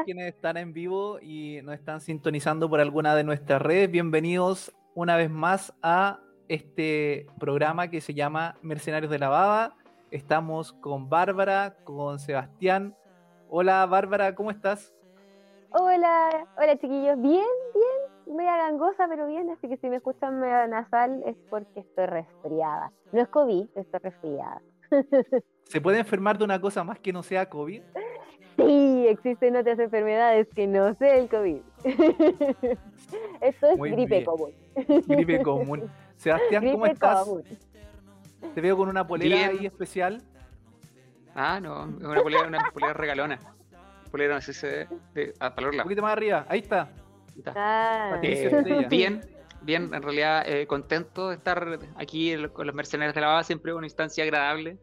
[0.00, 3.90] todos quienes están en vivo y nos están sintonizando por alguna de nuestras redes.
[3.90, 9.76] Bienvenidos una vez más a este programa que se llama Mercenarios de la Baba.
[10.10, 12.96] Estamos con Bárbara, con Sebastián.
[13.48, 14.94] Hola Bárbara, ¿cómo estás?
[15.70, 20.66] Hola, hola chiquillos, bien, bien, media gangosa, pero bien, así que si me escuchan media
[20.66, 22.90] nasal es porque estoy resfriada.
[23.12, 24.62] No es COVID, estoy resfriada.
[25.64, 27.82] ¿Se puede enfermar de una cosa más que no sea COVID?
[28.56, 31.60] Sí, existen otras enfermedades que no sea el COVID.
[33.40, 34.52] Esto es gripe común.
[35.06, 35.90] Gripe común.
[36.16, 37.26] Sebastián, ¿cómo estás?
[38.54, 40.22] Te veo con una polera ahí especial.
[41.34, 43.38] Ah, no, es una polera, una polera regalona.
[44.10, 46.90] Polera, no sé si se de, a Un poquito más arriba, ahí está.
[47.54, 48.18] Ah.
[48.22, 49.20] Eh, bien,
[49.62, 53.72] bien, en realidad eh, contento de estar aquí con los mercenarios de la base, siempre
[53.72, 54.78] una instancia agradable.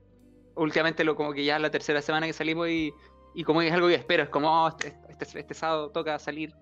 [0.55, 2.93] Últimamente lo como que ya la tercera semana que salimos y,
[3.37, 6.55] y como es algo que espero, es como oh, este, este, este, sábado toca salir.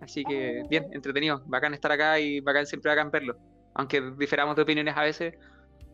[0.00, 3.36] Así que bien, entretenido, bacán estar acá y bacán siempre bacán verlo.
[3.74, 5.34] Aunque diferamos de opiniones a veces,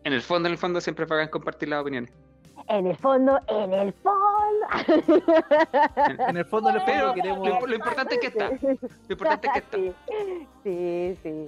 [0.05, 2.12] en el fondo, en el fondo siempre es bacán compartir las opiniones.
[2.69, 4.66] En el fondo, en el fondo.
[6.28, 7.69] En, el fondo, pero queremos...
[7.69, 8.50] lo, importante es que está.
[8.50, 9.78] Lo importante es que está.
[10.62, 11.46] Sí, sí.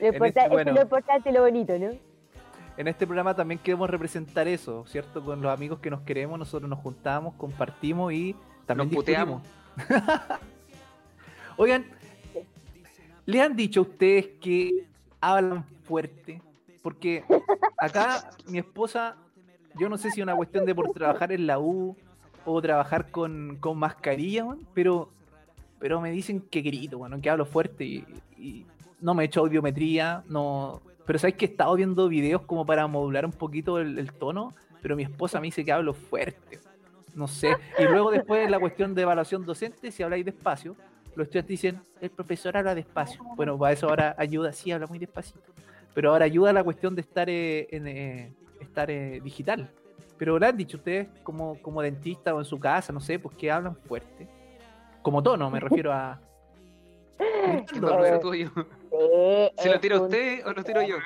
[0.00, 1.90] Lo, este, lo importante y lo bonito, ¿no?
[2.78, 5.20] En este programa también queremos representar eso, ¿cierto?
[5.24, 9.42] Con los amigos que nos queremos, nosotros nos juntamos, compartimos y también nos puteamos.
[11.56, 11.84] Oigan,
[13.26, 14.86] ¿le han dicho a ustedes que
[15.20, 16.40] hablan fuerte?
[16.80, 17.24] Porque
[17.76, 19.16] acá mi esposa
[19.74, 21.96] yo no sé si es una cuestión de por trabajar en la U
[22.44, 25.10] o trabajar con, mascarilla, pero,
[25.80, 28.66] pero me dicen que grito, bueno, que hablo fuerte y,
[29.00, 30.80] no me he hecho audiometría, no.
[31.08, 34.94] Pero sabes que he estado viendo videos como para modular un poquito el, tono, pero
[34.94, 36.58] mi esposa me dice que hablo fuerte.
[37.14, 37.56] No sé.
[37.78, 40.76] Y luego después la cuestión de evaluación docente, si habláis despacio,
[41.14, 43.22] los estudiantes dicen, el profesor habla despacio.
[43.36, 45.50] Bueno, para eso ahora ayuda, sí, habla muy despacito.
[45.94, 49.70] Pero ahora ayuda la cuestión de estar eh, en, eh, estar eh, digital.
[50.18, 53.34] Pero lo han dicho ustedes como, como dentista o en su casa, no sé, pues
[53.34, 54.28] que hablan fuerte.
[55.00, 56.20] Como tono, me refiero a.
[57.80, 58.52] lo tuyo?
[59.56, 60.96] ¿Se lo tira usted o lo tiro yo?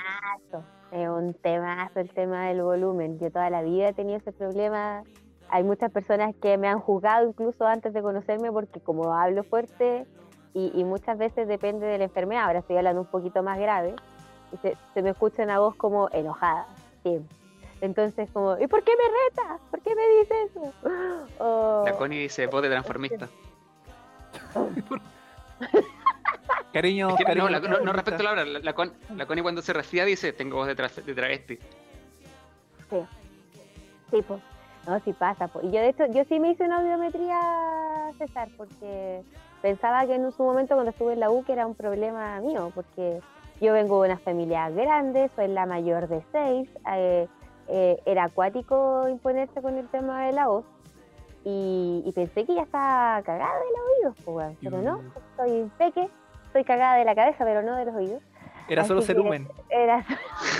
[0.92, 3.18] Es un temazo el tema del volumen.
[3.18, 5.02] Yo toda la vida he tenido ese problema.
[5.48, 10.06] Hay muchas personas que me han juzgado incluso antes de conocerme porque como hablo fuerte
[10.54, 13.94] y, muchas veces depende de la enfermedad, ahora estoy hablando un poquito más grave,
[14.52, 16.66] y se, se me escucha una voz como enojada,
[17.02, 17.34] siempre
[17.82, 19.58] entonces, como, ¿y por qué me reta?
[19.68, 20.72] ¿Por qué me dice eso?
[21.84, 23.28] La Connie dice, voz de transformista.
[26.72, 27.48] cariño, cariño.
[27.60, 28.44] No, no, respecto a la hora.
[28.44, 28.72] La,
[29.26, 31.56] Connie cuando se resfría dice, tengo voz de, de travesti.
[32.90, 32.96] Sí.
[34.10, 34.40] Sí, pues.
[34.86, 35.48] No, sí pasa.
[35.48, 35.64] Pues.
[35.64, 37.38] Y yo, de hecho, yo sí me hice una audiometría,
[38.18, 39.22] César, porque
[39.60, 42.72] pensaba que en su momento cuando estuve en la U que era un problema mío,
[42.74, 43.20] porque
[43.60, 47.28] yo vengo de una familia grande, soy la mayor de seis, eh,
[47.68, 50.64] eh, era acuático imponerse con el tema de la voz
[51.44, 55.00] y, pensé que ya estaba cagada de los oídos, pues, pero no,
[55.36, 56.08] soy peque,
[56.52, 58.22] estoy cagada de la cabeza, pero no de los oídos.
[58.68, 59.48] Era solo cerumen.
[59.70, 60.04] Era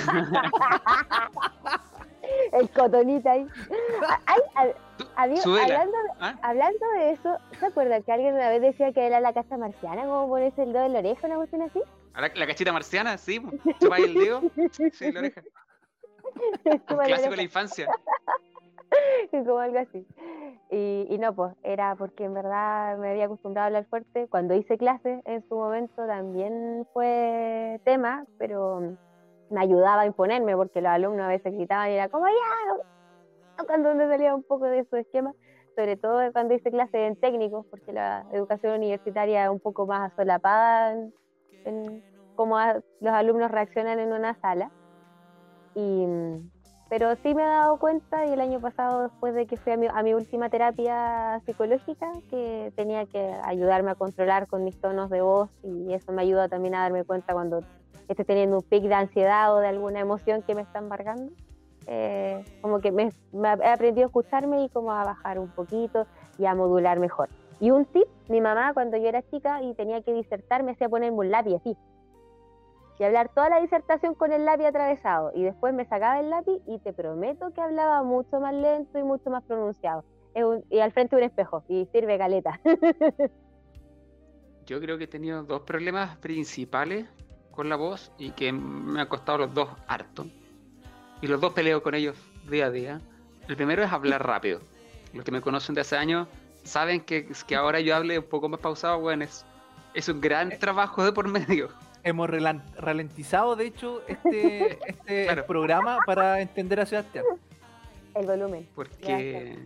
[2.52, 3.46] el cotonita ahí.
[5.16, 6.34] hablando, ¿Ah?
[6.42, 10.04] hablando de eso, ¿se acuerdan que alguien una vez decía que era la casa marciana?
[10.04, 11.82] ¿Cómo ponerse el dedo en la oreja, una cuestión así?
[12.14, 13.18] ¿La, la cachita marciana?
[13.18, 13.42] Sí,
[13.80, 14.42] chupáis el dedo,
[14.92, 15.42] sí, la oreja.
[17.04, 17.88] clásico de la infancia.
[19.30, 20.06] Como algo así.
[20.70, 24.26] Y, no, pues era porque en verdad me había acostumbrado a hablar fuerte.
[24.28, 28.96] Cuando hice clases en su momento también fue tema, pero
[29.50, 33.94] me ayudaba a imponerme porque los alumnos a veces gritaban y era como ya, cuando
[33.94, 35.34] me salía un poco de su esquema,
[35.76, 40.12] sobre todo cuando hice clases en técnicos, porque la educación universitaria es un poco más
[40.14, 40.96] solapada
[41.64, 42.02] en,
[42.34, 42.58] cómo
[43.00, 44.70] los alumnos reaccionan en una sala.
[45.74, 46.06] Y,
[46.92, 50.02] pero sí me he dado cuenta y el año pasado, después de que fui a
[50.02, 55.48] mi, última terapia psicológica, que tenía que ayudarme a controlar con mis tonos de voz
[55.62, 57.60] y eso me ayuda también a darme cuenta cuando
[58.08, 61.32] estoy teniendo un pic de ansiedad o de alguna emoción que me está embargando.
[61.86, 66.06] Eh, como que me, he aprendido a escucharme y como a bajar un poquito
[66.36, 67.30] y a modular mejor.
[67.58, 70.90] Y un tip, mi mamá cuando yo era chica y tenía que disertar me hacía
[70.90, 71.74] ponerme un lápiz así,
[72.98, 75.32] y hablar toda la disertación con el lápiz atravesado.
[75.34, 79.02] Y después me sacaba el lápiz y te prometo que hablaba mucho más lento y
[79.02, 80.04] mucho más pronunciado.
[80.70, 82.60] y al frente un espejo, y sirve caleta.
[84.66, 87.06] Yo creo que he tenido dos problemas principales
[87.50, 90.26] con la voz y que me han costado los dos harto.
[91.20, 92.16] Y los dos peleo con ellos
[92.48, 93.00] día a día.
[93.48, 94.60] El primero es hablar rápido.
[95.12, 96.28] Los que me conocen de hace años
[96.62, 99.44] saben que, que ahora yo hable un poco más pausado, bueno, es,
[99.94, 101.68] es un gran trabajo de por medio.
[102.04, 102.28] Hemos
[102.78, 105.46] ralentizado, de hecho, este, este Claro.
[105.46, 107.24] programa para entender a Sebastián.
[108.14, 108.68] El volumen.
[108.74, 109.58] Porque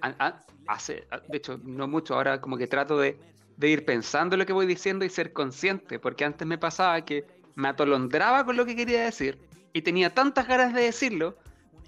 [0.00, 3.18] a- a- hace, a- de hecho, no mucho, ahora como que trato de,
[3.56, 7.24] de ir pensando lo que voy diciendo y ser consciente, porque antes me pasaba que
[7.54, 9.38] me atolondraba con lo que quería decir
[9.72, 11.36] y tenía tantas ganas de decirlo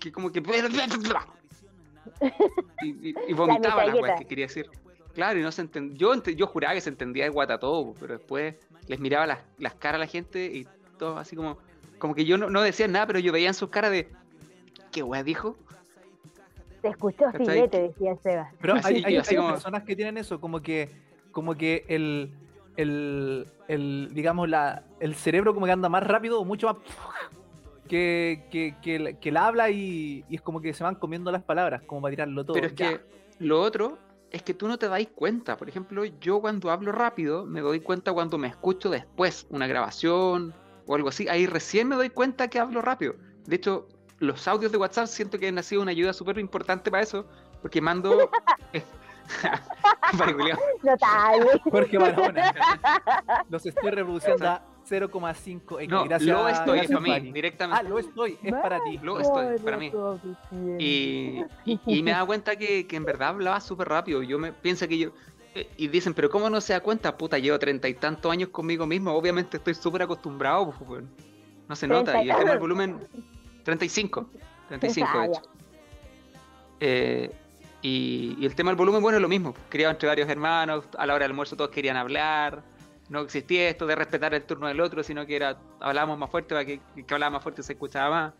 [0.00, 0.40] que como que...
[2.82, 4.68] Y, y- y vomitaba las weas que quería decir.
[5.14, 5.96] Claro, y no se entendía.
[5.98, 8.54] Yo, yo juraba que se entendía de guata todo, pero después
[8.88, 10.66] les miraba las, las caras a la gente y
[10.98, 11.58] todo así como...
[11.98, 14.08] Como que yo no, no decía nada, pero yo veía en sus caras de...
[14.92, 15.56] ¿Qué wea dijo?
[16.80, 18.52] Se escuchó filete, decía Seba.
[18.60, 20.88] Pero hay, hay- como- personas que tienen eso, como que,
[21.32, 22.30] como que el,
[22.76, 26.76] el, el, digamos, la, el cerebro como que anda más rápido o mucho más
[27.88, 31.32] que, que, que, el- que el habla y, y es como que se van comiendo
[31.32, 32.54] las palabras, como para tirarlo todo.
[32.54, 32.90] Pero es Ya.
[32.90, 33.00] que
[33.40, 33.98] lo otro
[34.30, 35.56] es que tú no te dais cuenta.
[35.56, 40.54] Por ejemplo, yo cuando hablo rápido me doy cuenta cuando me escucho después una grabación
[40.86, 41.28] o algo así.
[41.28, 43.14] Ahí recién me doy cuenta que hablo rápido.
[43.46, 43.88] De hecho,
[44.18, 47.26] los audios de WhatsApp siento que han sido una ayuda súper importante para eso,
[47.62, 48.30] porque mando...
[51.70, 52.54] Jorge Barona.
[53.50, 55.88] Los estoy reproduciendo a 0,5x.
[55.88, 57.28] No, gracias, lo estoy, es para mí, Fanny.
[57.28, 57.88] Ah, directamente.
[57.88, 58.98] lo estoy, es para ti.
[59.02, 59.92] Lo estoy, para mí.
[60.78, 64.22] Y, y, y me da cuenta que, que en verdad hablaba súper rápido.
[64.22, 65.10] Yo me pienso que yo.
[65.54, 67.16] eh, Y dicen, pero ¿cómo no se da cuenta?
[67.16, 69.12] Puta, llevo treinta y tantos años conmigo mismo.
[69.12, 70.70] Obviamente estoy súper acostumbrado.
[70.86, 71.04] pues.
[71.68, 72.22] No se nota.
[72.22, 72.98] Y el tema del volumen.
[73.64, 74.30] 35.
[74.68, 75.32] 35, Ah, de ya.
[75.38, 75.42] hecho.
[76.80, 77.30] Eh,
[77.82, 79.54] y, y el tema del volumen, bueno, es lo mismo.
[79.68, 80.84] Criado entre varios hermanos.
[80.96, 82.62] A la hora del almuerzo todos querían hablar.
[83.08, 86.54] No existía esto de respetar el turno del otro, sino que era hablábamos más fuerte
[86.54, 88.34] para que el que hablaba más fuerte se escuchaba más.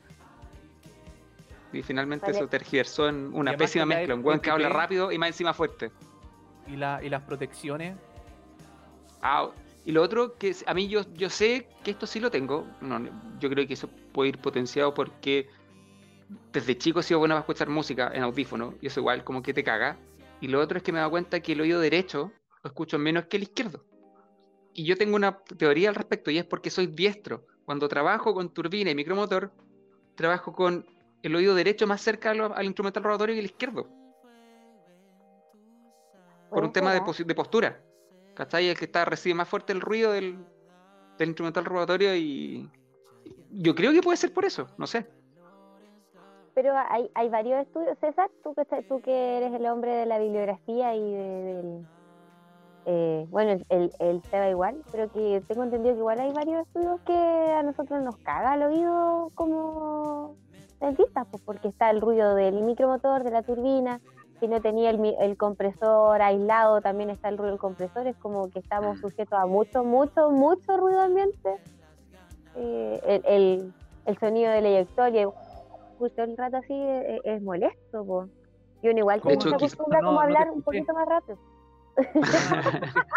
[1.72, 2.38] Y finalmente Vale.
[2.38, 4.14] eso tergiversó en una pésima mezcla.
[4.14, 5.90] Un weón que habla rápido y más encima fuerte.
[6.66, 7.96] Y, la, y las protecciones.
[9.22, 9.50] Ah,
[9.84, 12.66] y lo otro que a mí yo, yo sé que esto sí lo tengo.
[12.80, 13.00] No,
[13.38, 15.48] yo creo que eso puede ir potenciado porque
[16.52, 19.54] desde chico he sido bueno para escuchar música en audífono y eso igual como que
[19.54, 19.96] te caga.
[20.40, 22.32] Y lo otro es que me he dado cuenta que el oído derecho
[22.62, 23.82] lo escucho menos que el izquierdo.
[24.72, 27.46] Y yo tengo una teoría al respecto y es porque soy diestro.
[27.64, 29.52] Cuando trabajo con turbina y micromotor,
[30.14, 30.86] trabajo con
[31.22, 33.88] el oído derecho más cerca al instrumental rotatorio que el izquierdo.
[36.48, 37.80] por un Puede tema de, de postura.
[38.34, 38.68] ¿Cachai?
[38.68, 40.38] El que está recibe más fuerte el ruido del,
[41.18, 42.70] del instrumental rotatorio y
[43.50, 45.06] yo creo que puede ser por eso, no sé.
[46.54, 50.18] Pero hay, hay varios estudios, César, tú que, tú que eres el hombre de la
[50.18, 51.86] bibliografía y de- del...
[52.90, 56.66] eh, bueno, el, el, el Seba igual, pero que tengo entendido que igual hay varios
[56.66, 60.36] estudios que a nosotros nos caga el oído como
[60.80, 64.00] dentistas, pues porque está el ruido del micromotor, de la turbina,
[64.40, 68.48] si no tenía el, el compresor aislado, también está el ruido del compresor, es como
[68.48, 71.56] que estamos sujetos a mucho, mucho, mucho ruido ambiente.
[72.56, 73.74] Eh, el, el,
[74.06, 75.26] el sonido del eyector y
[75.98, 78.28] justo el rato así es, es molesto, po.
[78.80, 81.36] Y uno igual hecho, se acostumbra no, como a no hablar un poquito más rápido.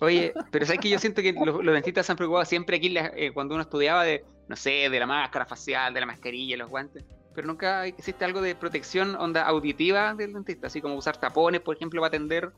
[0.00, 2.88] Oye, pero sabes que yo siento que los, los dentistas se han preocupado siempre aquí
[2.88, 6.56] la- eh, cuando uno estudiaba de, no sé, de la máscara facial, de la mascarilla,
[6.56, 7.04] los guantes.
[7.34, 11.76] Pero nunca existe algo de protección onda auditiva del dentista, así como usar tapones, por
[11.76, 12.50] ejemplo, para atender.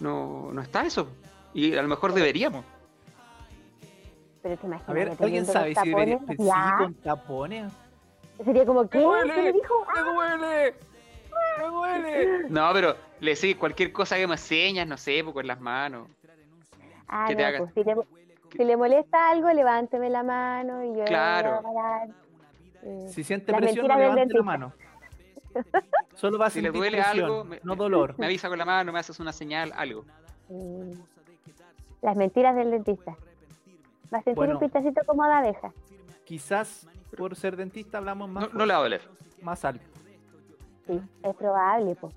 [0.00, 1.08] No, no está eso.
[1.54, 2.64] Y a lo mejor deberíamos.
[4.42, 6.36] Pero te imaginas A ver, que ¿alguien sabe si debería sí,
[6.78, 7.72] con tapones?
[8.44, 9.00] Sería como, ¿qué?
[9.00, 9.34] duele!
[9.34, 9.86] ¿Qué me dijo?
[9.94, 10.74] ¡Me duele!
[11.58, 12.28] ¡Me duele!
[12.48, 16.08] No, pero le decís cualquier cosa que me señas, no sé, pues, con las manos.
[17.08, 17.94] Ah, que te no, haga- pues, si, le,
[18.56, 21.62] si le molesta algo, levánteme la mano y yo le voy a Claro.
[21.62, 22.08] parar.
[22.82, 24.72] Eh, Si siente presión, no levante la mano.
[26.14, 28.14] Solo va a Si le sentir duele presión, algo, me- no dolor.
[28.18, 30.04] Me avisa con la mano, me haces una señal, algo.
[30.48, 30.92] mm,
[32.02, 33.16] las mentiras del dentista.
[34.12, 34.54] Va a sentir Bueno.
[34.54, 35.72] un pitacito como de abeja.
[36.24, 39.00] Quizás por ser dentista hablamos más, No, no le va a doler.
[39.42, 39.84] más alto.
[40.86, 42.14] Sí, es probable, pues.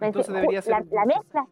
[0.00, 1.46] Entonces debería la, ser- la mezcla,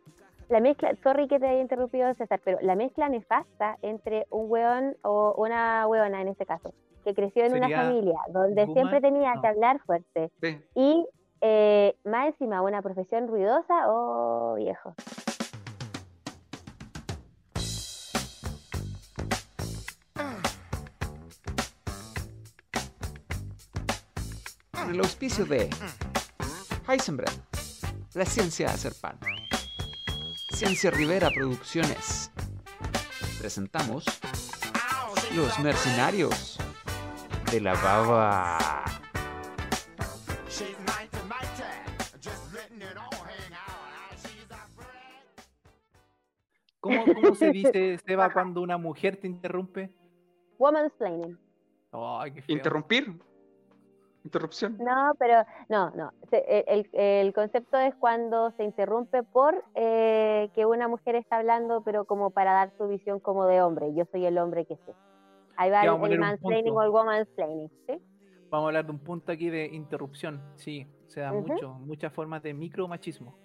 [0.48, 4.96] la mezcla, sorry que te haya interrumpido César, pero la mezcla nefasta entre un hueón
[5.02, 9.40] o una hueona en este caso, que creció en una familia donde siempre tenía no.
[9.42, 10.58] que hablar fuerte Sí.
[10.74, 11.06] y
[11.42, 14.94] eh, más encima una profesión ruidosa, oh viejo.
[24.90, 25.70] con el auspicio de
[26.88, 27.30] Heisenberg,
[28.14, 29.20] la ciencia de hacer pan.
[30.52, 32.32] Ciencia Rivera Producciones.
[33.38, 34.04] Presentamos
[35.36, 36.58] Los Mercenarios
[37.52, 38.58] de la Baba.
[46.80, 49.92] ¿Cómo, ¿Cómo, se dice, Seba, cuando una mujer te interrumpe?
[50.58, 51.38] Woman's planning.
[52.48, 53.29] ¿Interrumpir?
[54.24, 54.76] Interrupción.
[54.78, 56.12] No, pero no, no.
[56.30, 62.04] El, el concepto es cuando se interrumpe por eh, que una mujer está hablando, pero
[62.04, 63.94] como para dar su visión como de hombre.
[63.94, 64.94] Yo soy el hombre que sé.
[65.56, 68.02] Ahí va Ya, el, vamos a el mansplaining o el womansplaining, ¿sí?
[68.50, 70.42] Vamos a hablar de un punto aquí de interrupción.
[70.56, 73.38] Sí, se da mucho, muchas formas de micromachismo.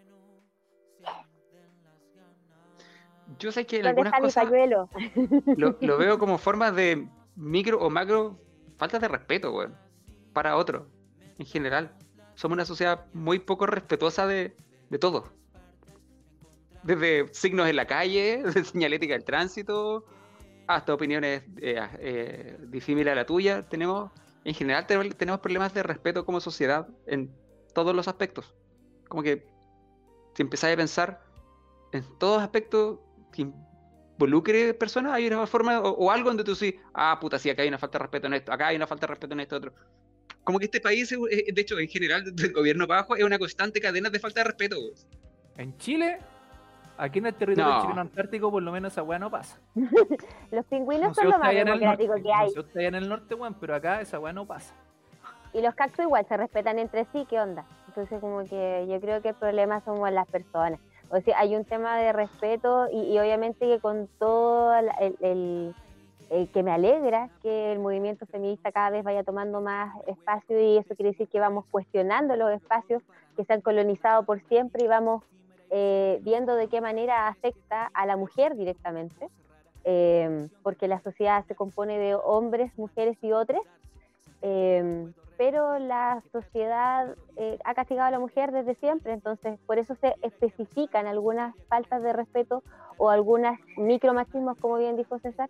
[3.40, 4.50] Yo sé que en ¿Dónde algunas cosas
[5.58, 8.40] lo, lo veo como formas de micro o macro
[8.78, 9.85] falta de respeto, weón.
[10.36, 10.90] Para otro,
[11.40, 11.96] en general.
[12.36, 14.54] Somos una sociedad muy poco respetuosa de,
[14.90, 15.32] de todo.
[16.84, 20.04] Desde signos en la calle, señalética del tránsito,
[20.68, 23.64] hasta opiniones eh, eh, disímiles a la tuya.
[23.64, 24.12] Tenemos,
[24.44, 27.34] en general, te- tenemos problemas de respeto como sociedad en
[27.74, 28.54] todos los aspectos.
[29.08, 29.48] Como que
[30.36, 31.24] si empezáis a pensar
[31.94, 33.00] en todos aspectos
[33.32, 33.44] que
[34.18, 37.62] involucre personas, hay una forma o, o algo donde tú sí, ah, puta, sí, acá
[37.62, 39.56] hay una falta de respeto en esto, acá hay una falta de respeto en esto
[39.56, 39.74] otro.
[40.46, 43.24] Como que este país, es- es- de hecho, en general, del gobierno para abajo, es
[43.26, 44.78] una constante cadena de falta de respeto.
[44.80, 44.94] güey.
[45.58, 46.20] En Chile,
[46.98, 47.82] aquí en el territorio No.
[47.82, 49.60] chileno antártico, por lo menos esa weá no pasa.
[50.52, 52.50] Los pingüinos No son lo más democrático que no hay.
[52.52, 54.74] sé usted allá en el norte, weón, pero acá esa weá no pasa.
[55.54, 57.66] Y los cactus igual se respetan entre sí, ¿qué onda?
[57.88, 60.80] Entonces como que yo creo que el problema somos las personas.
[61.10, 65.16] O sea, hay un tema de respeto y, y obviamente que con todo la- el,
[65.22, 65.76] el-
[66.36, 70.78] el que me alegra que el movimiento feminista cada vez vaya tomando más espacio y
[70.78, 73.02] eso quiere decir que vamos cuestionando los espacios
[73.38, 75.24] que se han colonizado por siempre y vamos
[75.70, 79.30] eh, viendo de qué manera afecta a la mujer directamente,
[79.86, 83.62] eh, porque la sociedad se compone de hombres, mujeres y otros,
[84.42, 89.96] eh, pero la sociedad eh, ha castigado a la mujer desde siempre, entonces por eso
[89.96, 92.64] se especifican algunas faltas de respeto
[92.98, 95.50] o algunas micromachismos, como bien dijo César,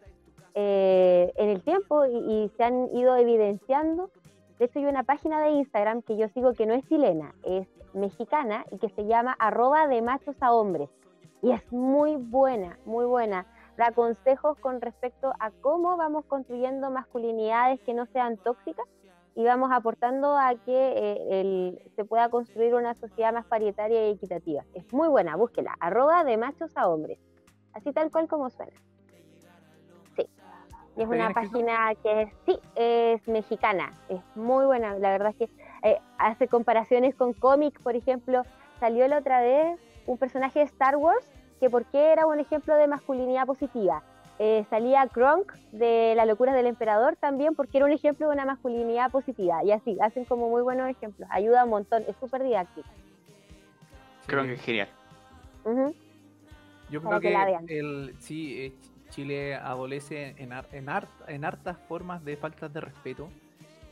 [0.57, 4.09] eh, en el tiempo y, se han ido evidenciando.
[4.57, 7.67] De hecho, hay una página de Instagram que yo sigo que no es chilena, es
[7.93, 10.89] mexicana y que se llama arroba de machos a hombres.
[11.41, 13.45] Y es muy buena, muy buena.
[13.75, 18.85] Da consejos con respecto a cómo vamos construyendo masculinidades que no sean tóxicas
[19.35, 24.63] y vamos aportando a que eh, se pueda construir una sociedad más paritaria y equitativa.
[24.73, 25.75] Es muy buena, búsquela.
[25.81, 27.19] Arroba de machos a hombres.
[27.73, 28.71] Así tal cual como suena.
[30.97, 31.51] Y es ¿Está bien una escrito?
[31.51, 33.91] página que es, sí, es mexicana.
[34.09, 34.97] Es muy buena.
[34.99, 35.49] La verdad es que
[35.89, 38.43] eh, hace comparaciones con cómics, por ejemplo.
[38.79, 41.25] Salió la otra vez un personaje de Star Wars
[41.59, 44.03] que por qué era un ejemplo de masculinidad positiva.
[44.37, 48.45] Eh, salía Kronk de La locura del emperador también porque era un ejemplo de una
[48.45, 49.63] masculinidad positiva.
[49.63, 51.27] Y así, hacen como muy buenos ejemplos.
[51.31, 52.87] Ayuda un montón, es súper didáctico.
[54.27, 54.47] Creo Sí.
[54.49, 54.87] que es genial.
[56.89, 57.65] Yo creo que que, la vean.
[57.67, 58.73] el, sí, eh,
[59.15, 60.87] Chile adolece en, har- en,
[61.27, 63.29] en hartas formas de faltas de respeto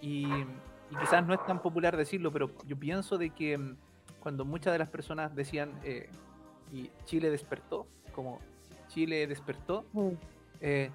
[0.02, 3.78] y, y quizás no es tan popular decirlo, pero yo pienso de que mm,
[4.20, 6.10] cuando muchas de las personas decían eh,
[6.74, 8.40] y Chile despertó, como
[8.90, 10.10] Chile despertó, Mm.
[10.60, 10.90] eh,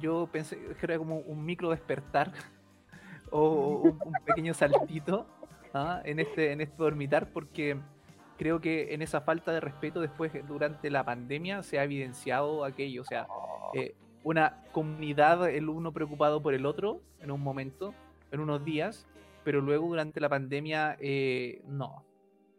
[0.00, 2.32] yo pensé que era como un micro despertar
[3.30, 5.26] o un, un pequeño saltito
[5.72, 6.00] ¿ah?
[6.04, 7.76] en, este, en este dormitar porque
[8.38, 12.64] creo que en esa falta de respeto después eh, durante la pandemia se ha evidenciado
[12.64, 13.26] aquello, o sea,
[13.74, 17.94] eh, una comunidad, el uno preocupado por el otro en un momento,
[18.30, 19.06] en unos días,
[19.44, 22.04] pero luego durante la pandemia eh, no,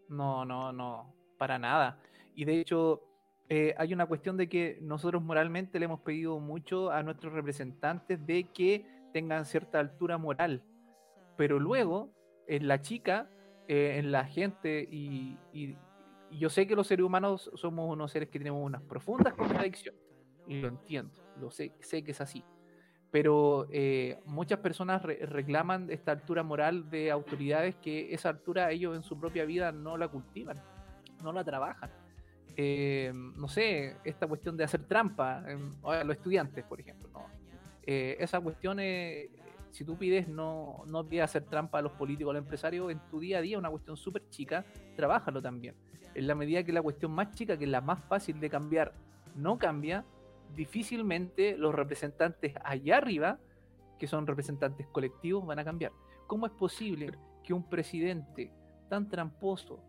[0.09, 1.97] no, no, no, para nada.
[2.35, 3.01] Y de hecho,
[3.49, 8.23] eh, hay una cuestión de que nosotros moralmente le hemos pedido mucho a nuestros representantes
[8.25, 10.61] de que tengan cierta altura moral,
[11.37, 12.09] pero luego
[12.47, 13.29] en la chica,
[13.67, 15.75] eh, en la gente, y, y-
[16.31, 20.01] yo sé que los seres humanos somos unos seres que tenemos unas profundas contradicciones,
[20.47, 22.43] lo entiendo, lo sé, sé que es así.
[23.11, 28.95] Pero eh, muchas personas re- reclaman esta altura moral de autoridades que esa altura ellos
[28.95, 30.57] en su propia vida no la cultivan,
[31.23, 31.89] no la trabajan
[32.57, 37.25] eh, no sé, esta cuestión de hacer trampa, em, a los estudiantes, por ejemplo, ¿no?
[37.83, 39.29] Eh, esa cuestión, eh,
[39.71, 42.99] si tú pides no, no pides hacer trampa a los políticos, a los empresarios, en
[43.09, 44.63] tu día a día, una cuestión súper chica,
[44.95, 45.75] trabájalo también.
[46.13, 48.93] En la medida que la cuestión más chica, que es la más fácil de cambiar,
[49.35, 50.05] no cambia,
[50.55, 53.39] difícilmente los representantes allá arriba,
[53.99, 55.91] que son representantes colectivos, van a cambiar.
[56.27, 57.11] ¿Cómo es posible
[57.43, 58.51] que un presidente
[58.89, 59.79] tan tramposo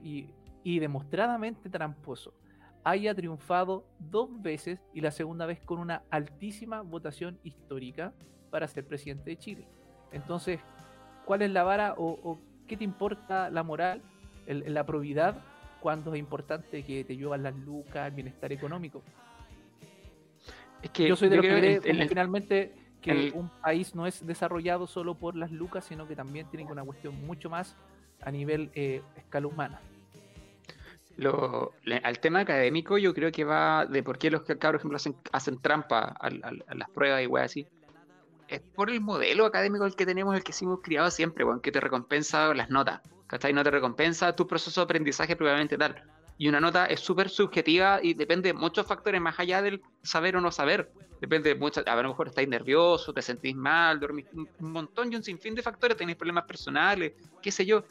[0.00, 0.30] y,
[0.64, 2.32] demostradamente tramposo
[2.84, 8.12] haya triunfado dos veces y la segunda vez con una altísima votación histórica
[8.50, 9.68] para ser presidente de Chile?
[10.12, 10.60] Entonces,
[11.24, 14.02] ¿cuál es la vara o, qué te importa la moral,
[14.46, 15.42] la probidad,
[15.80, 19.02] cuando es importante que te llevan las lucas, el bienestar económico?
[20.84, 23.48] Es que Yo soy de los que cree el- el- como finalmente que el- un
[23.62, 27.48] país no es desarrollado solo por las lucas, sino que también tiene una cuestión mucho
[27.48, 27.74] más
[28.20, 29.80] a nivel eh, escala humana.
[31.16, 31.72] Lo,
[32.02, 35.16] al tema académico, yo creo que va de por qué los cabros, por ejemplo, hacen,
[35.32, 37.66] hacen trampa a, las pruebas y weas así.
[38.48, 41.72] Es por el modelo académico el que tenemos, el que hemos criado siempre, weón, que
[41.72, 43.00] te recompensa las notas.
[43.26, 43.54] ¿Cachai?
[43.54, 46.02] No te recompensa tu proceso de aprendizaje probablemente tal.
[46.36, 50.36] Y una nota es súper subjetiva y depende de muchos factores más allá del saber
[50.36, 50.90] o no saber.
[51.20, 55.16] Depende de muchas, a lo mejor estáis nervioso, te sentís mal, dormís un montón y
[55.16, 57.84] un sinfín de factores, tenéis problemas personales, qué sé yo.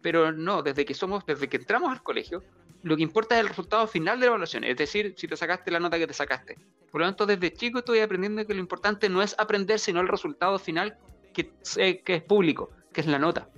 [0.00, 2.42] Pero no, desde que somos, desde que entramos al colegio,
[2.82, 5.70] lo que importa es el resultado final de la evaluación, es decir, si te sacaste
[5.70, 6.56] la nota que te sacaste.
[6.90, 10.08] Por lo tanto, desde chico estoy aprendiendo que lo importante no es aprender, sino el
[10.08, 10.96] resultado final
[11.32, 13.48] que, eh, que es público, que es la nota.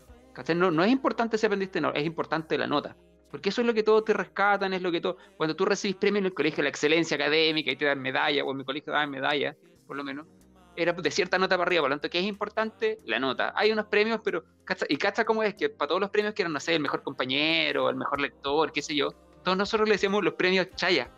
[0.55, 2.97] No, no es importante si aprendiste, no, es importante la nota.
[3.35, 5.17] Porque eso es lo que todos te rescatan, es lo que todo.
[5.37, 8.53] Cuando tú recibís premio en el colegio, la excelencia académica y te dan medalla, o
[8.53, 9.57] en mi colegio daban medalla,
[9.89, 10.29] por lo menos,
[10.77, 11.83] era de cierta nota para arriba.
[11.83, 13.01] Por lo tanto, ¿qué es importante?
[13.07, 13.53] La nota.
[13.57, 14.45] Hay unos premios, pero.
[14.89, 17.03] y cacha cómo es que para todos los premios que eran, no sé, el mejor
[17.03, 19.09] compañero, el mejor lector, qué sé yo,
[19.43, 21.11] todos nosotros le decíamos los premios Chaya.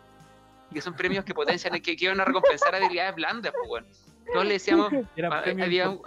[0.73, 3.87] Que son premios que potencian, que, que iban a recompensar habilidades blandas, pues, bueno.
[4.33, 6.01] Todos le decíamos, Eran Ah, premios había un-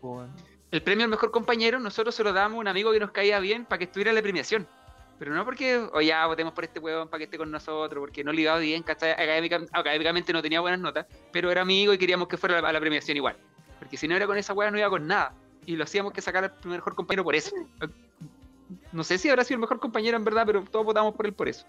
[0.00, 0.32] weón.
[0.70, 3.40] el premio al mejor compañero, nosotros se lo damos a un amigo que nos caía
[3.40, 4.68] bien para que estuviera en la premiación.
[5.18, 8.22] Pero no porque, o ya, votemos por este huevón para que esté con nosotros, porque
[8.22, 9.12] no iba bien, ¿cachai?
[9.12, 12.68] Académica- académicamente no tenía buenas notas, pero era amigo y queríamos que fuera a la,
[12.68, 13.36] a la premiación igual.
[13.78, 15.32] Porque si no era con esa hueá, no iba con nada.
[15.64, 17.54] Y lo hacíamos que sacar al mejor compañero por eso.
[18.92, 21.32] No sé si habrá sido el mejor compañero en verdad, pero todos votamos por él
[21.32, 21.66] por eso.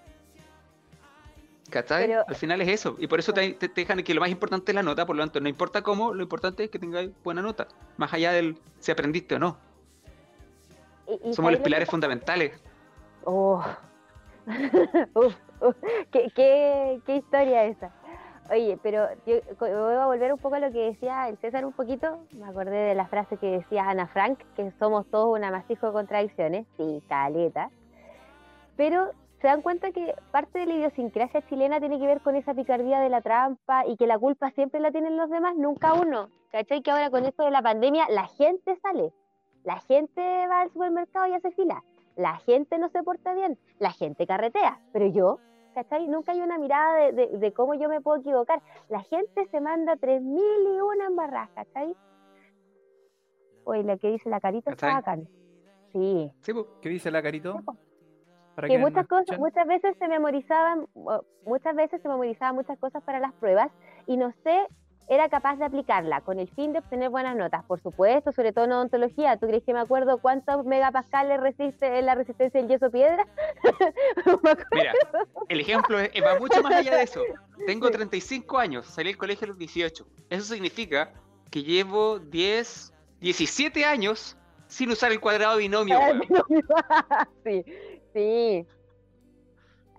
[1.69, 2.07] ¿Cachai?
[2.07, 2.95] Pero- Al final es eso.
[2.99, 5.39] Y por eso te, dejan que lo más importante es la nota, por lo tanto,
[5.39, 7.67] no importa cómo, lo importante es que tengáis buena nota.
[7.97, 9.57] Más allá del si aprendiste o no.
[11.07, 12.59] Y- y Somos ¿sabes los lo pilares fundamentales.
[13.29, 13.61] Oh.
[16.11, 17.91] ¿Qué, qué, qué historia esa.
[18.49, 21.73] Oye, pero yo voy a volver un poco a lo que decía el César un
[21.73, 22.19] poquito.
[22.31, 25.91] Me acordé de la frase que decía Ana Frank, que somos todos un amasijo de
[25.91, 26.65] contradicciones.
[26.77, 27.69] Sí, caleta.
[28.77, 32.53] Pero se dan cuenta que parte de la idiosincrasia chilena tiene que ver con esa
[32.53, 36.29] picardía de la trampa y que la culpa siempre la tienen los demás, nunca uno.
[36.53, 36.81] ¿Cachai?
[36.81, 39.11] Que ahora con esto de la pandemia la gente sale.
[39.65, 41.83] La gente va al supermercado y hace fila.
[42.17, 43.57] La gente no se porta bien.
[43.79, 44.81] La gente carretea.
[44.91, 45.39] Pero yo,
[45.73, 46.07] ¿cachai?
[46.09, 48.61] Nunca hay una mirada de, de- de cómo yo me puedo equivocar.
[48.89, 51.95] La gente se manda tres mil y una embarradas, ¿cachai?
[53.65, 54.87] Oye, lo que dice la carita está.
[55.93, 56.31] Sí.
[56.41, 56.53] Sí.
[56.81, 57.61] ¿Qué dice la carito?
[58.55, 60.87] Para que muchas cosas, muchas veces se memorizaban,
[61.45, 63.71] muchas veces se memorizaban muchas cosas para las pruebas
[64.07, 64.67] y no sé,
[65.09, 68.65] era capaz de aplicarla con el fin de obtener buenas notas, por supuesto, sobre todo
[68.65, 69.37] en odontología.
[69.37, 73.25] ¿Tú crees que me acuerdo cuántos megapascales resiste la resistencia del yeso piedra?
[74.73, 74.93] Mira,
[75.47, 77.21] el ejemplo es- va mucho más allá de eso.
[77.65, 80.05] Tengo 35 años, salí del colegio a los 18.
[80.29, 81.11] Eso significa
[81.51, 86.21] que llevo 10, 17 años sin usar el cuadrado binomio, weón.
[87.45, 87.63] sí,
[88.13, 88.67] sí.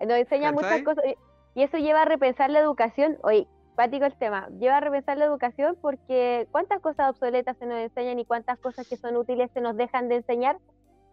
[0.01, 1.17] Nos enseña muchas cosas y-
[1.59, 3.17] y eso lleva a repensar la educación.
[3.23, 3.47] Oye,
[3.79, 8.19] pático el tema, lleva a repensar la educación porque cuántas cosas obsoletas se nos enseñan
[8.19, 10.57] y cuántas cosas que son útiles se nos dejan de enseñar.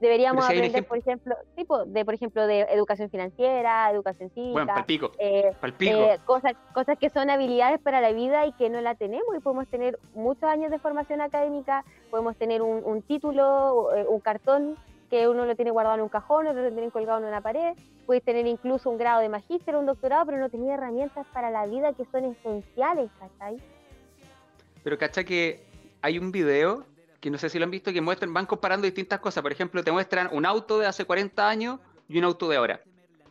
[0.00, 4.74] Deberíamos si aprender, por ejemplo, tipo de, por ejemplo, de educación financiera, educación cívica, Bueno,
[4.74, 5.96] palpico, eh, palpico.
[5.96, 9.38] eh, cosas, cosas que son habilidades para la vida y que no la tenemos y
[9.40, 14.76] podemos tener muchos años de formación académica, podemos tener un, un título, eh, un cartón
[15.06, 17.74] que uno lo tiene guardado en un cajón, otro lo tiene colgado en una pared,
[18.06, 21.66] puedes tener incluso un grado de magíster, un doctorado, pero no tener herramientas para la
[21.66, 23.58] vida que son esenciales, ¿cachai?
[24.82, 25.64] Pero cacha que
[26.02, 26.84] hay un video
[27.20, 29.42] que no sé si lo han visto que muestran, van comparando distintas cosas.
[29.42, 32.80] Por ejemplo, te muestran un auto de hace 40 años y un auto de ahora.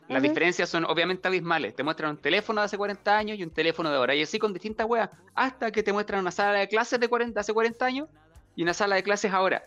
[0.08, 1.74] Las diferencias son obviamente abismales.
[1.74, 4.14] Te muestran un teléfono de hace 40 años y un teléfono de ahora.
[4.14, 5.10] Y así con distintas weas.
[5.34, 8.08] Hasta que te muestran una sala de clases de 40, hace 40 años
[8.54, 9.64] y una sala de clases ahora.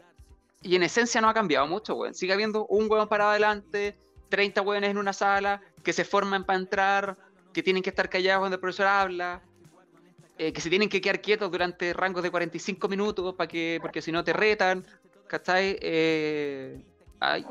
[0.62, 2.13] Y en esencia no ha cambiado mucho, weón.
[2.13, 3.98] Sigue habiendo un weón parado adelante,
[4.30, 7.17] 30 weones en una sala, que se forman para entrar,
[7.54, 9.41] que tienen que estar callados cuando el profesor habla,
[10.38, 14.02] eh, que se tienen que quedar quietos durante rangos de 45 minutos para que, porque
[14.02, 14.86] si no te retan,
[15.28, 15.78] ¿cachai?
[15.82, 16.82] Eh,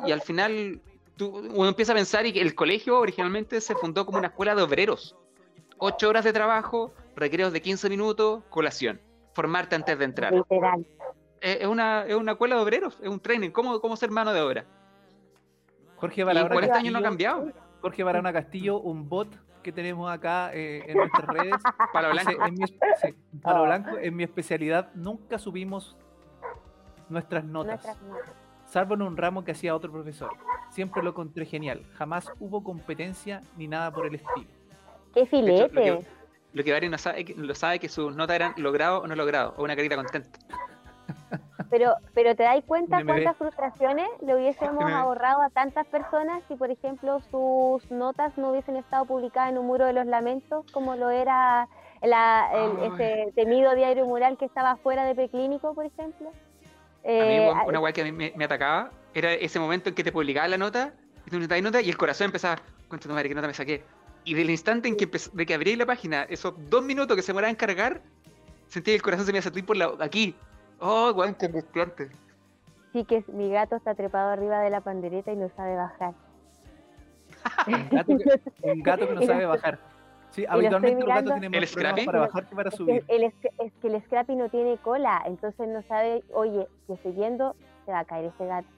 [0.06, 0.80] y al final
[1.16, 4.54] tú, uno empieza a pensar y que el colegio originalmente se fundó como una escuela
[4.54, 5.16] de obreros.
[5.76, 9.00] Ocho horas de trabajo, recreos de 15 minutos, colación.
[9.34, 10.32] Formarte antes de entrar.
[10.32, 10.86] Literal.
[11.40, 13.50] Eh, es, una, es una escuela de obreros, es un training.
[13.50, 14.64] ¿Cómo, cómo ser mano de obra?
[15.96, 17.52] Jorge Barahona 40 años no ha Castillo, cambiado.
[17.80, 19.28] Jorge Barahona Castillo, un bot
[19.62, 21.54] que tenemos acá eh, en nuestras redes.
[21.92, 22.46] Para Dice, blanco.
[22.46, 23.66] en mi, sí, palo Oh.
[23.66, 25.96] blanco, en mi especialidad nunca subimos
[27.08, 28.32] nuestras notas, Nuestras notas.
[28.66, 30.30] salvo en un ramo que hacía otro profesor.
[30.70, 31.82] Siempre lo encontré genial.
[31.96, 34.46] Jamás hubo competencia ni nada por el estilo.
[35.14, 36.06] Qué hecho, lo que- filete.
[36.52, 39.54] lo que Bari no sabe, lo sabe que sus notas eran logrado o no logrado,
[39.56, 40.38] o una carita contenta.
[41.70, 46.70] Pero, pero te das cuenta cuántas frustraciones le hubiésemos ahorrado a tantas personas si, por
[46.70, 51.10] ejemplo, sus notas no hubiesen estado publicadas en un muro de los lamentos, como lo
[51.10, 51.68] era
[52.00, 52.90] la- el- Ay.
[52.94, 56.28] ese temido diario mural que estaba fuera de Preclínico, por ejemplo.
[56.30, 56.32] A
[57.02, 59.94] mí, Eh, weón, una weá que a mí me, me atacaba era ese momento en
[59.94, 60.94] que te publicaba la nota,
[61.26, 63.84] y tú notabas nota, y el corazón empezaba, cuánto madre, qué nota me saqué.
[64.24, 67.22] Y del instante en que empezó, de que abrí la página, esos dos minutos que
[67.22, 68.00] se demoraban en cargar,
[68.68, 70.34] sentí que el corazón se me iba a salir por la, aquí.
[70.80, 72.08] Oh, weón, qué angustiante.
[72.92, 76.14] sí que mi gato está trepado arriba de la pandereta y no sabe bajar.
[77.66, 79.78] Un gato que, un gato que no sabe bajar.
[80.30, 82.06] Sí, habitualmente los gatos tienen ¿El más problemas Scrappy?
[82.06, 83.04] para bajar que para Es que subir.
[83.08, 83.34] el, es
[83.80, 88.00] que el Scrappy no tiene cola, entonces no sabe, oye, si estoy viendo, se va
[88.00, 88.68] a caer ese gato.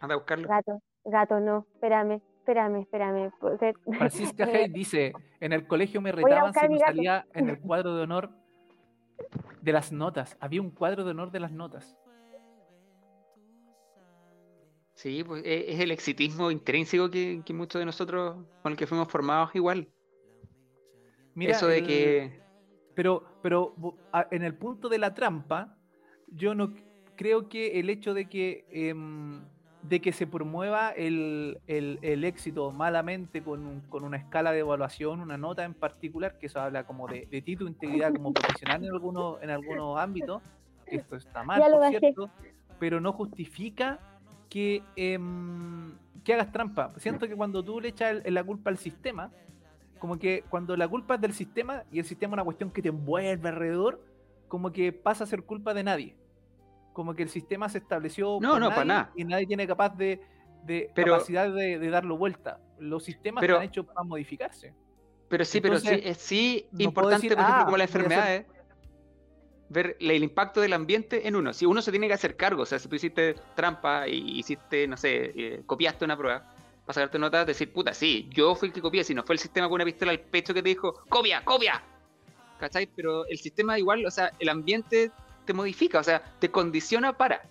[0.00, 0.48] Anda a buscarlo.
[0.48, 3.30] Gato, gato, no, espérame, espérame, espérame.
[3.96, 8.02] Francisca Hey dice, en el colegio me retaban si no salía en el cuadro de
[8.02, 8.30] honor
[9.62, 10.36] de las notas.
[10.40, 11.96] Había un cuadro de honor de las notas.
[14.94, 18.86] Sí, pues e- es el exitismo intrínseco que, que muchos de nosotros con el que
[18.86, 19.88] fuimos formados igual.
[21.34, 22.44] Mira, Eso de el- que...
[22.94, 23.74] Pero, pero
[24.30, 25.76] en el punto de la trampa,
[26.28, 26.74] yo no
[27.16, 29.44] creo que el hecho de que, em,
[29.88, 34.60] de que se promueva el, el- el éxito malamente con, un- con una escala de
[34.60, 38.32] evaluación, una nota en particular, que eso habla como de, de ti, tu integridad como
[38.32, 40.42] profesional en algunos, en algunos ámbitos,
[40.86, 41.98] esto está mal, por bajé.
[41.98, 42.30] cierto,
[42.78, 43.98] pero no justifica
[44.48, 45.92] que, em,
[46.24, 46.92] que hagas trampa.
[46.98, 49.30] Siento que cuando tú le echas el- la culpa al sistema,
[49.98, 52.80] como que cuando la culpa es del sistema y el sistema es una cuestión que
[52.82, 54.02] te envuelve alrededor,
[54.48, 56.14] como que pasa a ser culpa de nadie.
[56.94, 59.12] Como que el sistema se estableció No, no, para nada.
[59.14, 60.22] y nadie tiene capaz de,
[60.64, 62.58] de Pero- capacidad de, de darlo vuelta.
[62.78, 64.72] Los sistemas Pero- están hechos para modificarse.
[65.28, 67.90] Pero sí, pero sí, es sí no importante, decir, por ejemplo, "Ah, como las a
[67.90, 68.46] hacer- enfermedades,
[69.68, 71.52] ver el impacto del ambiente en uno.
[71.52, 74.86] Si uno se tiene que hacer cargo, o sea, si tú hiciste trampa y hiciste,
[74.86, 76.48] no sé, eh, copiaste una prueba,
[76.86, 79.38] para sacarte notas, decir, puta, sí, yo fui el que copié, si no fue el
[79.38, 81.82] sistema con una pistola al pecho que te dijo, copia, copia.
[82.60, 82.86] ¿Cachai?
[82.86, 85.10] Pero el sistema igual, o sea, el ambiente
[85.44, 87.42] te modifica, o sea, te condiciona para.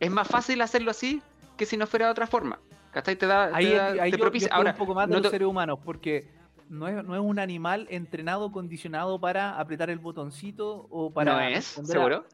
[0.00, 1.22] Es más fácil hacerlo así
[1.56, 2.58] que si no fuera de otra forma.
[2.92, 3.16] ¿Cachai?
[3.16, 4.46] Te da, Ahí, te, da- ahí te yo, propicia.
[4.46, 6.28] yo creo Ahora, un poco más de no los te- seres humanos, porque
[6.68, 11.32] no es, no es un animal entrenado, condicionado para apretar el botoncito o para...
[11.34, 12.24] no es, seguro.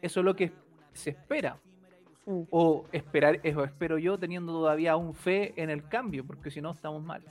[0.00, 0.52] Eso es lo que
[0.92, 1.56] se espera.
[2.26, 2.42] Mm.
[2.50, 6.70] O esperar, eso espero yo, teniendo todavía aún fe en el cambio, porque si no
[6.70, 7.22] estamos mal.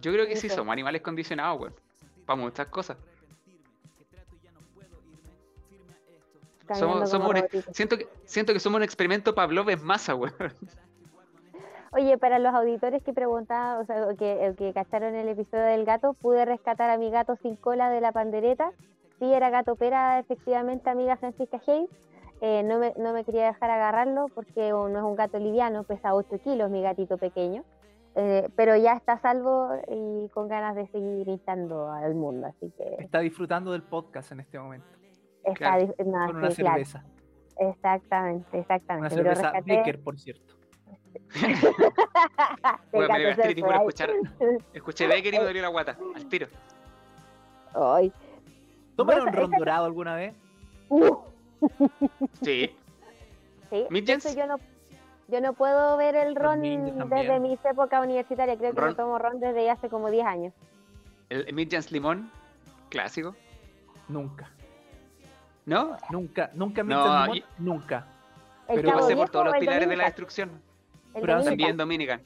[0.00, 1.74] Yo creo que sí, somos animales condicionados, weón.
[2.26, 2.96] Para muchas cosas.
[6.72, 10.32] Somos, un siento, que, siento que somos un experimento Pavlov en masa, weón.
[11.92, 16.14] Oye, para los auditores que preguntaban, o sea, que, que cacharon el episodio del gato,
[16.14, 18.72] pude rescatar a mi gato sin cola de la pandereta.
[19.18, 21.90] Sí, era gato pera, efectivamente, amiga Francisca Hayes.
[22.40, 26.14] Eh, no, me, no me quería dejar agarrarlo porque no es un gato liviano, pesa
[26.14, 27.62] 8 kilos, mi gatito pequeño.
[28.16, 32.72] Eh, pero ya está a salvo y con ganas de seguir hinchando al mundo, así
[32.76, 34.86] que Está disfrutando del podcast en este momento,
[35.44, 37.04] está Claro, dif- no, con una sí, claro, cerveza.
[37.58, 39.08] exactamente, Una exactamente.
[39.16, 40.54] Pero cerveza rescaté Becker, por cierto.
[41.34, 41.54] el
[42.92, 44.10] Weón, me dio gato gastritis por Surfer, escuchar.
[44.72, 45.96] Escuché Becker y me dolió la guata.
[46.14, 46.48] Al tiro.
[47.74, 48.12] ay.
[48.96, 50.34] ¿Tomaron ron esa- dorado alguna vez?
[50.88, 51.16] Uh,
[52.42, 52.76] Sí.
[53.70, 53.86] Sí,
[54.36, 54.56] yo no,
[55.28, 58.90] yo no puedo ver el ron desde mis épocas universitarias, creo que Ron.
[58.90, 60.52] no tomo ron desde hace como 10 años.
[61.30, 62.30] El Midjans Limón.
[62.90, 63.34] Clásico.
[64.08, 64.50] Nunca.
[65.66, 65.96] ¿No?
[66.10, 68.06] Nunca, nunca No, y- nunca.
[68.68, 70.50] El Pero Pasé por todos los pilares de la destrucción.
[71.14, 71.42] el Pero.
[71.42, 72.20] También Dominican.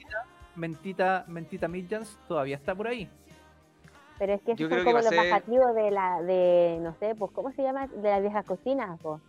[0.57, 3.09] Mentita, mentita Midjans todavía está por ahí.
[4.19, 6.95] Pero es que creo son que como a los ser- bajativos de la, de, no
[6.99, 7.87] sé, pues, ¿cómo se llama?
[7.87, 9.21] De las viejas cocinas, po.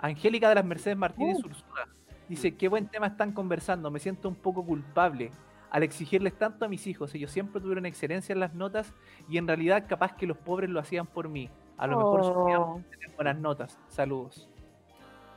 [0.00, 1.46] Angélica de las Mercedes Martínez Uh.
[1.48, 1.86] Ursula
[2.28, 5.30] dice, qué buen tema están conversando, me siento un poco culpable
[5.70, 7.14] al exigirles tanto a mis hijos.
[7.14, 8.92] Ellos siempre tuvieron excelencia en las notas
[9.28, 11.48] y en realidad capaz que los pobres lo hacían por mí.
[11.80, 13.78] A lo mejor Oh, tener buenas notas.
[13.88, 14.48] Saludos.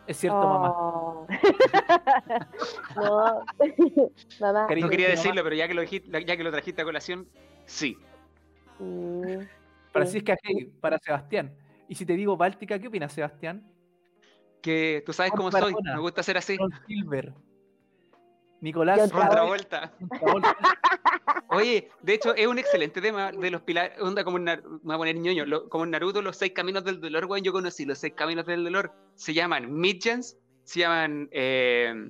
[0.06, 0.69] Es cierto, mamá.
[0.75, 1.27] oh.
[2.97, 3.45] no,
[4.41, 4.67] mamá.
[4.67, 5.15] Cariño, No quería mamá.
[5.15, 7.27] decirlo, pero ya que lo dijiste, ya que lo trajiste a colación,
[7.65, 7.97] sí.
[8.77, 9.47] sí, sí.
[9.93, 11.56] Francisca Hey, para Sebastián.
[11.88, 13.63] Y si te digo Báltica, ¿qué opinas, Sebastián?
[14.62, 15.73] Que tú sabes Con cómo soy.
[15.84, 16.58] Me gusta ser así.
[16.88, 17.34] Silver.
[18.63, 19.91] Nicolás John Ron Travolta.
[19.91, 19.97] Travolta.
[19.99, 20.58] John Travolta.
[21.49, 23.99] Oye, de hecho, es un excelente tema de los pilares.
[24.02, 25.45] Onda como me voy a poner ñoño.
[25.45, 27.43] lo- como en Naruto, los seis caminos del dolor, weón.
[27.43, 28.91] Yo conocí los seis caminos del dolor.
[29.15, 31.28] Se llaman Midgens, se llaman.
[31.32, 32.10] Eh,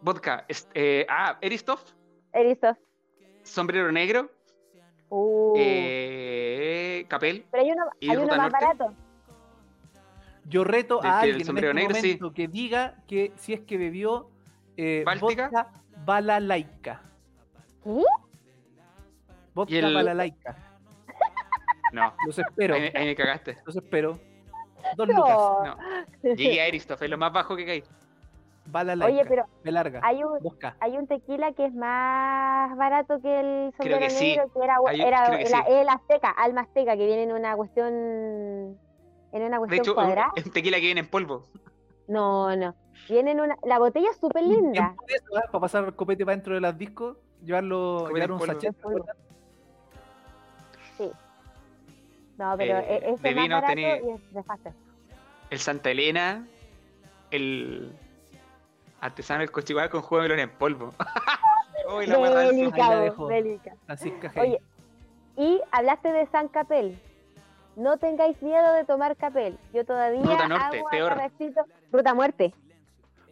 [0.00, 0.46] vodka.
[0.74, 1.92] eh, ah, Eristoff,
[2.32, 2.76] Eristoff.
[3.42, 4.30] sombrero negro
[5.10, 7.44] Uh, eh, Capel.
[7.50, 8.66] pero hay uno, ¿y hay uno Ruta más Norte?
[8.66, 8.94] barato.
[10.44, 12.00] Yo reto a alguien en este negro, sí.
[12.02, 14.30] momento que diga que si es que bebió
[14.78, 15.48] eh, ¿Báltica?
[15.50, 15.70] vodka
[16.04, 17.02] balalaica.
[17.84, 18.02] ¿Qué?
[19.54, 20.56] Vodka el- balalaica.
[21.92, 22.74] No, Los espero.
[22.74, 23.58] ahí, me- ahí me cagaste.
[23.64, 24.18] Los espero.
[24.96, 25.14] Dos No.
[25.16, 25.76] lucas.
[26.22, 26.34] No.
[26.34, 27.82] Llegué a Aristof, es lo más bajo que caí.
[28.66, 29.12] Balalaica.
[29.20, 30.00] Oye, pero De larga.
[30.04, 30.76] hay un, Vodka.
[30.80, 34.36] hay un tequila que es más barato que el Creo sombrero que sí.
[34.36, 35.72] negro, que era, Hay- era creo que la- sí.
[35.72, 37.88] el azteca, alma azteca, que viene en una cuestión
[39.30, 40.32] en una De cuestión hecho, cuadrada.
[40.36, 41.44] es un tequila que viene en polvo.
[42.06, 42.74] No, no.
[43.08, 43.56] Viene en una.
[43.64, 44.94] La botella es súper linda.
[45.06, 45.42] Eso, ¿eh?
[45.50, 48.76] Para pasar el copete para dentro de las discos, llevarlo, llevar en un sachet.
[48.76, 49.04] Polvo.
[52.38, 54.72] No, pero Eh, e- ese de es más vino barato tenía- y es de fácil.
[55.50, 56.46] El Santa Elena,
[57.30, 57.92] el
[59.00, 60.92] artesano del cochigual con jugo de melón en polvo.
[61.96, 62.18] Uy, la
[63.28, 63.74] Bélica.
[64.40, 64.60] Oye,
[65.36, 66.98] y hablaste de San Capel.
[67.76, 69.58] No tengáis miedo de tomar Capel.
[69.72, 71.16] Yo todavía Ruta Norte, hago peor.
[71.92, 72.52] Ruta Muerte.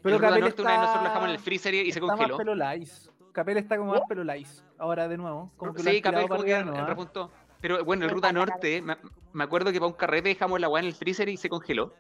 [0.07, 2.01] Pero Capel Norte una vez nosotros lo está, dejamos en el freezer y se está
[2.07, 2.37] más congeló.
[2.39, 3.11] pelo lice.
[3.33, 4.63] Capel está como más pelo lice.
[4.79, 5.51] Ahora de nuevo.
[5.57, 6.55] Como que Sí, Capel como que.
[6.55, 6.87] ¿Ah?
[6.87, 7.31] repuntó.
[7.61, 8.97] Pero bueno, el Ruta Norte, me,
[9.33, 11.93] me acuerdo que para un carrete dejamos la weá en el freezer y se congeló.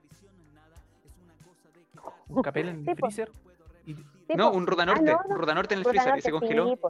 [2.28, 3.30] Un Capel en el freezer.
[3.86, 5.34] Y- Sí, No, un Ruta Ah, Norte, no, no.
[5.34, 6.66] un Ruta Norte en el Ruta freezer y se congeló.
[6.74, 6.80] sí.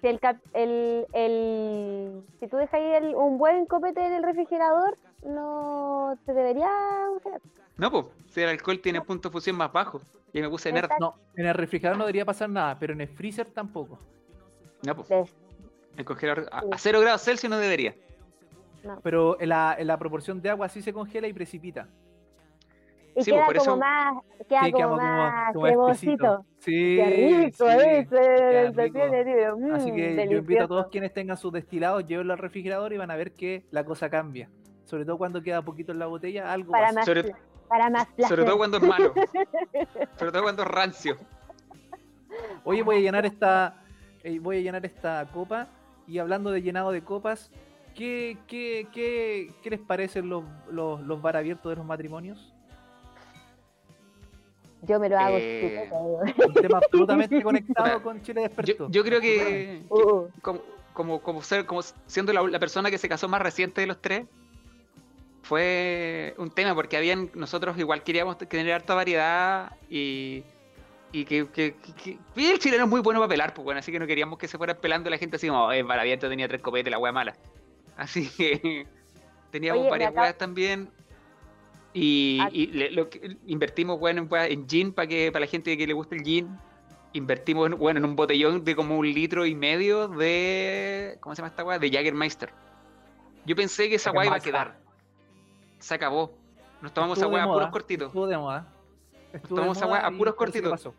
[0.00, 4.22] Si el, cap- el, el, si tú dejas ahí el- un buen copete en el
[4.22, 6.70] refrigerador, no te debería.
[7.76, 10.00] No, pues, si el alcohol tiene punto de fusión más bajo.
[10.32, 10.90] Y me puse nerd.
[11.00, 13.98] No, en el refrigerador no debería pasar nada, pero en el freezer tampoco.
[14.86, 15.34] No, pues, Des-
[15.96, 16.68] el congelador a, Sí.
[16.72, 17.94] a 0 grados Celsius no debería.
[19.02, 21.88] Pero en la, en la proporción de agua sí se congela y precipita.
[23.16, 24.14] Y Sí, pues, queda por como eso- más,
[24.46, 26.44] queda Sí, como más como cremosito.
[26.58, 26.96] Sí.
[26.96, 27.88] Qué rico sí.
[27.88, 29.56] rico.
[29.58, 32.98] Mm, Así que yo invito a todos quienes tengan sus destilados, llévenlo al refrigerador y
[32.98, 34.48] van a ver que la cosa cambia.
[34.86, 37.34] Sobre todo cuando queda poquito en la botella, algo para más, Sobre-
[37.68, 38.28] para más placer.
[38.28, 39.12] Sobre todo cuando es malo.
[40.18, 41.16] Sobre todo cuando es rancio.
[42.64, 43.82] Oye, voy a llenar esta,
[44.22, 45.68] eh, voy a llenar esta copa
[46.06, 47.50] y hablando de llenado de copas,
[47.94, 52.52] ¿qué, qué, qué, qué les parecen los, los, los bar abiertos de los matrimonios?
[54.82, 58.88] Yo me lo hago Eh, Un tema absolutamente conectado con Chile Yo, Despertó.
[58.90, 59.82] yo creo que.
[59.88, 60.60] Uh, como,
[60.92, 64.00] como, como ser, como siendo la, la persona que se casó más reciente de los
[64.00, 64.26] tres,
[65.46, 70.42] fue un tema porque habían, nosotros igual queríamos tener harta variedad y,
[71.12, 73.78] y que, que, que- que- y el chileno es muy bueno para pelar, pues bueno,
[73.80, 76.48] así que no queríamos que se fuera pelando la gente así como, eh, Baraviento tenía
[76.48, 77.36] tres copetes, la wea mala.
[77.96, 78.86] Así que
[79.50, 80.90] teníamos Oye, varias weas también.
[81.94, 82.50] Y, Ah.
[82.52, 85.92] y le- lo que- invertimos bueno, en, gin para que para la gente que le
[85.94, 86.58] guste el gin.
[87.12, 91.16] Invertimos en, bueno, en un botellón de como un litro y medio de.
[91.20, 91.78] ¿Cómo se llama esta weá?
[91.78, 92.50] De Jagermeister.
[93.46, 94.76] Yo pensé que esa weá iba a quedar.
[95.78, 96.32] Se acabó.
[96.80, 98.08] Nos tomamos weá a puros cortitos.
[98.08, 98.66] Estuvo de moda.
[99.32, 100.70] Estuvo de tomamos weá a puros cortitos.
[100.70, 100.94] pasó.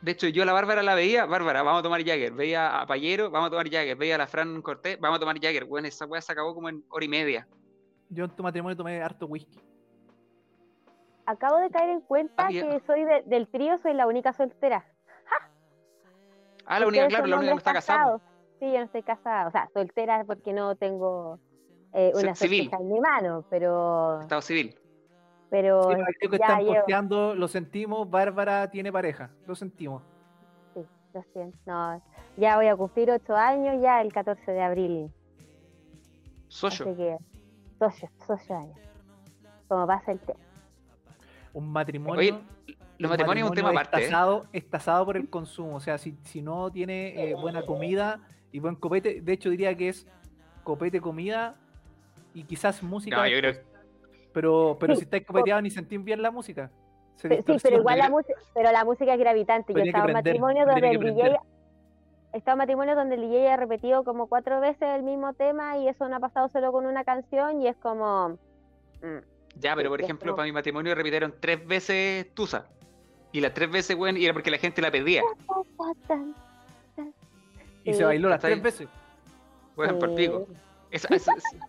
[0.00, 2.32] De hecho, yo a la Bárbara la veía, Bárbara, vamos a tomar Jagger.
[2.32, 3.96] Veía a Payero, vamos a tomar Jagger.
[3.96, 5.64] Veía a la Fran Cortés, vamos a tomar Jagger.
[5.64, 7.48] Bueno, esa weá se acabó como en hora y media.
[8.10, 9.60] Yo en tu matrimonio tomé harto whisky.
[11.26, 14.84] acabo de caer en cuenta Ah, que soy de- del trío, soy la única soltera.
[16.66, 18.18] Ah, la única, claro, la única que no está casada.
[18.58, 19.48] Sí, yo no estoy casada.
[19.48, 21.38] O sea, soltera porque no tengo
[21.94, 22.70] eh, una civil.
[22.78, 24.74] en mi mano, pero, Estado civil.
[25.50, 30.02] pero Sí, aquellos que ya están llevo- posteando, lo sentimos, Bárbara tiene pareja, lo sentimos.
[30.74, 30.80] sí,
[31.14, 31.56] lo siento.
[31.66, 32.02] No,
[32.36, 35.10] ya voy a cumplir ocho años ya el 14 de abril.
[36.48, 36.86] Socio.
[36.86, 37.16] Así que,
[37.78, 38.78] socio, socio años.
[39.68, 40.42] Como pasa el tiempo.
[41.52, 42.18] Un matrimonio.
[42.18, 43.96] Oye, Los matrimonios es un tema aparte.
[43.98, 44.04] ¿eh?
[44.04, 45.76] Es tasado, es tasado por el consumo.
[45.76, 48.20] O sea, si, si no tiene eh, buena comida
[48.52, 50.06] y buen copete, de hecho diría que es
[50.62, 51.54] copete, comida
[52.34, 53.16] y quizás música.
[53.16, 53.54] No, yo creo.
[54.32, 56.70] Pero, pero Sí, si estáis copeteados ni sentís bien la música.
[57.14, 59.72] Se Sí, pero igual la música, pero la música es gravitante.
[59.72, 61.36] Yo estaba en matrimonio donde el DJ
[62.32, 65.86] estado en matrimonio donde el DJ ha repetido como cuatro veces el mismo tema y
[65.86, 68.30] eso no ha pasado solo con una canción y es como
[69.00, 69.18] mm,
[69.60, 72.66] Ya, pero por ejemplo, para mi matrimonio repitieron tres veces Tusa.
[73.30, 75.22] Y las tres veces, weón, y era porque la gente la pedía.
[77.84, 78.88] Y se bailó las tres veces.
[79.76, 80.46] Por pico.
[80.48, 80.56] Sí.
[80.90, 81.66] Esa- esa- esa-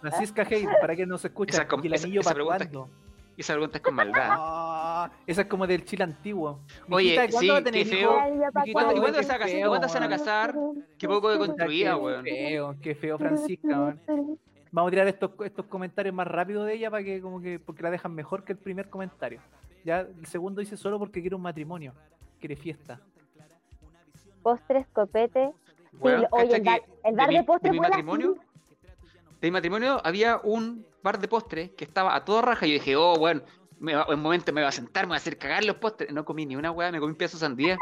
[0.00, 1.62] Francisca Hey, para que no se escucha.
[1.62, 2.90] Esa ¿Y el esa- anillo esa para pregunta-
[3.36, 4.28] esa pregunta es con maldad.
[4.96, 6.60] Ah, esa es como del Chile antiguo.
[6.88, 8.20] Oye, Mijita, ¿cuándo sí, qué feo.
[8.20, 9.00] Ay, ya pa' Mijita, ¿Cuándo- y cuándo.
[9.00, 10.54] cuándo qué se van a casar?
[10.98, 12.22] Qué poco de construida, qué weón.
[12.24, 14.38] Feo, qué feo, Francisca, weón.
[14.70, 17.82] Vamos a tirar estos, estos comentarios más rápido de ella para que como que porque
[17.82, 19.40] la dejan mejor que el primer comentario.
[19.84, 21.92] Ya el segundo dice solo porque quiere un matrimonio,
[22.38, 23.00] quiere fiesta.
[24.42, 25.50] Postres, copete.
[26.00, 27.78] Weón, oye, cacha el bar- que el bar mi- de postre mi
[29.40, 32.74] de mi matrimonio había un bar de postre que estaba a toda raja y yo
[32.74, 33.42] dije, oh, bueno,
[33.78, 35.76] me va- en un momento me va a sentar, me va a hacer cagar los
[35.76, 36.10] postres.
[36.12, 37.76] No comí ni una weá, me comí un pedazo de sandía.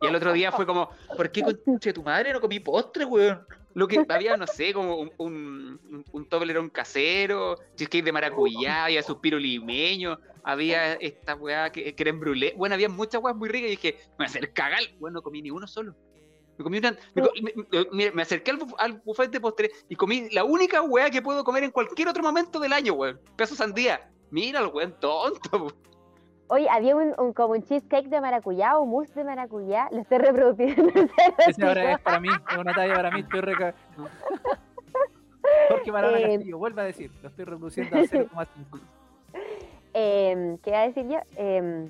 [0.00, 3.46] Y el otro día fue como, ¿por qué conche tu madre no comí postre, weón?
[3.74, 8.84] Lo que había, no sé, como un, un, un, un Toblerone casero, cheesecake de maracuyá,
[8.84, 12.54] había suspiro limeño, había esta weá que creme brûlée.
[12.56, 14.80] Bueno, había muchas weas muy ricas y dije, me voy a hacer cagar.
[15.00, 15.94] Bueno, no comí ni uno solo.
[16.56, 16.96] Me comí una.
[17.14, 20.44] Me, co- me- me- me acerqué al, buf- al buffet de postre y comí la
[20.44, 23.20] única weá que puedo comer en cualquier otro momento del año, weón.
[23.36, 24.08] Pedazo de sandía.
[24.30, 25.74] Mira el weón tonto, weón.
[26.48, 29.88] Oye, había un, un- como un cheesecake de maracuyá o mousse de maracuyá.
[29.90, 30.92] Lo estoy reproduciendo.
[31.48, 33.74] Ese ahora es para mí, es una talla para mí, estoy reca...
[35.68, 38.46] Jorge Marana Eh, Castillo, vuelve a decir, lo estoy reproduciendo a 0,5.
[39.96, 41.18] Em, ¿Qué iba a decir yo?
[41.36, 41.88] Em,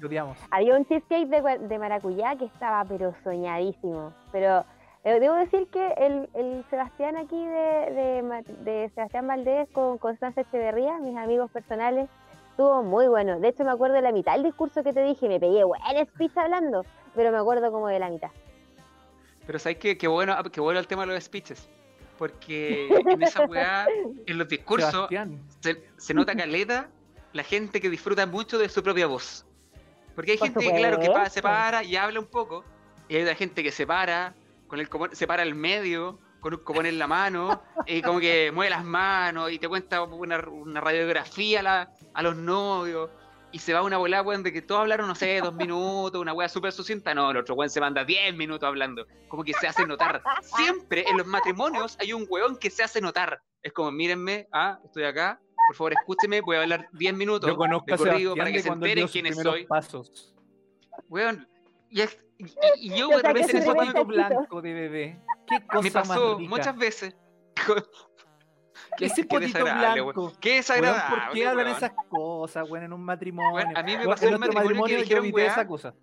[0.50, 4.12] había un cheesecake de, maracuyá que estaba pero soñadísimo.
[4.30, 4.64] Pero
[5.04, 9.96] eh, debo decir que el, el Sebastián aquí de, de, Ma- de Sebastián Valdés con
[9.98, 12.10] Constanza Echeverría, mis amigos personales,
[12.50, 13.40] estuvo muy bueno.
[13.40, 15.80] De hecho me acuerdo de la mitad del discurso que te dije, me pegué buen
[16.06, 18.30] speech hablando, pero me acuerdo como de la mitad.
[19.46, 21.68] Pero sabes qué, qué bueno, qué bueno el tema de los speeches.
[22.18, 23.86] Porque en esa weá,
[24.26, 25.08] en los discursos,
[25.60, 26.88] se, se nota caleta
[27.35, 29.44] la gente que disfruta mucho de su propia voz.
[30.14, 32.64] Porque hay Por gente, claro, que pa- se para y habla un poco,
[33.09, 34.35] y hay otra gente que se para,
[34.68, 38.51] con el se para al medio, con un copón en la mano, y como que
[38.53, 43.11] mueve las manos y te cuenta una, una radiografía a, la- a los novios,
[43.51, 46.33] y se va una volada, weón, de que todos hablaron, no sé, dos minutos, una
[46.33, 49.66] weá súper sucinta, no, el otro weón se manda diez minutos hablando, como que se
[49.66, 50.23] hace notar.
[50.42, 53.40] Siempre en los matrimonios hay un weón que se hace notar.
[53.62, 57.57] Es como, mírenme, ah, estoy acá, por favor escúcheme, voy a hablar 10 minutos yo
[57.57, 59.66] conozco a para que de se enteren quiénes soy.
[59.66, 60.35] pasos.
[61.09, 61.48] Weón,
[61.90, 62.44] y, es- y-
[62.81, 65.20] y- yo Yo de repente en ese blanco de bebé.
[65.46, 66.48] Qué cosa me pasó más rica.
[66.50, 67.16] muchas veces.
[68.96, 70.20] Qué, Ese qué potito desagradable, blanco.
[70.22, 70.33] weón.
[70.40, 71.16] Qué Weón, desagradable.
[71.24, 71.77] ¿Por qué hablan weón.
[71.77, 73.55] esas cosas, weón, en un matrimonio?
[73.55, 75.94] Weón, a mí me pasó en nuestro matrimonio que matrimonio yo dijeron, weá, esa cosa.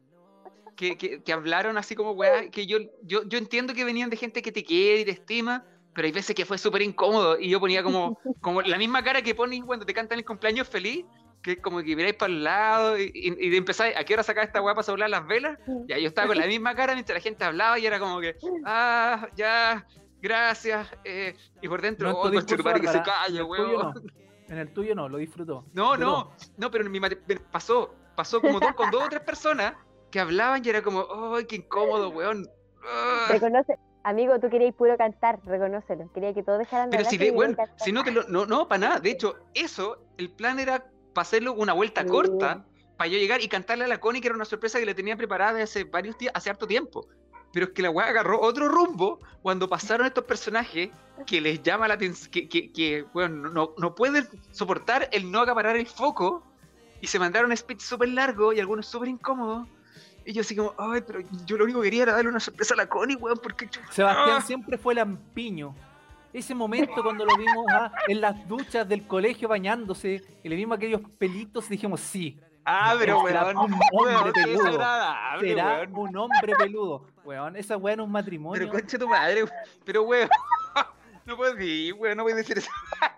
[0.76, 4.17] que, que, que hablaron así como weá, que yo, yo, yo entiendo que venían de
[4.17, 7.49] gente que te quiere y te estima, pero hay veces que fue súper incómodo y
[7.49, 11.06] yo ponía como, como la misma cara que pones cuando te cantan el cumpleaños feliz,
[11.41, 14.23] que como que miráis para el lado y, y, y de empezar, ¿a qué hora
[14.23, 15.58] sacar esta weá para soplar las velas?
[15.88, 18.36] Ya yo estaba con la misma cara mientras la gente hablaba y era como que,
[18.65, 19.86] ah, ya,
[20.21, 22.58] gracias, eh, y por dentro, No oh, que se
[23.01, 23.93] calle, no.
[24.51, 25.63] En el tuyo no, lo disfrutó.
[25.71, 26.99] No, no, no, pero en mi
[27.51, 29.75] pasó, pasó como dos, con dos o tres personas
[30.12, 32.45] que hablaban y era como, ¡ay, qué incómodo, weón!
[33.30, 36.11] Reconoce, amigo, tú querías puro cantar, reconócelo.
[36.13, 38.67] Quería que todos dejaran de Pero si, de, bueno, si no te lo, no, no,
[38.67, 38.99] para nada.
[38.99, 42.07] De hecho, eso, el plan era para hacerlo una vuelta Sí.
[42.07, 42.65] corta,
[42.97, 45.15] para yo llegar y cantarle a la Connie, que era una sorpresa que le tenía
[45.17, 47.07] preparada hace varios días, hace harto tiempo.
[47.53, 50.89] Pero es que la weá agarró otro rumbo cuando pasaron estos personajes
[51.25, 55.41] que les llama la atención, que, que, que, bueno, no, no pueden soportar el no
[55.41, 56.43] acaparar el foco
[57.01, 59.67] y se mandaron speech súper largo y algunos súper incómodos.
[60.25, 62.73] Y yo así como, ay, pero yo lo único que quería era darle una sorpresa
[62.73, 63.67] a la Connie, weón, porque...
[63.89, 64.41] Sebastián Ah.
[64.41, 65.73] siempre fue lampiño.
[66.34, 70.77] Ese momento cuando lo vimos ah, en las duchas del colegio bañándose y le vimos
[70.77, 72.39] aquellos pelitos, dijimos sí.
[72.63, 74.71] Ah, pero Será weón, un weón, hombre qué peludo.
[74.71, 75.95] Será weón.
[75.97, 77.05] un hombre peludo.
[77.25, 78.60] Weón, esa weá en un matrimonio.
[78.62, 79.55] Pero concha tu madre, weón.
[79.84, 80.29] pero weón,
[81.25, 82.69] no puedes decir, weón, no puedes decir eso.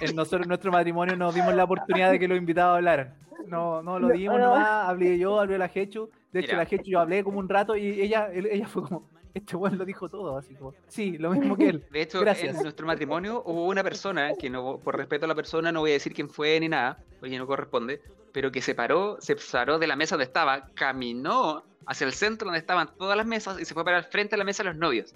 [0.00, 3.14] Es- En nosotros, en nuestro matrimonio nos dimos la oportunidad de que los invitados hablaran.
[3.48, 4.44] No, no lo No, dimos no.
[4.54, 6.08] nomás, hablé yo, hablé la Jechu.
[6.36, 6.62] De hecho, Mira.
[6.64, 9.84] la Jechu yo hablé como un rato y ella, ella fue como, este weón lo
[9.84, 11.84] dijo todo, así como, sí, lo mismo que él.
[11.90, 12.56] De hecho, Gracias.
[12.56, 15.90] en nuestro matrimonio hubo una persona que no, por respeto a la persona, no voy
[15.90, 18.00] a decir quién fue ni nada, porque no corresponde,
[18.32, 22.46] pero que se paró, se paró de la mesa donde estaba, caminó hacia el centro
[22.46, 24.70] donde estaban todas las mesas y se fue para el frente de la mesa de
[24.70, 25.14] los novios.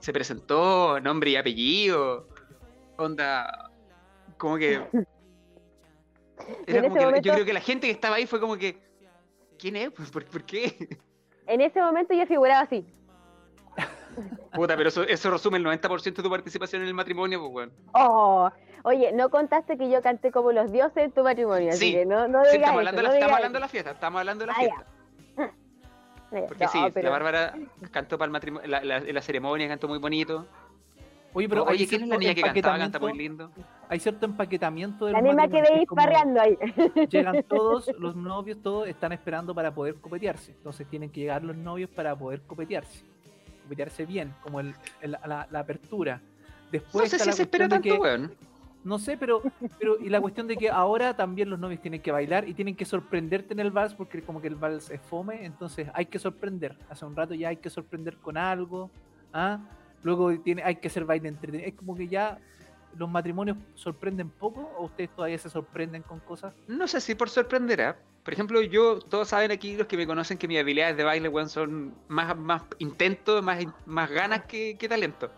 [0.00, 2.26] Se presentó, nombre y apellido,
[2.96, 3.70] onda,
[4.38, 4.80] como que...
[6.66, 8.26] Y en Era como ese que- momento- Yo creo que la gente que estaba ahí
[8.26, 8.78] fue como que...
[9.60, 9.90] ¿Quién es?
[9.90, 10.88] ¿Por, por qué?
[11.46, 12.86] En ese momento yo figuraba así.
[14.52, 17.72] Puta, pero eso, eso resume el 90% de tu participación en el matrimonio, pues, weón.
[17.94, 18.50] Oh,
[18.82, 21.92] oye, no contaste que yo canté como los dioses en tu matrimonio, así Sí.
[21.92, 23.64] que no, no Sí, digas estamos eso, hablando, no la, estamos hablando de eso.
[23.64, 24.68] la fiesta, estamos hablando de la Ah, ya.
[24.74, 25.54] fiesta.
[26.48, 27.54] Porque No, sí, pero- la Bárbara
[27.90, 30.46] cantó para el matrimonio, la, la- en la ceremonia cantó muy bonito.
[31.32, 32.78] Oye, pero Oye, hay ¿quién es la cierto niña que cantaba?
[32.78, 33.50] Canta muy empaquetamiento- lindo.
[33.88, 36.58] Hay cierto empaquetamiento de La los misma que veis parreando ahí.
[37.08, 40.52] Llegan todos, los novios, todos están esperando para poder copetearse.
[40.52, 43.04] Entonces tienen que llegar los novios para poder copetearse.
[43.64, 46.20] Copetearse bien, como el, el- la, la apertura.
[46.72, 48.34] Después No sé si la se espera tanto, que- weón.
[48.82, 49.42] No sé, pero,
[49.78, 52.74] pero y la cuestión de que ahora también los novios tienen que bailar y tienen
[52.74, 56.18] que sorprenderte en el vals porque como que el vals es fome, entonces hay que
[56.18, 56.78] sorprender.
[56.88, 58.90] Hace un rato ya hay que sorprender con algo.
[59.34, 59.58] ¿ah?
[60.02, 61.68] Luego tiene, hay que hacer baile entretenido.
[61.68, 62.38] Es como que ya
[62.96, 66.54] los matrimonios sorprenden poco o ustedes todavía se sorprenden con cosas?
[66.66, 67.94] No sé si por sorprender, ¿eh?
[68.24, 71.28] Por ejemplo, yo, todos saben aquí, los que me conocen, que mis habilidades de baile,
[71.28, 75.30] weón, son más, más intento, más, más ganas que, que talento.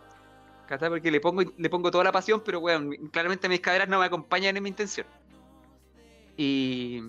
[0.78, 4.06] Porque le pongo, le pongo toda la pasión, pero weón, claramente mis caderas no me
[4.06, 5.06] acompañan en mi intención.
[6.36, 7.02] Y.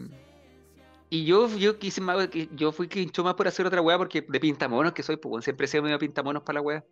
[1.10, 4.22] Y yo, yo quise más, yo fui que hinchó más por hacer otra weá porque
[4.22, 6.84] de pintamonos que soy, pues siempre he sido medio pintamonos para la weá.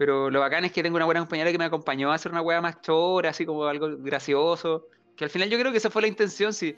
[0.00, 2.40] Pero lo bacán es que tengo una buena compañera que me acompañó a hacer una
[2.40, 4.86] weá más chora, así como algo gracioso.
[5.14, 6.74] Que al final yo creo que esa fue la intención, sí.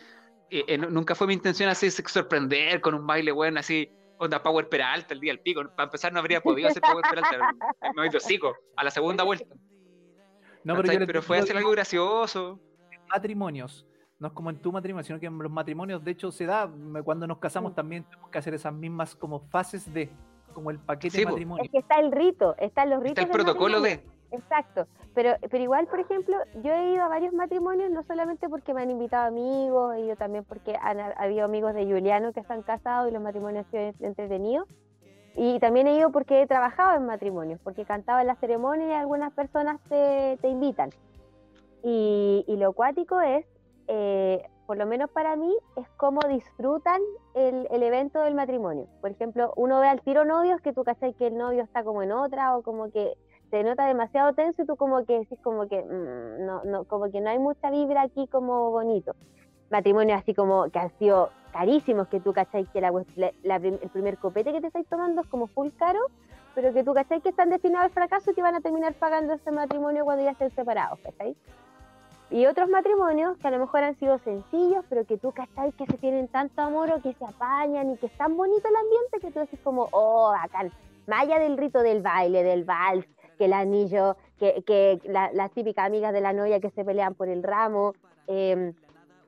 [0.51, 4.69] Eh, eh, nunca fue mi intención así sorprender con un baile bueno, así, onda Power
[4.69, 5.63] Peralta el día del pico.
[5.77, 7.55] Para empezar no habría podido hacer Power Peralta,
[7.95, 9.55] me voy sigo a la segunda vuelta.
[10.65, 12.59] No, pero, pero fue hacer algo gracioso.
[13.09, 13.87] Matrimonios
[14.19, 16.69] no es como en tu matrimonio, sino que en los matrimonios, de hecho, se da,
[17.05, 20.11] cuando nos casamos también tenemos que hacer esas mismas como fases de,
[20.53, 21.65] como el paquete de matrimonio.
[21.65, 23.19] Es que está el rito, están los ritos.
[23.19, 24.01] Está el protocolo de.
[24.31, 28.73] Exacto, pero, pero igual, por ejemplo, yo he ido a varios matrimonios, no solamente porque
[28.73, 32.63] me han invitado amigos, y yo también porque han habido amigos de Juliano que están
[32.63, 34.67] casados y los matrimonios han sido entretenidos.
[35.35, 38.93] Y también he ido porque he trabajado en matrimonios, porque cantaba en las ceremonias y
[38.93, 40.91] algunas personas te, te invitan.
[41.83, 43.45] Y, y, lo acuático es
[43.89, 47.01] eh, por lo menos para mí, es cómo disfrutan
[47.35, 48.87] el, el, evento del matrimonio.
[49.01, 52.03] Por ejemplo, uno ve al tiro novios que tú cachai que el novio está como
[52.03, 53.17] en otra o como que
[53.51, 57.11] se nota demasiado tenso y tú como que decís como que mm, no, no, como
[57.11, 59.15] que no hay mucha vibra aquí como bonito.
[59.71, 62.91] Matrimonios así como que han sido carísimos, que tú cachai que la,
[63.57, 66.01] el primer copete que te estáis tomando es como full caro,
[66.55, 69.35] pero que tú cachai que están destinados al fracaso y que van a terminar pagando
[69.35, 71.37] ese matrimonio cuando ya estén separados, ¿cachai?
[72.33, 75.85] Y otros matrimonios que a lo mejor han sido sencillos, pero que tú cachai que
[75.85, 79.21] se tienen tanto amor o que se apañan y que es tan bonito el ambiente
[79.21, 80.73] que tú decís como, oh, bacán.
[81.07, 83.05] Más del rito del baile, del vals,
[83.37, 87.29] que el anillo, que, que las típicas amigas de la novia que se pelean por
[87.29, 87.93] el ramo,
[88.29, 88.73] eh,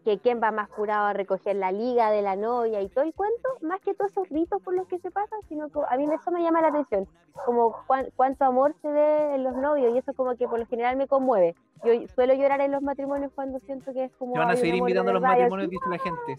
[0.05, 3.15] que quién va más curado a recoger la liga de la novia y todo el
[3.15, 6.07] cuento, más que todos esos ritos por los que se pasan, sino que a mí
[6.13, 7.09] eso me llama la atención,
[7.47, 7.75] como
[8.15, 11.09] cuánto amor se ve en los novios y eso como que por lo general me
[11.09, 11.55] conmueve.
[11.85, 14.35] Yo suelo llorar en los matrimonios cuando siento que es como...
[14.35, 16.37] Te van a seguir invitando a los matrimonios, dice la gente.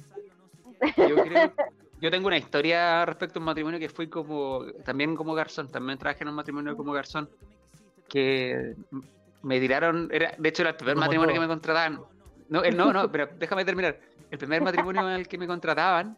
[0.97, 1.51] Yo, creo,
[2.01, 5.97] yo tengo una historia respecto a un matrimonio que fui como, también como garzón, también
[5.97, 7.29] trabajé en un matrimonio como garzón,
[8.09, 8.75] que
[9.41, 12.01] me tiraron, era, de hecho era el primer matrimonio que me contrataban
[12.49, 13.99] no, no, no, pero déjame terminar.
[14.31, 16.17] El primer matrimonio en el que me contrataban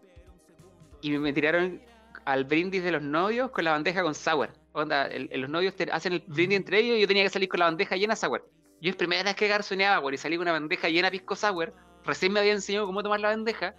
[1.02, 1.82] y me tiraron
[2.26, 4.50] al brindis de los novios con la bandeja con sour.
[4.74, 7.66] Onda, los novios hacen el brindis entre ellos y yo tenía que salir con la
[7.66, 8.50] bandeja llena de sour.
[8.82, 11.36] Yo es primera vez que garzoneaba, güey, y salí con una bandeja llena de pisco
[11.36, 11.74] sour.
[12.06, 13.76] Recién me había enseñado cómo tomar la bandeja.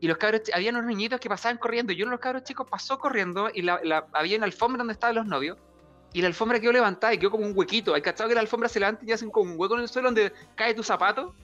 [0.00, 1.92] Y los cabros, había unos niñitos que pasaban corriendo.
[1.92, 5.16] Y uno de los cabros chicos pasó corriendo y la, había una alfombra donde estaban
[5.16, 5.58] los novios.
[6.12, 7.94] Y la alfombra quedó levantada y quedó como un huequito.
[7.94, 10.08] Hay cachado que la alfombra se levanta y hacen como un hueco en el suelo
[10.08, 11.34] donde cae tu zapato.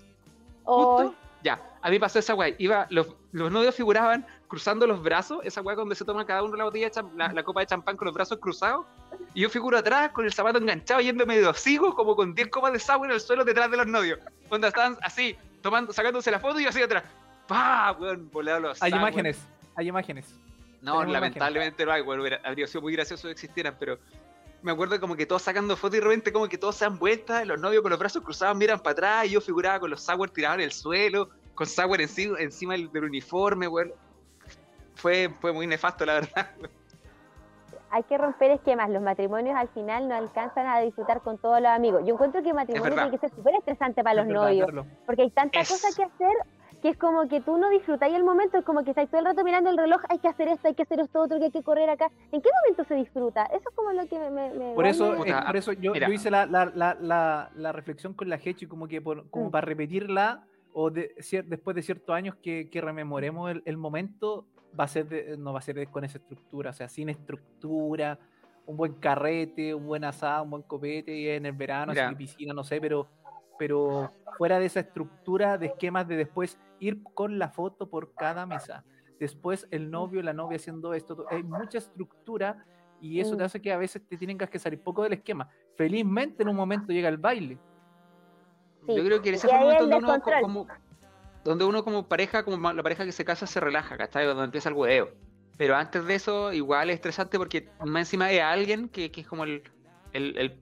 [0.64, 2.54] Justo, ya, a mí pasó esa weá.
[2.58, 6.56] Iba, los, los novios figuraban cruzando los brazos, esa weá donde se toma cada uno
[6.56, 8.86] la botella, la, copa de champán con los brazos cruzados.
[9.34, 12.72] Y yo figuro atrás con el zapato enganchado yéndome de hocico, como con 10 copas
[12.72, 14.18] de sour en el suelo detrás de los novios.
[14.48, 17.04] Cuando estaban así, tomando, sacándose la foto y yo así atrás.
[17.46, 17.94] ¡Pah!
[17.98, 18.30] Weón,
[18.62, 19.38] los Hay imágenes,
[19.76, 20.34] hay imágenes.
[20.80, 23.98] No, lamentablemente no hay, bueno, habría sido muy gracioso que existieran, pero
[24.64, 26.98] me acuerdo como que todos sacando fotos y de repente como que todos se dan
[26.98, 30.00] vueltas, los novios con los brazos cruzados miran para atrás y yo figuraba con los
[30.00, 33.92] sour tirados en el suelo, con sour encima, encima del, uniforme, güey.
[34.94, 36.50] Fue, fue muy nefasto, la verdad.
[37.90, 41.70] Hay que romper esquemas, los matrimonios al final no alcanzan a disfrutar con todos los
[41.70, 42.02] amigos.
[42.06, 44.70] Yo encuentro que el matrimonio tiene que ser súper estresante para los novios,
[45.04, 46.32] porque hay tantas cosas que hacer
[46.84, 49.24] que es como que tú no disfrutáis el momento, es como que estáis todo el
[49.24, 51.50] rato mirando el reloj, hay que hacer esto, hay que hacer esto otro, que hay
[51.50, 52.10] que correr acá.
[52.30, 53.46] ¿En qué momento se disfruta?
[53.46, 54.74] Eso es como lo que me...
[54.74, 58.36] por, eso, eh, por eso yo, yo hice la, la, la, la, reflexión con la
[58.36, 59.50] Hechi como que por, como mm.
[59.50, 61.14] para repetirla o de,
[61.46, 64.44] después de ciertos años que, que rememoremos el, el, momento,
[64.78, 68.18] va a ser no va a ser con esa estructura, o sea, sin estructura,
[68.66, 72.52] un buen carrete, un buen asado, un buen copete, y en el verano, sin piscina,
[72.52, 73.08] no sé, pero
[73.58, 78.46] pero fuera de esa estructura de esquemas de después ir con la foto por cada
[78.46, 78.84] mesa.
[79.18, 81.26] Después el novio, la novia haciendo esto.
[81.30, 82.64] Hay mucha estructura
[83.00, 83.46] y eso te mm.
[83.46, 85.48] hace que a veces te tienen que salir poco del esquema.
[85.76, 87.58] Felizmente en un momento llega el baile.
[88.86, 90.66] Yo creo que en ese momento donde uno, como,
[91.42, 94.26] donde uno como pareja, como la pareja que se casa se relaja, ¿cachai?
[94.26, 95.10] Donde empieza el huevo.
[95.56, 99.26] Pero antes de eso, igual es estresante porque más encima hay alguien que, que es
[99.26, 99.62] como el,
[100.12, 100.60] el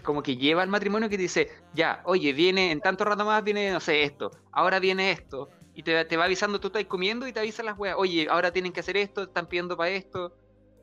[0.00, 3.72] como que lleva al matrimonio que dice, ya, oye, viene en tanto rato más, viene,
[3.72, 7.40] no sé, esto, ahora viene esto, y te, va avisando, tú estás comiendo y te
[7.40, 10.32] avisan las weas, oye, ahora tienen que hacer esto, están pidiendo para esto.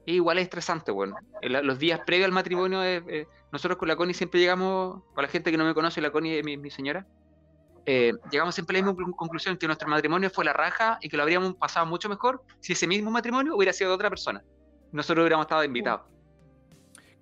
[0.06, 1.16] igual es estresante, bueno.
[1.42, 5.52] los días previos al matrimonio, eh, nosotros con la Connie siempre llegamos, para la gente
[5.52, 7.06] que no me conoce, la Connie es mi, señora,
[7.86, 11.16] eh, llegamos siempre a la misma conclusión, que nuestro matrimonio fue la raja y que
[11.16, 14.44] lo habríamos pasado mucho mejor si ese mismo matrimonio hubiera sido de otra persona.
[14.92, 16.17] Nosotros hubiéramos estado invitados.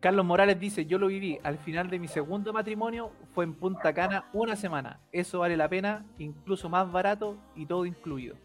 [0.06, 3.92] Carlos Morales dice, yo lo viví al final de mi segundo matrimonio, fue en Punta
[3.92, 5.00] Cana una semana.
[5.12, 8.36] Eso vale la pena, incluso más barato y todo incluido.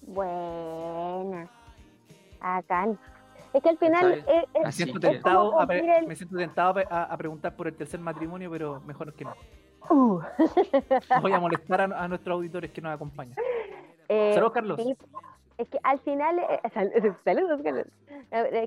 [0.00, 1.46] Buena.
[2.40, 2.88] Acá.
[3.52, 4.24] Es que al final.
[4.64, 9.34] me siento tentado, a, preguntar por el tercer matrimonio, pero mejor que no.
[9.90, 10.22] Uh.
[11.20, 13.36] Voy a molestar a, nuestros auditores que nos acompañan.
[14.06, 14.78] Eh, Saludos, Carlos.
[15.58, 16.38] Es que al final.
[16.38, 16.60] Eh,
[17.24, 17.86] saludos, Carlos.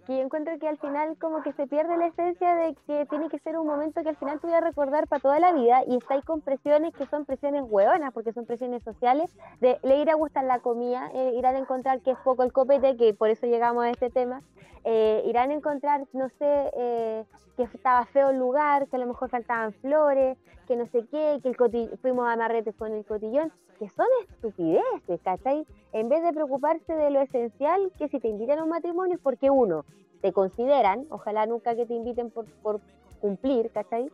[0.07, 3.57] Encuentro que al final, como que se pierde la esencia de que tiene que ser
[3.57, 6.15] un momento que al final tú vas a recordar para toda la vida y está
[6.15, 10.15] ahí con presiones que son presiones hueonas, porque son presiones sociales, de le ir a
[10.15, 13.45] gustar la comida, eh, irán a encontrar que es poco el copete, que por eso
[13.45, 14.41] llegamos a este tema,
[14.83, 17.25] eh, irán a encontrar, no sé, eh,
[17.55, 21.39] que estaba feo el lugar, que a lo mejor faltaban flores, que no sé qué,
[21.41, 25.65] que el fuimos a amarretes con el cotillón, que son estupideces, ¿cachai?
[25.93, 29.21] En vez de preocuparse de lo esencial, que si te invitan a un matrimonio es
[29.21, 29.85] porque uno,
[30.21, 32.81] te consideran, ojalá nunca que te inviten por, por
[33.21, 34.09] cumplir, ¿cachai?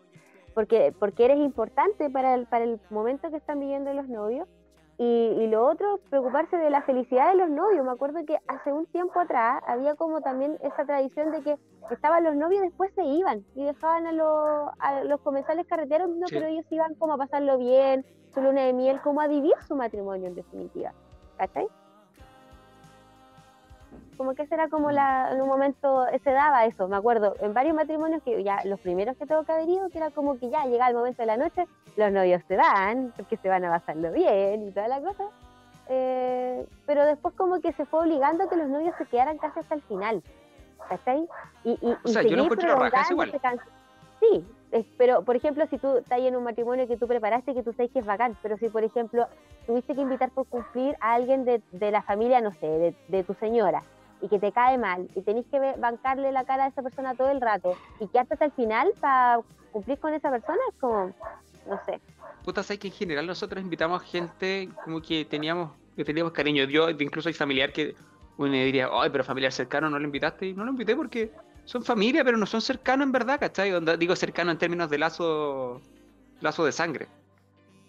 [0.53, 4.47] Porque, porque eres importante para el, para el momento que están viviendo los novios,
[4.97, 7.83] y, lo otro, preocuparse de la felicidad de los novios.
[7.83, 11.57] Me acuerdo que hace un tiempo atrás había como también esa tradición de que
[11.91, 16.09] estaban los novios y después se iban y dejaban a, los, a los comensales carreteros,
[16.09, 19.53] no, pero ellos iban como a pasarlo bien, su luna de miel, como a vivir
[19.67, 20.93] su matrimonio en definitiva.
[21.37, 21.67] ¿Cachai?
[24.13, 27.53] Como que ese era como la, en un momento se daba eso, me acuerdo, en
[27.53, 30.49] varios matrimonios que ya los primeros que tengo que haber ido, que era como que
[30.49, 33.71] ya llega el momento de la noche, los novios se dan, porque se van a
[33.71, 35.23] pasarlo bien y toda la cosa,
[35.89, 39.59] eh, pero después como que se fue obligando a que los novios se quedaran casi
[39.59, 40.23] hasta el final,
[40.89, 41.27] ¿cachai?
[41.63, 42.91] Y, y, o sea, yo no encuentro igual.
[44.19, 44.45] Sí,
[44.97, 47.91] pero por ejemplo, si tú estás en un matrimonio que tú preparaste, que tú sabes
[47.91, 49.27] que es bacán, pero si por ejemplo
[49.67, 53.23] tuviste que invitar por cumplir a alguien de, de la familia, no sé, de, de
[53.23, 53.83] tu señora,
[54.23, 57.29] y que te cae mal y tenés que bancarle la cara a esa persona todo
[57.29, 61.13] el rato y que hasta el final para cumplir con esa persona es como,
[61.67, 61.99] no sé.
[62.45, 66.63] Puta, sabes que en general nosotros invitamos a gente como que teníamos, que teníamos cariño.
[66.63, 67.95] Yo incluso hay familiar que
[68.37, 71.31] uno diría, ay, pero familiar cercano no lo invitaste y no lo invité porque
[71.65, 73.73] son familia, pero no son cercanos en verdad, ¿cachai?
[73.97, 75.81] digo cercano en términos de lazo,
[76.39, 77.07] lazo de sangre.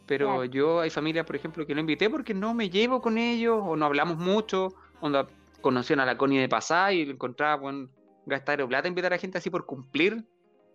[0.06, 3.58] Pero yo hay familias, por ejemplo, que no invité porque no me llevo con ellos
[3.64, 5.26] o no hablamos mucho, onda,
[5.64, 7.88] conocían a la Connie de pasada y encontraba buen
[8.26, 10.22] gastar plata invitar a gente así por cumplir.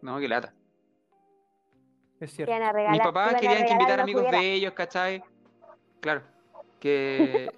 [0.01, 0.51] No, que lata.
[2.19, 2.51] Es cierto.
[2.89, 5.23] Mis papás querían que invitar amigos de ellos, ¿cachai?
[6.01, 6.23] Claro.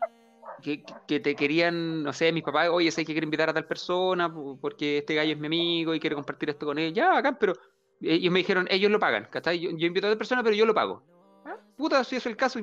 [0.61, 3.65] Que, que, te querían, no sé, mis papás, oye, sé que quiero invitar a tal
[3.65, 6.93] persona porque este gallo es mi amigo y quiero compartir esto con él.
[6.93, 7.53] Ya, acá, pero
[7.99, 9.59] ellos me dijeron, ellos lo pagan, ¿cachai?
[9.59, 11.03] Yo, yo invito a tal persona, pero yo lo pago.
[11.45, 12.59] Ah, puta, si es el caso,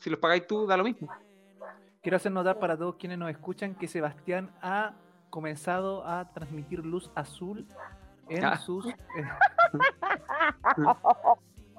[0.00, 1.08] si los pagáis tú, da lo mismo.
[2.06, 4.92] Quiero hacer notar para todos quienes nos escuchan que Sebastián ha
[5.28, 7.66] comenzado a transmitir luz azul
[8.28, 8.56] en ah.
[8.58, 8.86] sus.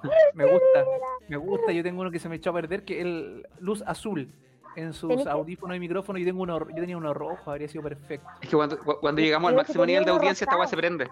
[0.04, 0.86] Eh, me gusta,
[1.28, 1.72] me gusta.
[1.72, 4.32] Yo tengo uno que se me echó a perder, que es luz azul
[4.76, 6.22] en sus audífonos y micrófonos.
[6.22, 8.28] Y tengo uno, yo tenía uno rojo, habría sido perfecto.
[8.42, 11.10] Es que cuando, cuando llegamos al máximo nivel de audiencia, esta weá se prende.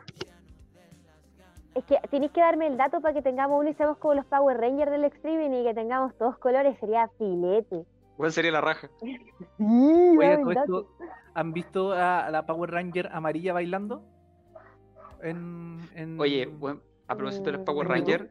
[1.74, 4.26] Es que tenéis que darme el dato para que tengamos uno y seamos como los
[4.26, 7.86] Power Rangers del streaming y que tengamos todos colores, sería filete.
[8.18, 8.90] ¿Cuál sería la raja?
[11.34, 14.04] ¿Han visto a la Power Ranger amarilla bailando?
[16.18, 16.50] Oye,
[17.08, 18.26] a propósito de los Power Rangers,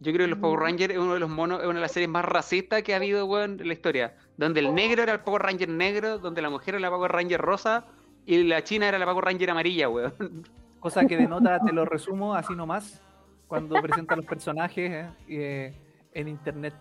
[0.00, 0.60] yo creo que los Power.
[0.60, 2.96] Rangers es uno de los monos, es una de las series más racistas que ha
[2.96, 4.16] habido en la historia.
[4.38, 7.40] Donde el negro era el Power Ranger negro, donde la mujer era la Power Ranger
[7.40, 7.84] rosa
[8.24, 10.14] y la china era la Power Ranger amarilla, weón.
[10.80, 13.02] Cosa que denota, te lo resumo así nomás,
[13.46, 15.74] cuando presentan los personajes eh, eh,
[16.14, 16.72] en internet.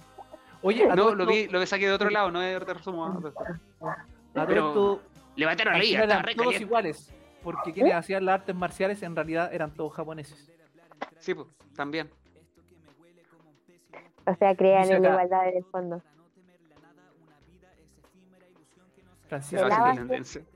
[0.62, 3.06] Oye, no, lo vi, lo saqué de otro lado, no de resumo.
[3.06, 5.02] A Pero
[5.36, 9.72] levantaron la liga, eran todos iguales, porque quienes hacían las artes marciales en realidad eran
[9.74, 10.52] todos japoneses.
[11.20, 12.10] Sí, pues, también.
[14.26, 16.02] O sea, crean en la igualdad en el fondo.
[19.28, 19.68] Francisco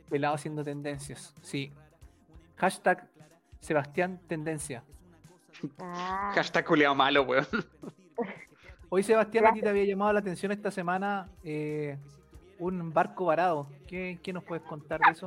[0.09, 1.71] pelado haciendo tendencias, sí.
[2.57, 3.07] Hashtag
[3.59, 4.83] Sebastián Tendencia.
[5.79, 6.31] Ah.
[6.35, 7.47] Hashtag culiao malo, weón.
[8.95, 11.97] Hoy, Sebastián, a ti te había llamado la atención esta semana eh,
[12.59, 13.67] un barco varado.
[13.87, 15.25] ¿Qué, nos puedes contar de eso?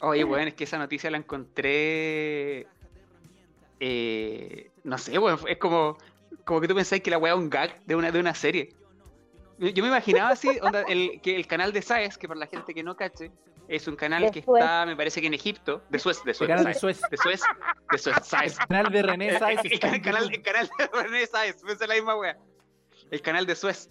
[0.00, 2.66] Oye, bueno, es que esa noticia la encontré.
[3.78, 5.98] Eh, no sé, bueno, es como,
[6.44, 8.74] como que tú pensás que la weá es un gag de una, de una serie.
[9.60, 12.74] Yo me imaginaba así, onda, el, que el canal de Saez, que para la gente
[12.74, 13.30] que no cache,
[13.68, 14.60] es un canal De que Suez.
[14.60, 17.00] está, me parece que en Egipto, de Suez, de El Suez, canal de Saez, Suez.
[17.08, 17.40] de Suez,
[17.92, 18.58] de Suez, Saez.
[18.58, 21.94] El canal de René Sáez El, canal, el canal de René Sáez, esa es la
[21.94, 22.36] misma wea.
[23.10, 23.88] El canal de Suez.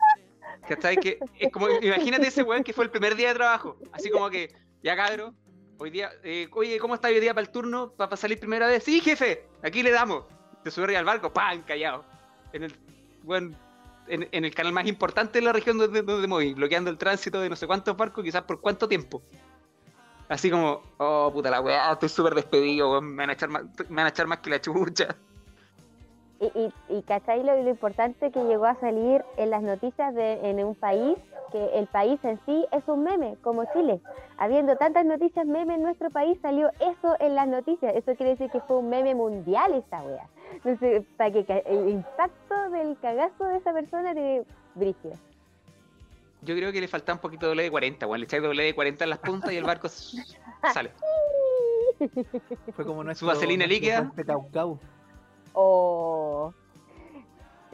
[0.68, 0.97] ¿Cachai?
[0.97, 3.78] Que es como, imagínate ese weón que fue el primer día de trabajo.
[3.91, 5.34] Así como que, ya cabro,
[5.78, 7.91] hoy día, eh, oye, ¿cómo está hoy día para el turno?
[7.91, 8.84] ¿Para salir primera vez?
[8.84, 10.26] Sí, jefe, aquí le damos.
[10.64, 11.61] Te arriba al barco, ¡pam!
[11.64, 12.05] callado.
[12.53, 12.76] En el,
[13.24, 13.57] weón,
[14.07, 17.49] en, el canal más importante de la región donde, donde voy, bloqueando el tránsito de
[17.49, 19.22] no sé cuántos barcos, quizás por cuánto tiempo.
[20.30, 23.95] Así como, oh puta la weá, estoy súper despedido, me van a echar más, me
[23.97, 25.16] van a echar más que la chucha.
[26.44, 30.50] Y, y, y ¿cachai lo, lo importante que llegó a salir en las noticias de,
[30.50, 31.18] en un país?
[31.54, 34.02] Que el país en sí es un meme, como Chile.
[34.38, 37.96] Habiendo tantas noticias meme en nuestro país, salió eso en las noticias.
[37.96, 40.28] Eso quiere decir que fue un meme mundial esta wea.
[40.54, 44.44] Entonces, para que el impacto del cagazo de esa persona de
[44.76, 45.14] brígido.
[46.41, 48.20] Yo creo que le falta un poquito de WD-40, weón.
[48.20, 49.88] Le echáis WD-40 en las puntas y el barco
[50.74, 50.91] sale.
[52.76, 54.12] Fue como nuestro, vaselina nuestro líquida.
[55.54, 56.12] O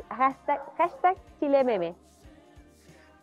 [0.10, 1.96] hashtag, hashtag Chile meme.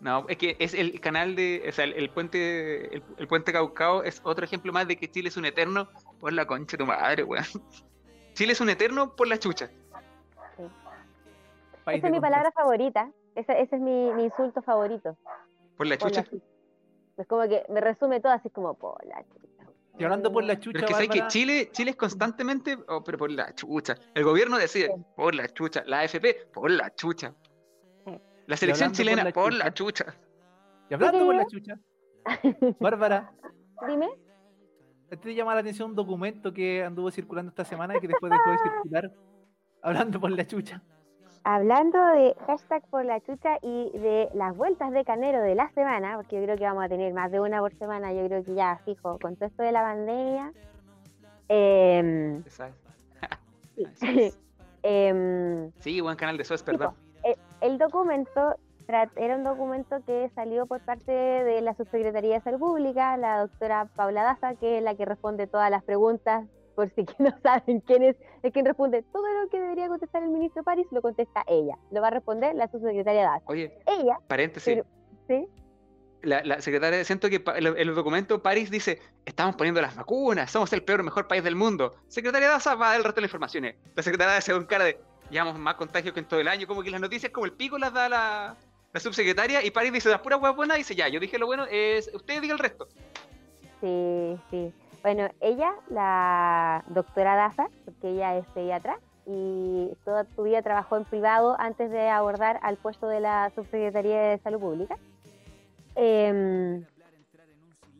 [0.00, 1.64] No, es que es el canal de.
[1.68, 2.94] O sea, el, el puente.
[2.94, 5.88] El, el puente Caucao es otro ejemplo más de que Chile es un eterno
[6.20, 7.44] por la concha de tu madre, weón.
[8.34, 9.70] Chile es un eterno por la chucha.
[11.86, 13.10] Esa es mi palabra favorita.
[13.34, 15.16] Ese, ese es mi, mi insulto favorito.
[15.76, 16.24] Por la por la chucha.
[16.24, 16.44] chucha.
[17.16, 19.45] Es como que me resume todo así como por la chucha.
[19.98, 23.02] Y hablando por la chucha, Pero es que sabes que Chile, Chile es constantemente, oh,
[23.02, 23.94] pero por la chucha.
[24.14, 25.82] El gobierno decide, por la chucha.
[25.86, 27.34] La AFP, por la chucha.
[28.04, 28.20] Sí.
[28.46, 29.64] La selección hablando por chilena, la por chucha.
[29.64, 30.16] la chucha.
[30.90, 31.78] y hablando por la ¿Qué chucha,
[32.78, 33.32] Bárbara,
[33.88, 34.08] Dime.
[35.06, 38.08] ¿a ti te llama la atención un documento que anduvo circulando esta semana y que
[38.08, 39.12] después dejó de circular?
[39.82, 40.82] Hablando por la chucha.
[41.48, 46.16] Hablando de hashtag por la chucha y de las vueltas de canero de la semana,
[46.16, 48.52] porque yo creo que vamos a tener más de una por semana, yo creo que
[48.54, 50.52] ya fijo, con todo esto de la pandemia.
[51.48, 52.42] em.
[53.86, 54.38] Así es.
[54.82, 56.94] Em, Sí, buen canal de Suez, Sí, perdón.
[57.22, 58.56] eh, el documento
[58.88, 63.86] era un documento que salió por parte de la Subsecretaría de Salud Pública, la doctora
[63.94, 66.44] Paula Daza, que es la que responde todas las preguntas,
[66.76, 70.22] por si que no saben quién es, es quien responde todo lo que debería contestar
[70.22, 73.42] el ministro París, lo contesta ella, lo va a responder la Subsecretaria Daza.
[73.46, 74.74] Oye, Ella, paréntesis.
[74.74, 74.86] pero,
[75.26, 75.48] ¿sí?
[76.22, 80.50] La, la secretaria, siento que en el- el documento París dice, estamos poniendo las vacunas,
[80.50, 81.94] somos el peor mejor país del mundo.
[82.08, 83.76] Secretaria Daza va a dar el resto de las informaciones.
[83.94, 84.98] La secretaria Daza con cara de,
[85.30, 87.78] llevamos más contagios que en todo el año, como que las noticias como el pico
[87.78, 88.56] las da la,
[88.92, 91.64] la subsecretaria y París dice, las puras huevas buenas, dice, ya, yo dije lo bueno,
[91.70, 92.88] es, usted diga el resto.
[93.80, 94.72] Sí, sí.
[95.06, 101.04] Bueno, ella, la doctora Daza, porque ella es pediatra y toda su vida trabajó en
[101.04, 104.98] privado antes de abordar al puesto de la Subsecretaría de Salud Pública.
[105.94, 106.84] Em,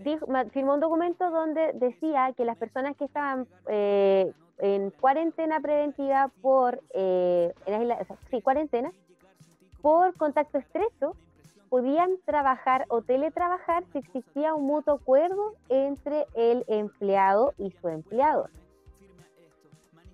[0.01, 6.33] dijo- firmó un documento donde decía que las personas que estaban eh, en cuarentena preventiva
[6.43, 8.91] por, eh, en sea, sí, cuarentena,
[9.81, 11.15] por contacto estrecho,
[11.69, 18.51] podían trabajar o teletrabajar si existía un mutuo acuerdo entre el empleado y su empleador.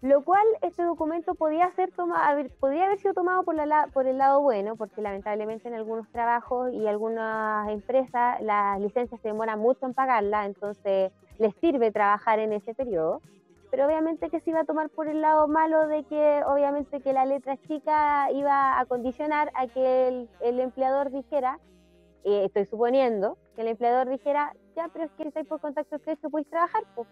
[0.00, 4.08] Lo cual este documento podía, ser toma- haber, podría haber sido tomado por, la por
[4.08, 9.60] el lado bueno, porque lamentablemente en algunos trabajos y algunas empresas las licencias se demoran
[9.60, 13.20] mucho en pagarlas, entonces les sirve trabajar en ese periodo.
[13.72, 17.14] Pero obviamente que se iba a tomar por el lado malo de que obviamente que
[17.14, 21.58] la letra chica iba a condicionar a que el, el empleador dijera,
[22.22, 26.28] eh, estoy suponiendo, que el empleador dijera, ya, pero es que estáis por contacto estrecho,
[26.28, 27.06] podéis trabajar, po".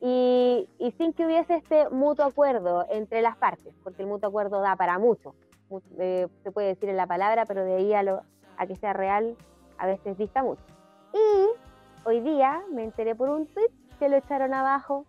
[0.00, 4.62] Y, y sin que hubiese este mutuo acuerdo entre las partes, porque el mutuo acuerdo
[4.62, 5.34] da para mucho,
[5.68, 8.22] Mu- eh, se puede decir en la palabra, pero de ahí a, lo,
[8.56, 9.36] a que sea real
[9.76, 10.62] a veces dista mucho.
[11.12, 13.68] Y hoy día me enteré por un tweet
[13.98, 15.04] que lo echaron abajo,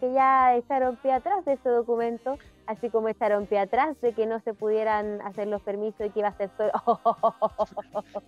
[0.00, 4.26] que ya echaron pie atrás de ese documento, así como echaron pie atrás de que
[4.26, 6.72] no se pudieran hacer los permisos y que iba a ser solo...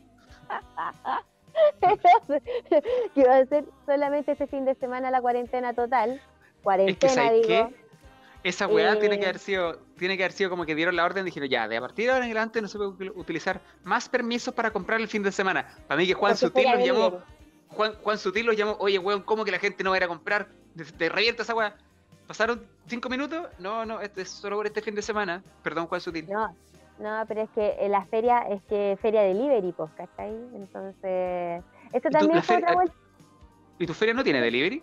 [3.15, 6.13] que iba a ser solamente este fin de semana la cuarentena total.
[6.13, 7.69] Es que, Cuarentena, ¿sabes digo.
[7.69, 7.83] qué?
[8.45, 9.29] Esa weá tiene que Eh.
[9.29, 11.77] haber sido, tiene que haber sido como que dieron la orden y dijeron, ya, de
[11.77, 15.01] a partir de ahora en adelante no se puede util- utilizar más permisos para comprar
[15.01, 15.67] el fin de semana.
[15.87, 17.19] Para mí que Juan porque Sutil los llamó.
[17.69, 20.05] Juan, Juan Sutil los llamó, oye, weón, ¿cómo que la gente no va a ir
[20.05, 20.49] a comprar?
[20.77, 21.75] Te, te revienta esa weá.
[22.27, 23.49] ¿Pasaron cinco minutos?
[23.59, 25.43] No, no, este es solo por este fin de semana.
[25.63, 26.29] Perdón, Juan Sutil.
[26.31, 26.55] No,
[26.99, 30.33] no, pero es que en la feria es que feria delivery, pues, ¿cachai?
[30.55, 31.63] Entonces,
[31.93, 32.95] esto tú, también fue otra feria- vuelta.
[33.79, 34.83] ¿Y tu feria no tiene delivery?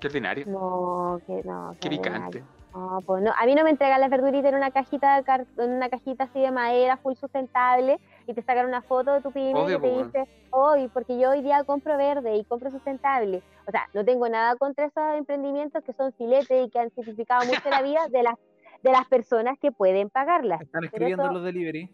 [0.00, 0.46] Qué ordinario.
[0.46, 1.76] No, que no.
[1.80, 2.42] Qué picante.
[2.74, 5.18] No, pues no, a mí no me entregan las verduritas en una cajita
[5.56, 7.98] en una cajita así de madera, full sustentable,
[8.30, 11.18] y te sacan una foto de tu pyme Obvio, que te po, dice, hoy, porque
[11.18, 13.42] yo hoy día compro verde y compro sustentable.
[13.66, 17.44] O sea, no tengo nada contra esos emprendimientos que son filetes y que han simplificado
[17.46, 18.34] mucho la vida de las,
[18.82, 20.60] de las personas que pueden pagarlas.
[20.60, 21.90] Están escribiendo eso- los delivery.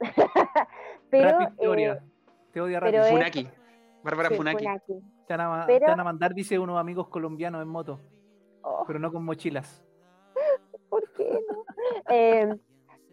[1.10, 2.00] Pero, Rapid eh,
[2.52, 3.48] Te odia es- Funaki.
[4.02, 4.64] Bárbara sí, Funaki.
[4.64, 4.92] Funaki.
[5.26, 8.00] Te, van a, ma- pero- te van a mandar, dice unos amigos colombianos en moto,
[8.62, 8.84] Oh.
[8.86, 9.84] pero no con mochilas.
[10.88, 11.64] ¿por qué no?
[12.08, 12.56] Eh,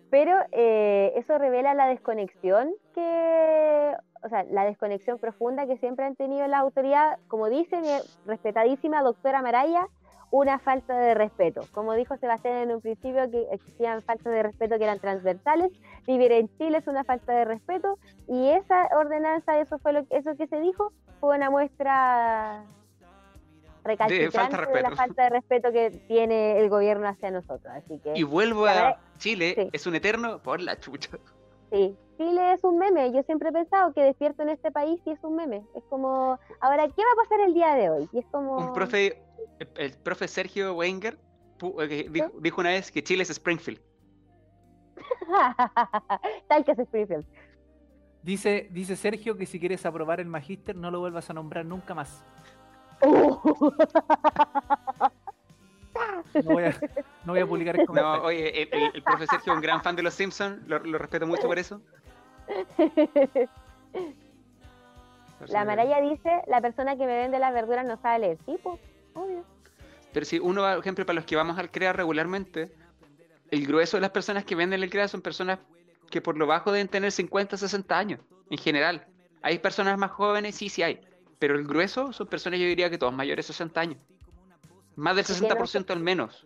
[0.10, 3.94] pero eh, eso revela la desconexión que,
[4.24, 7.90] o sea, la desconexión profunda que siempre han tenido la autoridad, como dice mi
[8.26, 9.88] respetadísima doctora Maraya,
[10.32, 11.62] una falta de respeto.
[11.74, 15.72] Como dijo Sebastián en un principio, que existían faltas de respeto que eran transversales,
[16.06, 17.98] vivir en Chile es una falta de respeto,
[18.28, 22.64] y esa ordenanza, eso fue lo eso que se dijo, fue una muestra
[23.90, 24.90] recalcitrante de, respeto.
[24.90, 27.74] la falta de respeto que tiene el gobierno hacia nosotros.
[27.74, 29.70] Así que Y vuelvo a Chile, sí.
[29.72, 31.18] es un eterno por la chucha.
[31.72, 33.12] sí, Chile es un meme.
[33.12, 35.64] Yo siempre he pensado que despierto en este país y es un meme.
[35.76, 38.10] Es como, ahora, ¿qué va a pasar el día de hoy?
[38.12, 38.58] Y es como...
[38.58, 39.22] Un profe,
[39.76, 41.18] el, profe Sergio Wenger
[41.80, 43.82] eh, dijo, dijo una vez que Chile es Springfield.
[46.48, 47.26] Tal que es Springfield.
[48.22, 51.94] Dice, dice Sergio que si quieres aprobar el magíster no lo vuelvas a nombrar nunca
[51.94, 52.24] más.
[56.34, 56.80] No voy a,
[57.26, 58.24] no voy a publicar el No, comentario.
[58.24, 60.98] oye, el, el- el profe Sergio es un gran fan de los Simpsons, lo, lo
[60.98, 61.82] respeto mucho por eso.
[65.48, 68.38] La Maraya dice, la persona que me vende las verduras no sabe leer.
[68.46, 68.78] Tipo,
[69.14, 69.44] obvio.
[70.12, 72.72] Pero si uno va, por ejemplo, para los que vamos al CREA regularmente,
[73.50, 75.60] el grueso de las personas que venden el CREA son personas
[76.10, 79.08] que por lo bajo deben tener 50, 60 años, en general.
[79.42, 81.00] Hay personas más jóvenes, sí, sí hay.
[81.40, 83.98] Pero el grueso son personas, yo diría que todos mayores de 60 años.
[84.96, 86.46] Más del Y que no 60% al menos.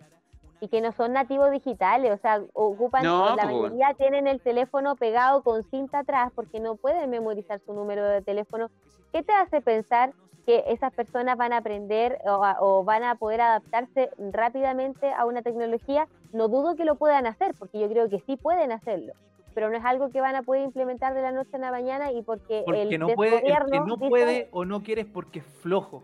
[0.61, 4.95] Y que no son nativos digitales, o sea, ocupan, No, la mayoría tienen el teléfono
[4.95, 8.69] pegado con cinta atrás porque no pueden memorizar su número de teléfono.
[9.11, 10.13] ¿Qué te hace pensar
[10.45, 15.25] que esas personas van a aprender o, a- o van a poder adaptarse rápidamente a
[15.25, 16.07] una tecnología?
[16.31, 19.13] No dudo que lo puedan hacer, porque yo creo que sí pueden hacerlo,
[19.53, 22.11] pero no es algo que van a poder implementar de la noche a la mañana
[22.11, 25.07] y porque, Porque el no puede, el que no dice- puede o no quiere es
[25.07, 26.03] porque es flojo.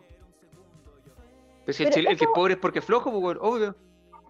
[1.65, 3.75] Pero si el, Pero chile- el que es pobre es porque es flojo, pues, obvio.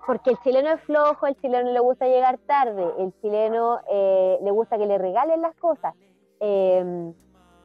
[0.05, 4.51] Porque el chileno es flojo, el chileno le gusta llegar tarde, el chileno eh, le
[4.51, 5.93] gusta que le regalen las cosas.
[6.39, 7.13] Eh,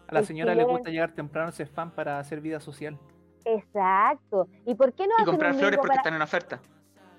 [0.09, 2.99] A la señora le gusta llegar temprano, ser fan para hacer vida social.
[3.47, 4.49] exacto.
[4.67, 6.61] ¿Y por qué no Y hacen comprar un flores porque para- están en oferta.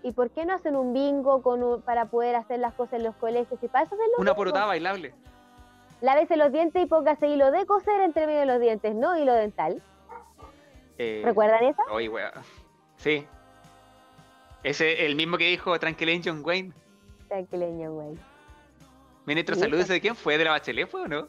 [0.06, 3.04] ¿Y por qué no hacen un bingo con un- para poder hacer las cosas en
[3.04, 3.58] los colegios?
[3.64, 5.16] Y para eso hacen los Una porotada bailable.
[6.02, 9.34] Lávese los dientes y póngase hilo de coser entre medio de los dientes, no hilo
[9.34, 9.82] dental.
[11.00, 11.82] Eh, ¿Recuerdan esa?
[11.92, 12.30] Oye, weón.
[12.98, 13.26] Sí.
[14.62, 16.72] Ese, el mismo que dijo Tranquilín John Wayne.
[17.28, 18.16] Tranquileño, güey.
[19.26, 19.88] Ministro de Sí, Salud, pues.
[19.88, 20.38] ¿de quién fue?
[20.38, 21.28] ¿De la Bachelet fue o no?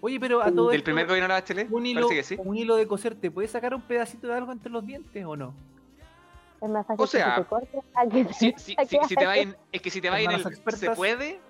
[0.00, 1.68] Oye, pero a todo ¿Del esto, primer gobierno de la Bachelet?
[1.72, 2.36] un hilo, Parece que sí.
[2.44, 5.34] un hilo de coser, ¿te puede sacar un pedacito de algo entre los dientes o
[5.36, 5.52] no?
[6.60, 8.98] Es más fácil O sea, que te corte a que te- Si, si, a si,
[8.98, 10.42] que si te va haga- en, es que si te va en el
[10.76, 11.40] se puede,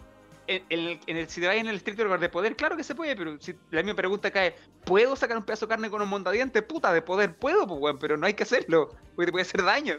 [0.47, 2.77] en, en el, en el- si te va en el estricto lugar de poder, claro
[2.77, 4.55] que se puede, pero si la misma pregunta cae,
[4.85, 6.63] ¿puedo sacar un pedazo de carne con un mondadiente?
[6.63, 9.63] Puta, de poder puedo, pues weón, pero no hay que hacerlo, porque te puede hacer
[9.65, 9.97] daño.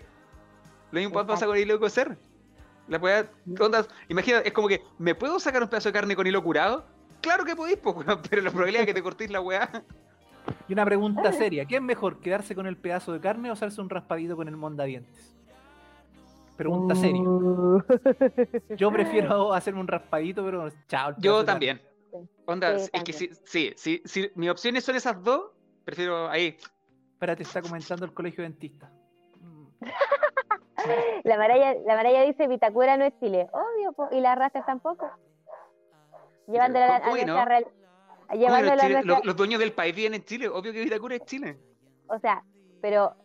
[0.91, 2.17] Lo mismo pasa con el hilo de coser.
[2.87, 3.29] La puede,
[3.59, 6.85] onda, imagina, es como que, ¿me puedo sacar un pedazo de carne con hilo curado?
[7.21, 9.69] Claro que podéis, pues, weón, pero la probabilidad de que te cortéis la weá.
[10.67, 13.81] Y una pregunta seria, ¿qué es mejor, quedarse con el pedazo de carne o hacerse
[13.81, 15.35] un raspadito con el mondadientes?
[16.55, 17.21] Pregunta seria.
[17.21, 17.81] Uh.
[18.75, 21.13] Yo prefiero hacerme un raspadito, pero chao.
[21.17, 21.81] Yo también.
[22.45, 25.51] Onda, Sí, es que si, sí, sí, si mis opciones son esas dos,
[25.85, 26.57] prefiero ahí.
[27.13, 28.91] Espérate, está comentando el colegio dentista.
[31.23, 33.47] La Maraya, la Maraya dice, Vitacura no es Chile.
[33.51, 35.11] Obvio, po, y las razas tampoco.
[36.47, 37.67] Llevándola a, a ¿Cómo que nuestra no?
[39.03, 41.57] Los, los dueños del país viven en Chile, obvio que Vitacura es Chile.
[42.07, 42.43] O sea,
[42.81, 43.15] pero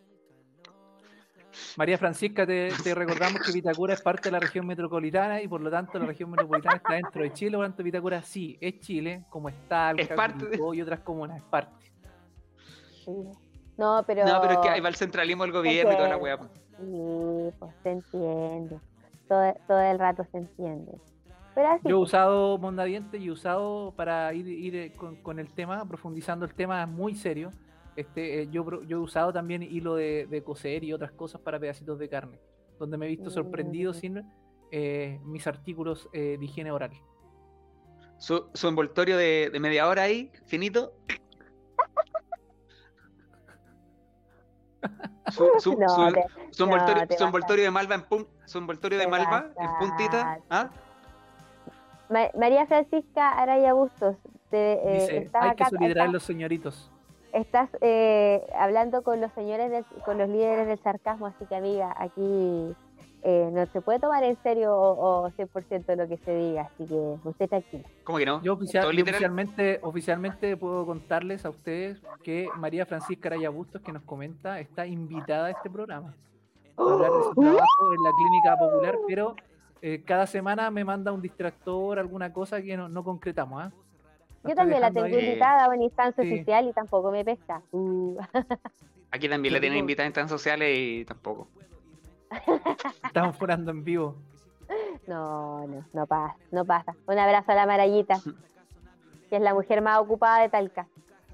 [1.77, 5.61] María Francisca, te, te recordamos que Vitacura es parte de la región metropolitana y por
[5.61, 8.79] lo tanto la región metropolitana está dentro de Chile, por lo tanto Vitacura sí, es
[8.81, 11.91] Chile, como está Es parte de- y otras comunas, es parte.
[13.05, 13.11] sí.
[13.77, 16.17] no, pero No, pero es que ahí va el centralismo del gobierno y toda la
[16.17, 16.37] weá.
[16.37, 18.79] sí, pues se entiende.
[19.29, 20.91] Todo, todo el rato se entiende.
[21.55, 25.53] Pero así, Yo he usado mondadientes y he usado para ir, ir con, con el
[25.53, 27.49] tema, profundizando el tema muy serio.
[27.95, 31.57] Este, eh, yo, yo he usado también hilo de, de coser y otras cosas para
[31.59, 32.39] pedacitos de carne,
[32.77, 33.95] donde me he visto sorprendido Mm.
[33.95, 34.23] sin
[34.71, 36.91] eh, mis artículos eh, de higiene oral.
[38.17, 40.93] Su, su envoltorio de, de media hora ahí, finito.
[45.31, 48.27] Su, su, no, su- te- su envoltorio, no, te su envoltorio de malva en pun-
[48.45, 50.37] su envoltorio de malva en puntita.
[50.51, 50.69] ¿ah?
[52.09, 54.15] Ma- María Francisca Araya Bustos,
[54.49, 56.91] te, eh, Dice, estás hay que acá- solidarizar a estás- los señoritos.
[57.33, 61.93] Estás eh, hablando con los señores, del- con los líderes del sarcasmo, así que amiga,
[61.97, 62.73] aquí
[63.27, 66.85] eh, no se puede tomar en serio o, o 100% lo que se diga, así
[66.85, 67.83] que usted tranquila.
[68.03, 68.41] ¿Cómo que no?
[68.43, 73.91] Yo, oficial- yo oficialmente, oficialmente puedo contarles a ustedes que María Francisca Araya Bustos, que
[73.91, 76.13] nos comenta, está invitada a este programa.
[76.75, 79.35] Para hablar de su trabajo en la clínica popular, pero
[79.87, 83.71] eh, cada semana me manda un distractor, alguna cosa que no, no concretamos.
[84.41, 85.13] Lo Yo también la tengo ahí.
[85.13, 86.33] invitada a una instancia Sí.
[86.33, 87.61] oficial y tampoco me pesca.
[87.71, 88.17] Uh,
[89.11, 91.47] Aquí también la tienen invitada en tan sociales y tampoco.
[93.05, 94.15] Estamos forando en vivo.
[95.05, 96.95] no, no, no pasa, no pasa.
[97.05, 98.15] Un abrazo a la Marayita,
[99.29, 100.87] que es la mujer más ocupada de Talca.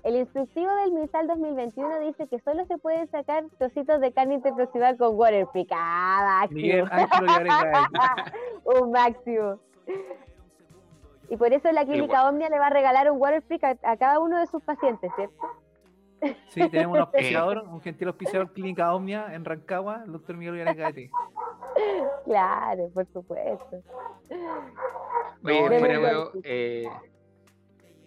[0.04, 4.97] El instructivo del MISAL 2021 dice que solo se pueden sacar trocitos de carne interproximal
[4.97, 5.70] con Waterpick.
[5.72, 6.89] Ah, Miguel
[8.66, 9.60] un máximo.
[11.30, 14.20] Y por eso la clínica Omnia le va a regalar un Waterpick a, a cada
[14.20, 15.47] uno de sus pacientes, ¿cierto?
[16.49, 21.10] Sí, tenemos un auspiciador, un gentil auspiciador Clínica Omnia en Rancagua, el doctor Miguel Gaete.
[22.26, 23.82] Claro, por supuesto.
[25.43, 26.88] Oye, No, fuera eh,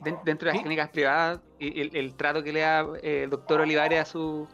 [0.04, 0.62] dentro de las ¿Sí?
[0.62, 4.46] clínicas privadas, y el, el trato que le da eh, el doctor Olivares a su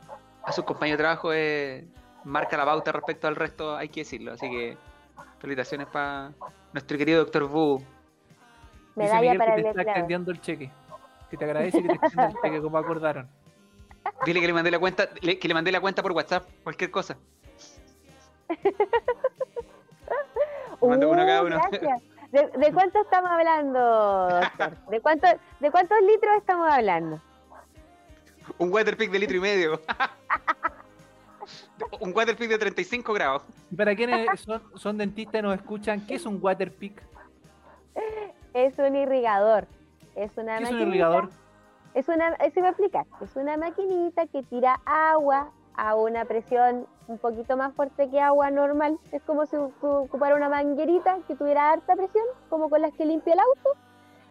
[0.42, 1.84] a sus compañeros de trabajo es,
[2.24, 4.32] marca la pauta respecto al resto, hay que decirlo.
[4.32, 4.76] Así que
[5.38, 6.32] felicitaciones para
[6.72, 7.78] nuestro querido doctor Bu.
[8.96, 10.70] Dice Medalla para que el te está extendiendo el cheque.
[11.30, 13.28] Que te agradece que te extienda el cheque como acordaron.
[14.24, 17.16] Dile que le mandé la cuenta, que le mandé la cuenta por WhatsApp, cualquier cosa.
[20.80, 21.61] Mando uno cada Uh, uno.
[21.70, 22.03] gracias.
[22.33, 24.76] ¿De, de cuánto estamos hablando, doctor?
[24.89, 25.26] ¿De, cuánto,
[25.59, 27.20] ¿De cuántos litros estamos hablando?
[28.59, 29.81] Un waterpick de litro y medio.
[31.99, 33.43] Un waterpick de 35 grados.
[33.70, 37.03] Y para quienes son, son dentistas y nos escuchan, ¿qué es un waterpick?
[38.53, 39.66] Es un irrigador.
[40.14, 41.31] Es una ¿Qué es un irrigador?
[41.95, 43.07] Es una, eso iba a explicar.
[43.20, 48.51] Es una maquinita que tira agua a una presión un poquito más fuerte que agua
[48.51, 48.99] normal.
[49.13, 53.35] Es como si ocupara una manguerita que tuviera harta presión, como con las que limpia
[53.35, 53.71] el auto,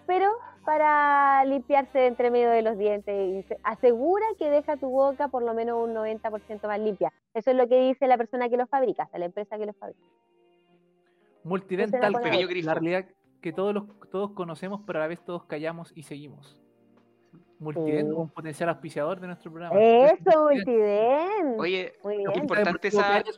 [0.07, 0.31] pero
[0.65, 5.43] para limpiarse entre medio de los dientes y se asegura que deja tu boca por
[5.43, 7.11] lo menos un 90% más limpia.
[7.33, 9.65] Eso es lo que dice la persona que los fabrica, o sea, la empresa que
[9.65, 9.99] los fabrica.
[11.43, 13.05] Multidental, la realidad
[13.41, 16.61] que todos los, todos conocemos, pero a la vez todos callamos y seguimos.
[17.59, 18.15] Multident, Sí.
[18.15, 19.79] un potencial auspiciador de nuestro programa.
[19.81, 21.59] Eso, Multident.
[21.59, 22.21] Oye, bien.
[22.35, 23.21] importante esa.
[23.23, 23.31] Yo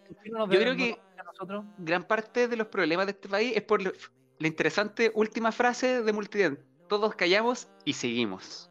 [0.47, 1.65] Yo creo que- a nosotros.
[1.79, 3.91] gran parte de los problemas de este país es por lo-
[4.37, 6.59] la interesante última frase de Multident.
[6.87, 8.69] Todos callamos y seguimos.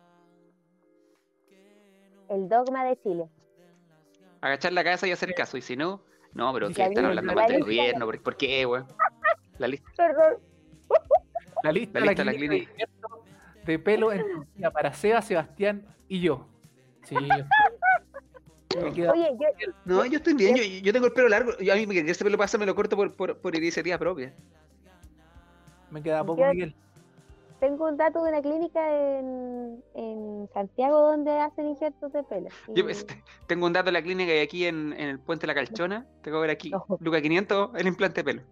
[2.28, 3.24] El dogma de Chile.
[4.40, 5.56] Agachar la cabeza y hacer caso.
[5.56, 8.06] Y si no, no, pero que están hablando la mal del gobierno.
[8.06, 8.86] ¿Por, por qué, weón?
[9.58, 9.90] La lista.
[11.62, 12.72] La lista, La lista, la la clínica
[13.70, 16.46] de invierno de pelo en Turquía para Seba, Sebastián y yo.
[17.04, 17.16] Sí.
[17.16, 17.44] Oye,
[19.38, 20.56] yo, No, yo estoy bien.
[20.56, 21.52] Yo, yo tengo el pelo largo.
[21.58, 24.32] Yo, a mí me ese pelo pasa, me lo corto por, por, por iniciativa propia.
[25.90, 26.74] me queda poco, Yo- Miguel.
[27.58, 28.80] tengo un dato de una clínica
[29.18, 32.48] en, en Santiago donde hacen injertos de pelo.
[32.68, 35.18] Yo Y- pues, te- tengo un dato de la clínica y aquí en, en el
[35.18, 36.06] puente de la Calchona.
[36.22, 36.70] Tengo que ver aquí.
[37.00, 38.42] Luca 500, el implante de pelo.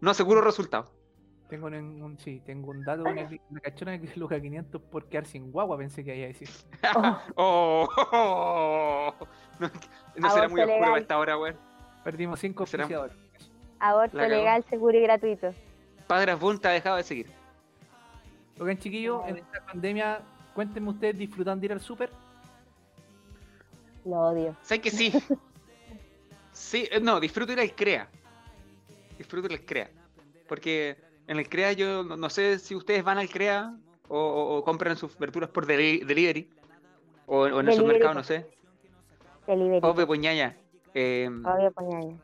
[0.00, 0.92] No aseguro resultado.
[1.54, 5.04] Tengo un, un- sí, tengo un dato una, una cachona que es Luca 500 por
[5.06, 6.48] quedar sin guagua, pensé que iba a decir.
[7.36, 9.14] Oh, Oh,
[9.60, 9.70] No,
[10.16, 10.94] no será muy oscuro legal.
[10.94, 11.56] a esta hora, weón.
[12.02, 13.16] Perdimos cinco Será- auspiciadores.
[13.78, 14.34] aborto La cagó.
[14.34, 15.54] legal, seguro y gratuito.
[16.08, 17.30] Padre Boom te ha dejado de seguir.
[18.58, 20.22] Oigan, chiquillos, en esta pandemia,
[20.54, 22.10] cuéntenme ustedes, ¿disfrutan de ir al súper?
[24.04, 24.56] Lo odio.
[24.62, 25.12] ¿Sabes que sí?
[26.50, 28.08] Sí, eh, no, disfruto ir al CREA.
[29.18, 29.90] Disfruto ir al CREA.
[30.48, 30.96] Porque
[31.26, 33.74] en el CREA yo no, no sé si ustedes van al CREA
[34.08, 36.48] o, o- o compran sus verduras por deli- delivery.
[37.26, 38.46] O, o en el supermercado, no sé.
[39.46, 39.80] Delivery.
[39.82, 40.56] Obvio, poñaña.
[40.94, 42.16] Eh, Obvio, poñaña.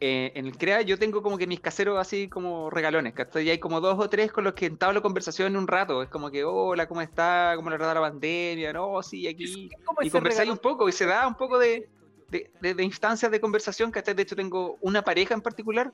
[0.00, 3.44] eh, en el CREA yo tengo como que mis caseros así como regalones, ¿cachai?
[3.46, 6.02] Y hay como dos o tres con los que entablo conversación un rato.
[6.02, 7.52] Es como que, hola, ¿cómo está?
[7.56, 8.72] ¿Cómo le trata la pandemia?
[8.72, 9.68] No, sí, aquí.
[9.84, 11.88] ¿Cómo Y conversáis un poco y se da un poco de,
[12.30, 14.14] de, de- de instancias de conversación, ¿cachai?
[14.14, 15.92] De hecho tengo una pareja en particular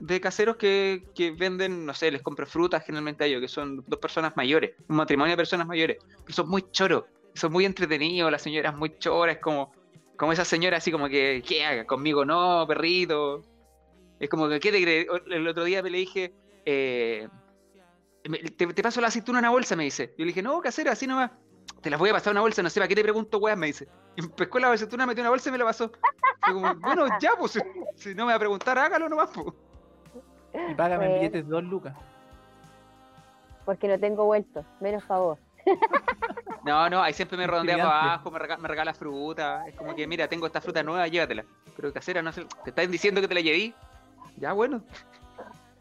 [0.00, 3.84] de caseros que, que venden, no sé, les compro frutas generalmente a ellos, que son
[3.86, 8.30] dos personas mayores, un matrimonio de personas mayores, pero son muy choros, son muy entretenidos,
[8.30, 9.72] la señora es muy chora, es como,
[10.16, 11.86] como esa señora así como que, ¿qué haga?
[11.86, 13.42] Conmigo no, perrito.
[14.18, 15.06] Es como que, ¿qué te crees?
[15.30, 16.32] El otro día me le dije,
[16.64, 17.28] eh,
[18.56, 20.14] te, te paso la aceituna en una bolsa, me dice.
[20.16, 21.30] Yo le dije, no, casera, así nomás.
[21.82, 23.66] Te las voy a pasar una bolsa, no sé para qué te pregunto, weas, me
[23.66, 23.86] dice.
[24.16, 25.92] Y pescó la aceituna, metió una bolsa y me la pasó.
[26.40, 27.60] Como, bueno, ya, pues, si,
[27.96, 29.48] si no me va a preguntar, hágalo nomás, pues.
[30.70, 31.14] Y págame en Bueno.
[31.14, 31.94] billetes de dos lucas.
[33.64, 35.38] porque no tengo vuelto, menos favor.
[36.64, 39.68] No, no, ahí siempre me redondea para abajo, me regala, me regala fruta.
[39.68, 41.44] Es como que, mira, tengo esta fruta nueva, llévatela.
[41.76, 43.72] Pero casera, no sé, ¿te están diciendo que te la llevé?
[44.36, 44.80] Ya, bueno.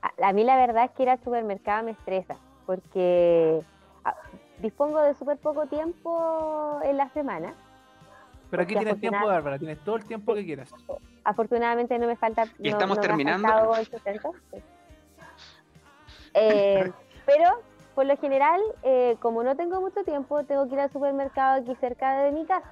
[0.03, 2.36] A, a mí la verdad es que ir al supermercado me estresa,
[2.67, 3.61] porque
[4.03, 4.13] ah,
[4.59, 7.55] dispongo de súper poco tiempo en la semana.
[8.49, 10.71] Pero aquí tienes tiempo, Bárbara, tienes todo el tiempo que quieras.
[11.23, 12.43] Afortunadamente no me falta.
[12.59, 13.47] Y no- estamos no terminando.
[14.51, 14.61] sí.
[16.33, 16.91] Eh,
[17.25, 17.49] pero
[17.95, 21.75] por lo general, eh, como no tengo mucho tiempo, tengo que ir al supermercado aquí
[21.75, 22.69] cerca de mi casa.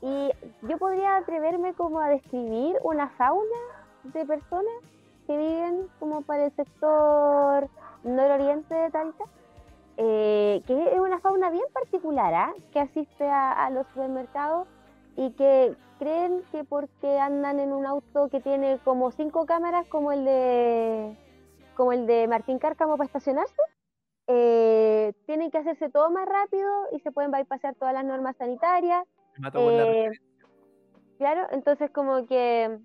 [0.00, 0.30] Y
[0.62, 3.56] yo podría atreverme como a describir una fauna
[4.04, 4.72] de personas
[5.26, 7.68] que viven como para el sector
[8.04, 9.24] nororiente de Talca,
[9.98, 12.54] eh, que es una fauna bien particular, ¿ah?
[12.72, 14.68] que asiste a, a los supermercados
[15.16, 20.12] y que creen que porque andan en un auto que tiene como cinco cámaras como
[20.12, 21.16] el de
[21.76, 23.62] como el de Martín Cárcamo para estacionarse,
[24.26, 29.04] eh, tienen que hacerse todo más rápido y se pueden bypassar todas las normas sanitarias.
[29.54, 30.10] Eh,
[31.18, 32.78] claro, entonces como que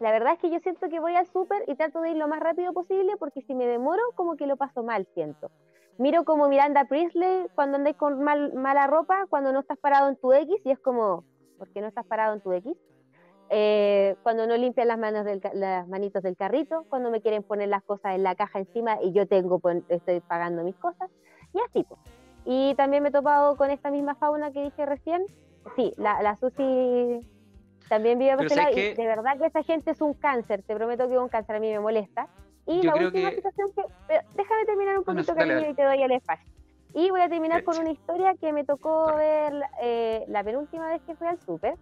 [0.00, 2.28] la verdad es que yo siento que voy al súper y trato de ir lo
[2.28, 5.50] más rápido posible porque si me demoro como que lo paso mal, siento.
[5.98, 10.16] Miro como Miranda Priestley cuando andáis con mal- mala ropa, cuando no estás parado en
[10.16, 11.24] tu X y es como,
[11.56, 12.72] ¿por qué no estás parado en tu X?
[13.50, 17.68] Eh, cuando no limpian las manos del, las manitos del carrito, cuando me quieren poner
[17.68, 21.10] las cosas en la caja encima y yo tengo estoy pagando mis cosas
[21.52, 22.00] y así pues.
[22.46, 25.24] Y también me he topado con esta misma fauna que dije recién.
[25.76, 27.20] Sí, la, la Susi
[27.88, 30.74] también vive por lado ¿sabes y de verdad que esa gente es un cáncer, te
[30.74, 32.26] prometo que es un cáncer, a mí me molesta.
[32.66, 33.82] Y Yo la última que- situación que...
[34.06, 36.50] pero déjame terminar un Bueno, poquito, dale, cariño, y te doy el espacio.
[36.94, 39.52] Y voy a terminar con una historia que me tocó ver
[39.82, 41.74] eh, la penúltima vez que fui al súper.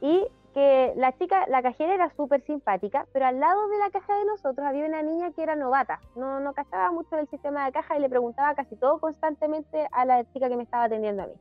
[0.00, 4.16] Y que la chica, la cajera era súper simpática, pero al lado de la caja
[4.16, 6.00] de nosotros había una niña que era novata.
[6.14, 10.04] No, no cachaba mucho del sistema de caja y le preguntaba casi todo constantemente a
[10.06, 11.34] la chica que me estaba atendiendo a mí.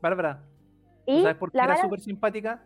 [0.00, 0.40] Bárbara,
[1.04, 2.62] ¿tú Y sabes por qué la era mala- súper simpática?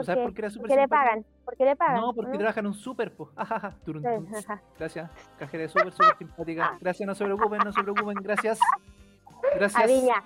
[0.00, 1.96] ¿Tú sabes porque- por qué era súper le pagan, porque le pagan.
[2.00, 2.38] No, porque ¿no?
[2.38, 3.30] trabaja en un súper, po.
[3.36, 4.34] Ajaja, turun, Sí, turun.
[4.36, 4.62] ajá.
[4.78, 5.10] Gracias.
[5.38, 6.76] Cajera de súper, súper simpática.
[6.80, 8.14] Gracias, no se preocupen, no se preocupen.
[8.22, 8.58] Gracias.
[9.54, 9.82] Gracias.
[9.82, 10.24] A Viña.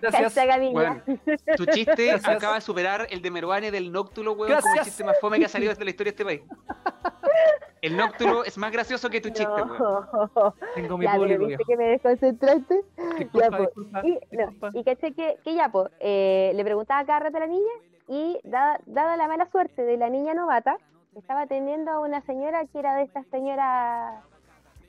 [0.00, 0.34] Gracias.
[0.60, 0.72] Viña.
[0.72, 1.02] Bueno,
[1.56, 2.28] tu chiste Gracias.
[2.28, 4.84] acaba de superar el de Meruane del Nóctulo, weón, como el Gracias.
[4.86, 6.42] chiste más fome que ha salido desde la historia de este país.
[7.80, 9.68] El Nóctulo es más gracioso que tu chiste, weón.
[9.78, 10.54] No.
[10.74, 12.82] Tengo mi Ya, público, viste que me desconcentraste.
[13.18, 13.62] Disculpa, Ya, po.
[13.62, 14.18] disculpa, Y, no,
[14.48, 14.70] disculpa.
[14.74, 17.70] y caché que, que ya, pues, le preguntaba cada rato a la niña
[18.08, 20.76] y dada, dada la mala suerte de la niña novata,
[21.14, 24.22] estaba atendiendo a una señora que era de estas señoras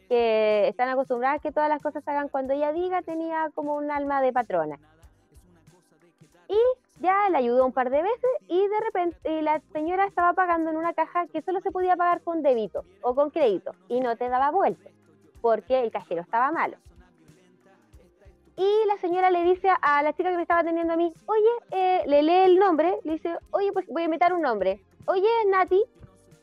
[0.07, 3.76] que están acostumbradas a que todas las cosas se hagan cuando ella diga, tenía como
[3.76, 4.80] un alma de patrona.
[6.47, 6.57] Y
[6.99, 10.72] ya la ayudó un par de veces y de repente y la señora estaba pagando
[10.72, 14.17] en una caja que solo se podía pagar con débito o con crédito y no
[14.17, 14.89] te daba vuelta
[15.41, 16.78] porque el cajero estaba malo.
[18.62, 21.49] Y la señora le dice a la chica que me estaba atendiendo a mí, oye,
[21.72, 24.84] eh, le lee el nombre, le dice, oye, pues voy a inventar un nombre.
[25.05, 25.82] Oye, Nati,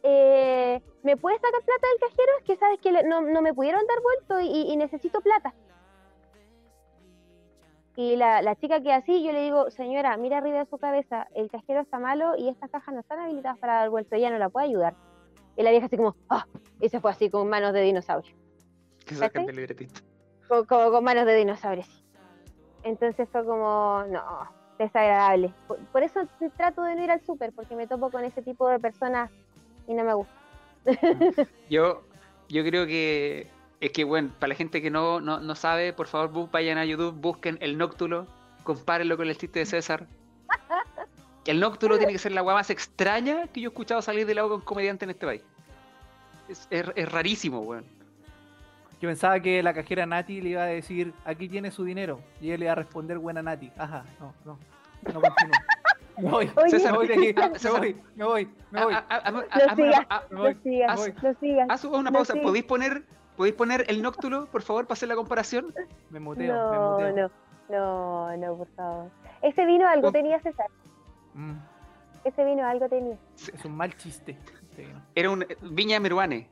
[0.02, 2.32] eh, ¿me puedes sacar plata del cajero?
[2.38, 5.52] Es que sabes que le- no, no me pudieron dar vuelto y, y necesito plata.
[7.96, 11.26] Y la, la chica que así, yo le digo, señora, mira arriba de su cabeza,
[11.34, 14.38] el cajero está malo y estas cajas no están habilitadas para dar vuelto, ella no
[14.38, 14.94] la puede ayudar.
[15.56, 16.46] Y la vieja así como, ah,
[16.80, 18.34] y se fue así con manos de dinosaurio.
[19.06, 20.00] Que sacan del libretista.
[20.48, 21.84] Con- con manos de dinosaurio.
[21.84, 22.02] sí.
[22.86, 24.22] Entonces fue como, no,
[24.78, 25.52] desagradable.
[25.66, 26.20] Por, por eso
[26.56, 29.30] trato de no ir al súper, porque me topo con ese tipo de personas
[29.88, 30.32] y no me gusta.
[31.68, 32.04] Yo,
[32.48, 33.48] yo creo que
[33.80, 36.84] es que, bueno, para la gente que no, no, no sabe, por favor, vayan a
[36.84, 38.26] YouTube, busquen el Nóctulo,
[38.62, 40.06] compárenlo con el chiste de César.
[41.44, 44.38] El Nóctulo tiene que ser la weá más extraña que yo he escuchado salir del
[44.40, 45.42] agua con comediante en este país.
[46.48, 47.84] Es, es- es rarísimo, weón.
[49.00, 52.20] Yo pensaba que la cajera Nati le iba a decir, aquí tiene su dinero.
[52.40, 53.70] Y ella le iba a responder, buena Nati.
[53.76, 54.58] Ajá, no, no.
[55.12, 55.52] No continúo.
[56.18, 56.50] Me voy.
[56.56, 57.34] Oye, César, me voy de aquí.
[57.64, 58.94] Me voy, me voy, me voy.
[58.94, 60.06] Una- sigas.
[60.30, 60.54] Me voy.
[60.62, 62.34] sigas, haz- una pausa.
[62.42, 63.02] ¿Podéis poner,
[63.36, 65.74] ¿Podéis poner el Nóctulo, por favor, para hacer la comparación?
[66.08, 67.12] Me muteo, me No, muteo.
[67.68, 69.10] no, no, no, por favor.
[69.42, 70.12] Ese vino algo Oh.
[70.12, 70.66] tenía, César.
[71.34, 71.52] Mm,
[72.24, 73.18] Ese vino algo tenía.
[73.34, 74.38] es un mal chiste.
[74.74, 75.02] Sí, no.
[75.14, 76.48] Era un eh, Viña Meruane.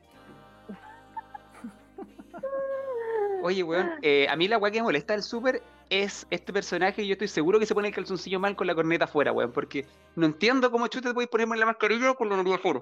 [3.45, 7.03] Oye, weón, eh, a mí la weá que me molesta del súper es este personaje
[7.03, 9.51] y yo estoy seguro que se pone el calzoncillo mal con la corneta afuera, weón,
[9.51, 9.85] porque
[10.15, 12.81] no entiendo cómo chuta te podéis ponerme la mascarilla con la nariz afuera.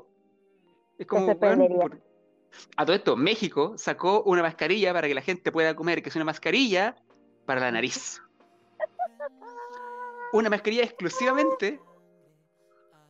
[0.98, 2.02] Es como, weón, por-
[2.78, 6.16] A todo esto, México sacó una mascarilla para que la gente pueda comer, que es
[6.16, 6.96] una mascarilla
[7.46, 8.22] para la nariz.
[10.32, 11.82] Una mascarilla exclusivamente.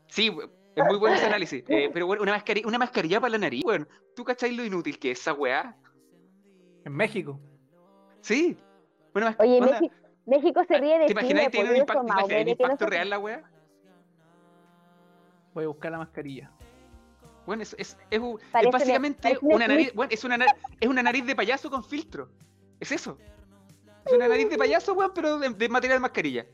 [0.08, 0.36] Sí,
[0.76, 1.64] es muy bueno ese análisis.
[1.68, 3.88] eh, pero bueno, una mascarilla, una mascarilla para la nariz, weón.
[4.16, 5.78] ¿Tú cacháis lo inútil que es esa weá?
[6.86, 7.40] En México.
[8.22, 8.58] Sí.
[9.14, 12.86] Bueno, más- Oye, onda, México, México se ríe de ¿Te imaginas tiene un impacto, te
[12.86, 13.44] real la wea?
[15.54, 16.52] Voy a buscar la mascarilla.
[17.46, 20.46] Bueno, es, es, es, un- es básicamente una nariz, bueno, es una, na-
[20.80, 22.30] es una nariz de payaso con filtro.
[22.80, 23.18] Es eso.
[24.06, 26.46] Es una nariz de payaso, weón, pero de, de material de mascarilla.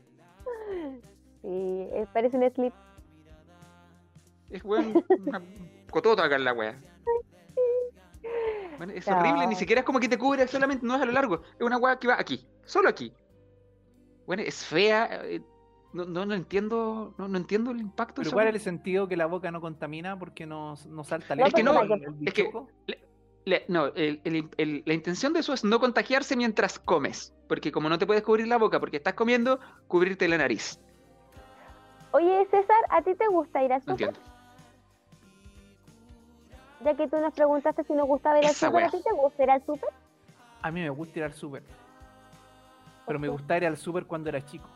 [1.42, 2.74] Sí, parece un slip.
[4.50, 5.42] Es, weón, una
[5.90, 6.80] cotota acá en la wea.
[8.80, 9.18] Bueno, es No.
[9.18, 11.42] horrible, ni siquiera es como que te cubre solamente, no es a lo largo.
[11.58, 13.12] Es una wea que va aquí, solo aquí.
[14.26, 15.20] Bueno, es fea.
[15.26, 15.42] eh,
[15.92, 18.22] no, no, no entiendo, no, no entiendo el impacto.
[18.22, 21.36] de Pero ¿cuál es el sentido que la boca no contamina porque no, no salta
[21.36, 22.50] No, Es que lejos no, el- el es que-?
[23.44, 27.34] Le- no, el- el- el- la intención de eso es no contagiarse mientras comes.
[27.50, 30.80] Porque como no te puedes cubrir la boca porque estás comiendo, cubrirte la nariz.
[32.12, 34.14] Oye, César, ¿a ti te gusta ir No súper?
[36.84, 39.42] Ya que tú nos preguntaste si nos gustaba ir al súper, ¿a ti te gusta
[39.42, 39.90] ir al súper?
[40.62, 41.62] A mí me gusta ir al súper.
[43.06, 44.68] Pero me gustaba ir al súper cuando era chico.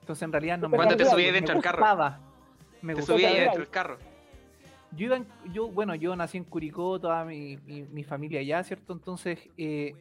[0.00, 1.78] Entonces en realidad no me Cuando te gustaba, subías dentro del carro.
[1.78, 2.18] gustaba.
[2.82, 3.18] Me Te gustaba.
[3.18, 3.40] subí ahí ahí.
[3.42, 3.98] dentro del carro.
[4.92, 8.64] Yo iba en- yo, bueno, yo nací en Curicó, toda mi, mi- mi familia allá,
[8.64, 8.92] ¿cierto?
[8.94, 9.94] Entonces, eh,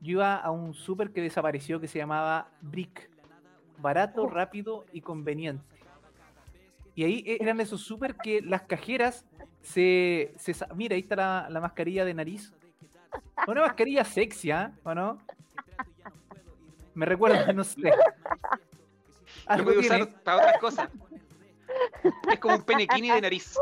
[0.00, 3.08] yo iba a un súper que desapareció que se llamaba Brick.
[3.78, 5.64] Barato, rápido y conveniente.
[6.94, 9.24] Y ahí e- eran esos súper que las cajeras
[9.64, 12.52] se, se sa- Mira, ahí está la, la mascarilla de nariz.
[13.48, 14.72] Una mascarilla sexy, ¿ah?
[14.84, 15.18] ¿O no?
[16.94, 17.80] Me recuerda, no sé.
[17.82, 17.92] Lo
[19.46, 20.02] Algo puedo tiene.
[20.02, 20.88] usar para otras cosas.
[22.30, 23.56] Es como un penequini de nariz.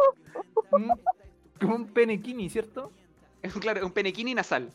[0.70, 0.90] Mm,
[1.60, 2.92] Como un penequini, ¿cierto?
[3.40, 4.70] Es un, claro, un penequini nasal.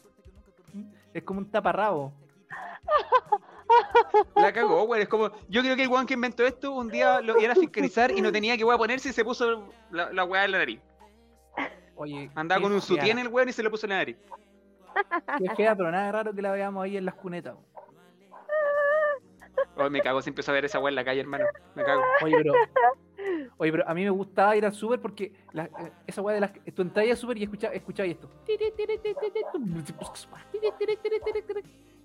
[1.14, 2.14] Es como un taparrabo.
[4.36, 5.02] La cagó, güey.
[5.04, 5.30] Es como.
[5.50, 8.22] Yo creo que el weón que inventó esto un día lo iba a fiscalizar y
[8.22, 10.80] no tenía que weá ponerse y se puso la, la weá en la nariz.
[11.98, 14.18] Oye, Andaba con un sutién el weón y se lo puso en la nariz.
[15.40, 17.56] qué fea, pero nada raro que la veamos ahí en las cunetas.
[19.76, 21.46] Oh, me cago si empiezo a ver esa weá en la calle, hermano.
[21.76, 22.02] Me cago.
[22.24, 22.54] Oye, pero.
[23.58, 26.42] Oye, pero a mí me gustaba ir al súper porque la- eh, esa weá de
[26.42, 26.52] las.
[26.76, 28.30] Tú entrabas al súper y escuchabas, escuchabas esto.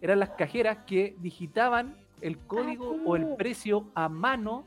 [0.01, 3.35] Eran las cajeras que digitaban el código o el sí.
[3.37, 4.65] precio a mano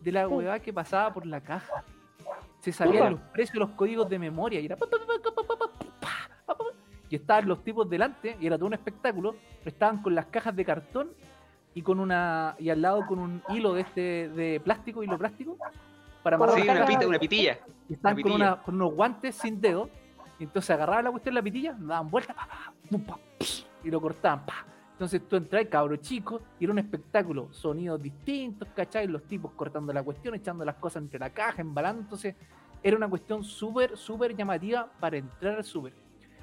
[0.00, 1.84] de la weá que pasaba por la caja
[2.60, 4.76] se sabían los precios, los códigos de memoria y era...
[7.10, 10.54] Y estaban los tipos delante y era todo un espectáculo, pero estaban con las cajas
[10.54, 11.10] de cartón
[11.74, 15.56] y con una y al lado con un hilo de este de plástico hilo plástico
[16.22, 19.88] para amarrar una, pitilla y están con, una, con, unos guantes sin dedo
[20.38, 22.34] y entonces agarraban la cuestión la pitilla daban vuelta
[23.84, 24.42] y lo cortaban
[24.98, 27.52] entonces tú entras, cabro chico, y era un espectáculo.
[27.52, 29.06] Sonidos distintos, ¿cachai?
[29.06, 32.02] Los tipos cortando la cuestión, echando las cosas entre la caja, embalando.
[32.02, 32.34] Entonces
[32.82, 35.92] era una cuestión súper, súper llamativa para entrar al súper.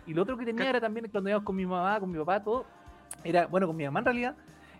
[0.07, 2.41] Y lo otro que tenía era también cuando íbamos con mi mamá, con mi papá,
[2.41, 2.65] todo.
[3.25, 4.37] Era, bueno, con mi mamá en realidad,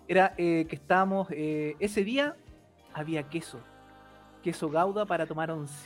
[0.08, 2.38] era eh, que estábamos, eh, ese día
[2.94, 3.60] había queso.
[4.42, 5.86] Queso gauda para tomar once.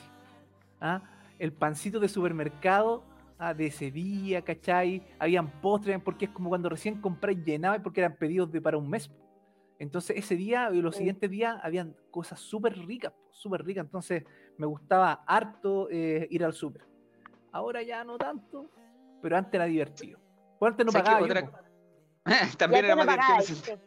[0.80, 1.02] ¿ah?
[1.40, 3.02] El pancito de supermercado
[3.40, 5.02] ah, de ese día, ¿cachai?
[5.18, 8.78] Habían postres, porque es como cuando recién compré y llenaba, porque eran pedidos de para
[8.78, 9.10] un mes.
[9.80, 11.00] Entonces ese día y los Sí.
[11.00, 13.86] siguientes días habían cosas súper ricas, súper ricas.
[13.86, 14.26] Entonces
[14.58, 16.86] me gustaba harto eh, ir al súper.
[17.54, 18.70] Ahora ya no tanto,
[19.22, 20.20] pero antes era divertido.
[20.60, 21.58] Pues antes no pagaba yo, Otra- po.
[22.58, 23.80] También era más divertido.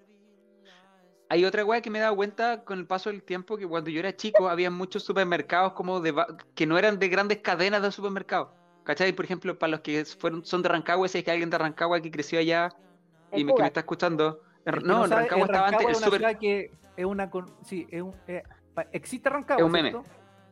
[1.28, 3.88] Hay otra weá que me he dado cuenta con el paso del tiempo que cuando
[3.90, 6.14] yo era chico había muchos supermercados como de
[6.54, 8.48] que no eran de grandes cadenas de supermercados.
[8.84, 9.12] ¿Cachai?
[9.12, 12.00] Por ejemplo, para los que fueron, son de Rancagua, si es que alguien de Rancagua
[12.00, 12.68] que creció allá
[13.32, 14.40] y me, que me está escuchando.
[14.64, 15.78] El no, en sabe, Rancagua estaba antes.
[15.80, 17.30] Rancagua es una super, ciudad que es una.
[17.30, 18.42] con- sí, es un, eh,
[18.92, 19.60] existe Rancagua.
[19.60, 19.90] Es un meme.
[19.90, 20.08] ¿cierto?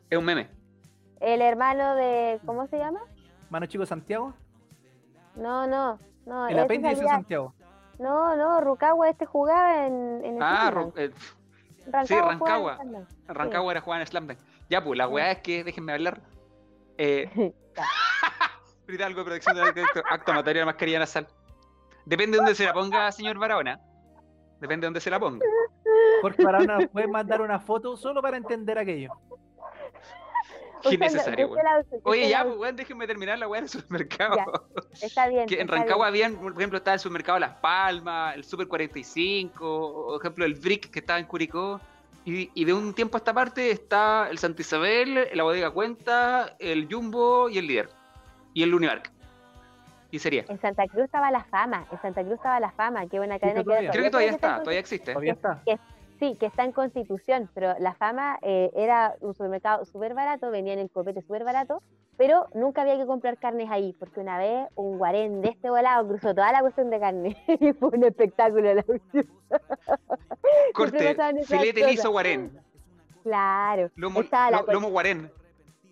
[0.09, 0.49] es un meme.
[1.19, 2.39] El hermano de.
[2.45, 3.01] ¿Cómo se llama?
[3.49, 4.33] Mano Chico Santiago.
[5.35, 5.99] No, no.
[6.25, 7.53] no El apéndice de Santiago.
[7.99, 10.71] No, no, Rucagua este jugaba en, en el Ah.
[10.71, 11.11] Ro- eh,
[11.85, 12.79] Rancagua sí, Rancagua.
[13.27, 14.27] Rancagua era jugar en Slam.
[14.69, 15.11] Ya, pues la Sí.
[15.13, 16.21] weá es que, déjenme hablar.
[16.97, 17.53] Eh,
[18.87, 18.91] Ya.
[18.91, 21.27] ahorita algo de protección de acto, acto la mascarilla nasal.
[22.05, 23.79] Depende de dónde se la ponga, señor Barahona.
[24.59, 25.45] Depende de dónde se la ponga.
[26.21, 29.11] Jorge Barahona nos puede mandar una foto solo para entender aquello.
[30.81, 34.35] Qué la usa, Oye, ya, pues, weón, déjenme terminar la weá en el supermercado.
[34.35, 35.05] Ya.
[35.05, 35.47] Está bien.
[35.47, 36.25] Que en está Rancagua bien.
[36.25, 40.55] habían, por ejemplo, estaba el supermercado Las Palmas, el Super 45, o por ejemplo el
[40.55, 41.79] Brick que estaba en Curicó.
[42.25, 46.55] Y, y de un tiempo a esta parte está el Santa Isabel, la Bodega Cuenta,
[46.59, 47.89] el Jumbo y el Líder.
[48.53, 49.11] Y el Unimark.
[50.11, 50.43] Y sería.
[50.49, 51.85] En Santa Cruz estaba la fama.
[51.91, 53.07] En Santa Cruz estaba la fama.
[53.07, 55.13] Qué buena cadena que Creo que todavía está, todavía existe.
[55.13, 55.61] Todavía está.
[56.19, 60.77] Sí, que está en Constitución, pero la fama eh, era un supermercado súper barato, venían
[60.77, 61.81] en copete súper barato,
[62.15, 66.07] pero nunca había que comprar carnes ahí, porque una vez un guarén de este volado
[66.07, 69.25] cruzó toda la cuestión de carne y fue un espectáculo la cuestión.
[70.75, 71.15] Corte,
[71.45, 72.51] filete liso guarén,
[73.23, 73.89] Claro.
[73.95, 75.31] lomo, lo- lomo guarén.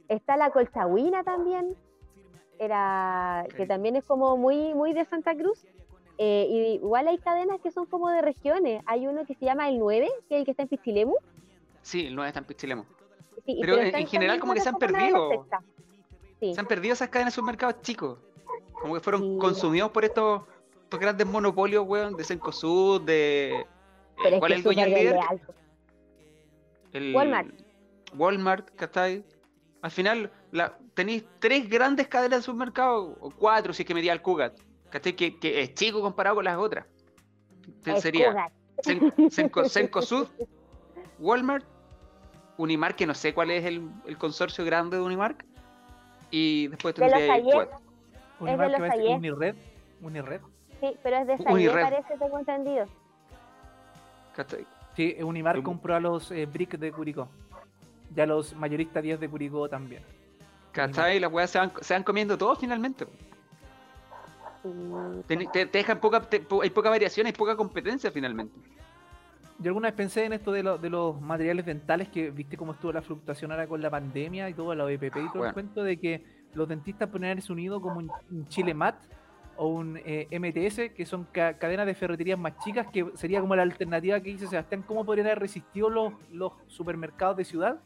[0.07, 1.76] Está la colchagüina también,
[2.60, 5.65] era que también es como muy, muy de Santa Cruz.
[6.18, 8.84] Eh, y igual hay cadenas que son como de regiones.
[8.86, 11.15] Hay uno que se llama el 9, que es el que está en Pichilemu.
[11.81, 12.86] Sí, no es tan pichilemo.
[13.45, 15.48] Sí, Pero en- está en general como que se han perdido.
[16.41, 18.19] Sí, Se han perdido esas cadenas de supermercados chicos.
[18.81, 19.38] Como que fueron Sí.
[19.40, 20.41] consumidos por estos,
[20.84, 23.61] estos grandes monopolios, weón, de Cencosud, de...
[23.61, 23.65] eh,
[24.22, 25.19] pero es ¿Cuál que es el dueño líder?
[26.91, 27.49] El- Walmart.
[28.18, 29.23] Walmart, ¿cachai?
[29.81, 34.13] Al final, la, tenéis tres grandes cadenas de supermercados, o cuatro si es que medía
[34.13, 34.59] el Cugat,
[34.89, 35.13] ¿cachai?
[35.15, 36.85] Que, que es chico comparado con las otras.
[37.99, 38.49] Sería
[38.83, 40.27] Cenco- Cencosud,
[41.19, 41.65] Walmart,
[42.57, 45.45] Unimark, que no sé cuál es el, el consorcio grande de Unimark,
[46.31, 47.77] y después tendría cuatro.
[48.39, 49.17] Un Es de los.
[49.17, 49.55] Unired.
[50.01, 50.41] Unired.
[50.79, 51.81] Sí, pero es de Unired.
[51.81, 52.85] parece, tengo entendido.
[54.35, 54.65] ¿cachai?
[54.95, 57.27] Sí, Unimar compró a los eh, Brick de Curicó.
[58.15, 60.01] Y a los mayoristas 10 de Curicó también.
[60.71, 61.19] ¿Cachai?
[61.19, 63.05] Las weas se van, se van comiendo todo finalmente.
[65.27, 68.53] Te, te- te dejan poca, te- po- hay poca variación, hay poca competencia finalmente.
[69.57, 72.73] Yo alguna vez pensé en esto de, lo- de los materiales dentales, que viste cómo
[72.73, 75.47] estuvo la fluctuación ahora con la pandemia y todo, la OEPP y todo Bueno.
[75.47, 76.23] el cuento de que
[76.53, 78.95] los dentistas pueden haberse unido como un, un Chile Mat
[79.57, 83.55] o un eh, MTS, que son ca- cadenas de ferreterías más chicas, que sería como
[83.55, 87.79] la alternativa que dice Sebastián, ¿cómo podrían haber resistido los, los supermercados de ciudad?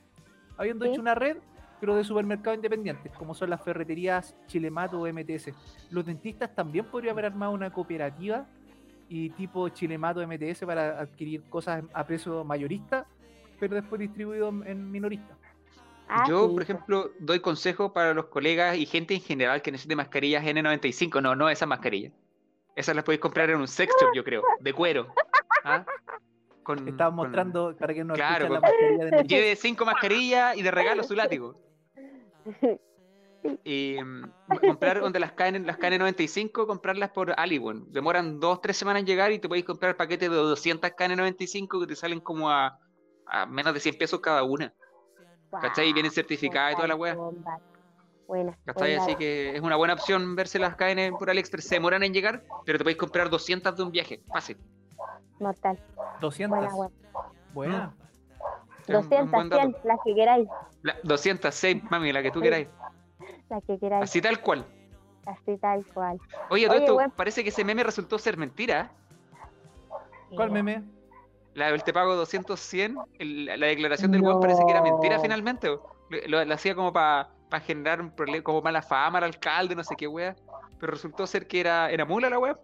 [0.57, 0.91] Habiendo Sí.
[0.91, 1.37] hecho una red,
[1.83, 5.51] pero de supermercados independientes, como son las ferreterías Chilemat o MTS.
[5.91, 8.45] Los dentistas también podrían haber armado una cooperativa
[9.09, 13.05] y tipo Chilemato MTS para adquirir cosas a precio mayorista,
[13.59, 15.35] pero después distribuido en- minorista.
[16.07, 19.73] Ah, Yo, sí, por ejemplo, doy consejos para los colegas y gente en general que
[19.73, 21.21] necesite mascarillas N95.
[21.21, 22.13] No, no esas mascarillas.
[22.77, 25.07] Esas las podéis comprar en un sex shop, yo creo, de cuero.
[25.65, 25.85] ¿Ah?
[26.63, 29.83] Con- Estaba con- mostrando para que no Claro, escuchan la con- mascarilla de Lleve cinco
[29.83, 31.59] mascarillas y de regalo su látigo.
[33.63, 37.91] Y mm, comprar donde las KN, las KN95, comprarlas por Aliwin.
[37.91, 41.87] Demoran dos, tres semanas en llegar y te podéis comprar paquetes de 200 KN95 que
[41.87, 42.79] te salen como a,
[43.27, 44.73] a menos de 100 pesos cada una.
[45.61, 45.89] ¿Cachai?
[45.89, 47.15] Y vienen certificadas y toda la wea.
[47.15, 47.59] Bomba.
[48.27, 48.57] Buena.
[48.65, 48.95] ¿Cachai?
[48.95, 49.03] buena.
[49.03, 51.67] Así que es una buena opción verse las KN por AliExpress.
[51.67, 54.23] Se demoran en llegar, pero te podéis comprar 200 de un viaje.
[54.31, 54.57] Fácil.
[55.39, 55.79] Mortal.
[56.21, 56.59] 200.
[56.59, 56.93] Buena,
[57.53, 57.95] buena.
[58.87, 59.61] 200, buen dato.
[59.61, 60.47] 100, las que queráis.
[60.81, 62.67] La- 206, mami, la que tú queráis.
[63.49, 64.03] Las que queráis.
[64.03, 64.65] Así tal cual.
[65.25, 66.19] Así tal cual.
[66.49, 68.91] Oye, todo Oye, esto buen- parece que ese meme resultó ser mentira.
[70.35, 70.83] ¿Cuál meme?
[71.53, 75.17] La del te pago 200, 100, el- la declaración del web parece que era mentira
[75.17, 75.21] No.
[75.21, 75.67] finalmente.
[75.67, 75.79] Lo,
[76.27, 77.29] lo- lo hacía como para
[77.65, 80.35] generar un problema, como mala fama al alcalde, no sé qué wea.
[80.79, 82.57] Pero resultó ser que era, era mula la wea.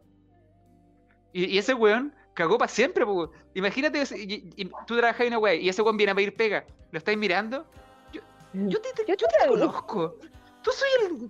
[1.31, 3.29] Y, y ese weón cagó para siempre, po.
[3.53, 6.63] Imagínate, y, y tú trabajas en una wea y ese weón viene a pedir pega.
[6.91, 7.65] ¿Lo estáis mirando?
[8.13, 8.21] Yo,
[8.53, 10.15] yo te, te- Yo te te conozco.
[10.63, 11.29] Tú soy el.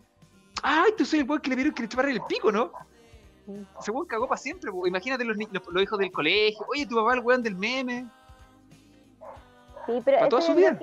[0.61, 2.71] Ay, tú soy el weón que le vieron que le chuparon el pico, ¿no?
[3.45, 3.65] Sí.
[3.79, 4.85] Ese weón cagó para siempre, po.
[4.85, 6.65] Imagínate los, los, los hijos del colegio.
[6.69, 8.07] Oye, tu papá, el weón del meme.
[9.87, 10.77] Sí, pero Pa' eso, toda su vida.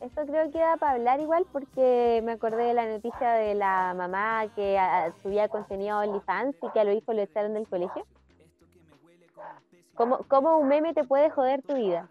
[0.00, 3.94] eso creo que da para hablar igual porque me acordé de la noticia de la
[3.96, 7.68] mamá que ah, subía contenido a OnlyFans y que a los hijos lo echaron del
[7.68, 8.04] colegio.
[10.00, 12.08] ¿Cómo, ¿Cómo un meme te puede joder tu vida?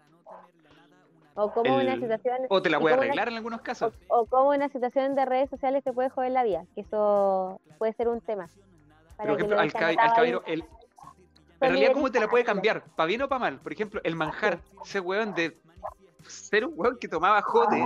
[1.34, 3.92] O cómo una El- situación O te la puede una- arreglar en algunos casos.
[4.06, 7.60] o, o cómo una situación de redes sociales te puede joder la vida, que eso
[7.78, 8.48] puede ser un tema.
[9.16, 10.68] Por ejemplo, lo al, caballero, el, en
[11.72, 12.84] realidad, ¿cómo te la puede cambiar?
[12.94, 13.58] ¿Para bien o para mal?
[13.58, 14.60] Por ejemplo, el manjar.
[14.84, 15.58] Ese weón de
[16.28, 17.84] ser un weón que tomaba jote.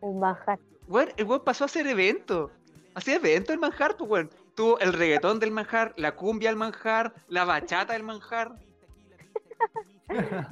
[0.00, 0.58] Un manjar.
[0.88, 2.50] Weón, el weón pasó a hacer evento.
[2.96, 4.30] Hacía evento el manjar, pues weón.
[4.56, 8.56] Tuvo el reggaetón del manjar, la cumbia del manjar, la bachata del manjar.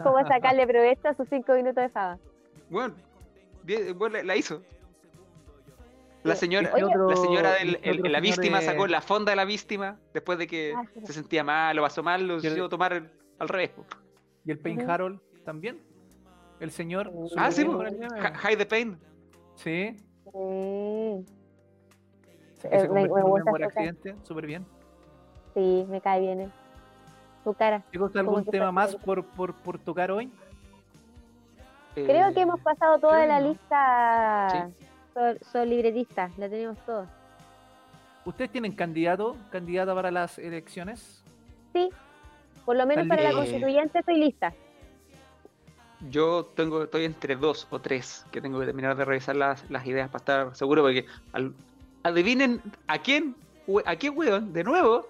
[0.03, 2.19] ¿Cómo sacarle provecho a sus cinco minutos de fama?
[3.65, 4.63] Bien, weón, la, hizo.
[6.25, 9.45] La señora, Oye, la señora del, el- la víctima eh, sacó la fonda de la
[9.45, 11.01] víctima después de que Ah, sí.
[11.07, 13.71] se sentía mal, lo pasó mal, lo hizo tomar al revés.
[14.45, 14.91] ¿Y el Pain Ujú.
[14.91, 15.81] Harold también?
[16.61, 17.11] El señor.
[17.37, 17.79] Ah, Ah, sí, bien po.
[17.79, 18.21] con el meme.
[18.21, 18.99] Hi- Hide the Pain.
[19.55, 19.97] Sí.
[20.35, 21.25] Eh,
[22.55, 24.17] se me- convirtió me en un meme gusta por accidente.
[24.23, 24.67] Súper bien.
[25.55, 26.41] sí, me cae bien.
[26.43, 26.51] eh.
[27.49, 27.83] Tu cara.
[27.91, 30.31] ¿Tengo Como algún que tema más por, por, por tocar hoy?
[31.95, 33.49] Creo que Eh, hemos pasado toda la que no.
[33.49, 34.71] lista.
[35.15, 37.09] Son, son libretistas, la tenemos todos.
[38.27, 41.25] ¿Ustedes tienen candidato, candidata para las elecciones?
[41.73, 41.89] Sí,
[42.67, 43.41] por lo menos para la listo.
[43.45, 44.53] constituyente estoy lista.
[46.11, 49.87] yo tengo, estoy entre dos o tres que tengo que terminar de revisar las, las
[49.87, 51.55] ideas para estar seguro, porque al-
[52.03, 53.35] adivinen a quién,
[53.87, 55.07] a qué weón, de nuevo,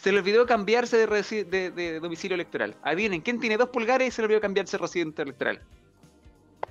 [0.00, 2.74] se le olvidó cambiarse de, de- de domicilio electoral.
[2.82, 5.60] Adivinen, ¿quién tiene dos pulgares y se le olvidó cambiarse de residente electoral?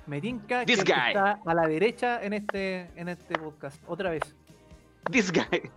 [0.06, 3.80] Me tinca que está a la derecha en este, en este podcast.
[3.86, 4.22] Otra vez.
[5.10, 5.44] This guy.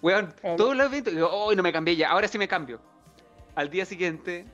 [0.00, 2.80] Weón, todos los eventos, digo, oh, no me cambié ya, ahora sí me cambio.
[3.56, 4.46] Al día siguiente,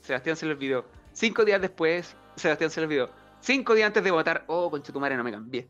[0.00, 0.86] Sebastián se le olvidó.
[1.12, 3.10] Cinco días después, Sebastián se le olvidó.
[3.40, 5.68] Cinco días antes de votar, oh, conchetumare, no me cambié.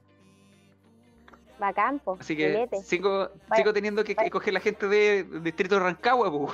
[1.58, 2.76] Bacán, po, Así que filete.
[2.82, 4.28] sigo, Vaya, sigo teniendo que, vaya.
[4.30, 6.48] coger la gente de, del distrito de Rancagua, pu.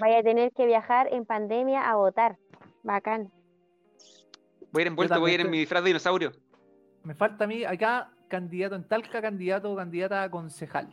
[0.00, 2.36] Vaya a tener que viajar en pandemia a votar.
[2.82, 3.30] Bacán.
[4.72, 6.32] Voy a ir envuelto, voy a ir en mi disfraz de dinosaurio.
[7.02, 10.88] Me falta a mí acá candidato en Talca, candidato o candidata a concejal.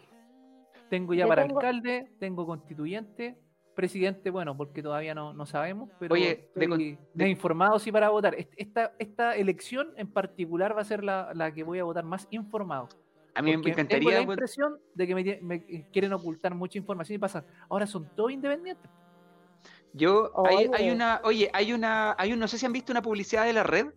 [0.90, 3.38] Tengo ya Yo para tengo- alcalde, tengo constituyente,
[3.76, 8.10] presidente, bueno, porque todavía no, no sabemos, pero Oye, de con- de- informado sí para
[8.10, 8.35] votar.
[8.35, 12.03] Est- Esta, esta elección en particular va a ser la, la que voy a votar
[12.03, 12.90] más informado.
[13.35, 14.11] A mí me porque Tengo encantaría.
[14.18, 17.43] la impresión de que me, me quieren ocultar mucha información y pasa.
[17.69, 18.89] Ahora son todos independientes.
[19.93, 20.91] Yo, hay, hay Oye.
[20.91, 23.64] una, oye, hay una, hay un, no sé si han visto una publicidad de la
[23.64, 23.88] red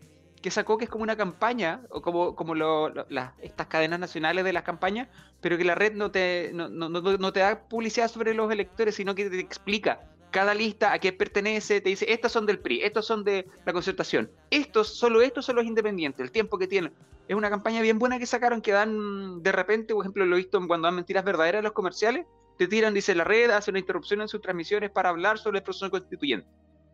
[0.42, 3.98] que sacó que es como una campaña, o como, como lo- lo- las- estas cadenas
[3.98, 5.08] nacionales de las campañas,
[5.40, 8.52] pero que la red no te, no, no- no- no te da publicidad sobre los
[8.52, 10.00] electores, sino que te explica
[10.30, 13.72] cada lista a qué pertenece, te dice, estos son del PRI, estos son de la
[13.72, 16.92] concertación, estos, solo estos son los independientes, el tiempo que tienen.
[17.28, 20.38] Es una campaña bien buena que sacaron que dan de repente, por ejemplo, lo he
[20.38, 22.26] visto cuando dan mentiras verdaderas en los comerciales,
[22.56, 25.64] te tiran, dice la red, hace una interrupción en sus transmisiones para hablar sobre el
[25.64, 26.48] proceso constituyente.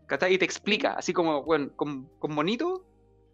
[0.06, 0.34] ¿Cachai?
[0.34, 2.84] Y te explica, así como, bueno, con, con bonito,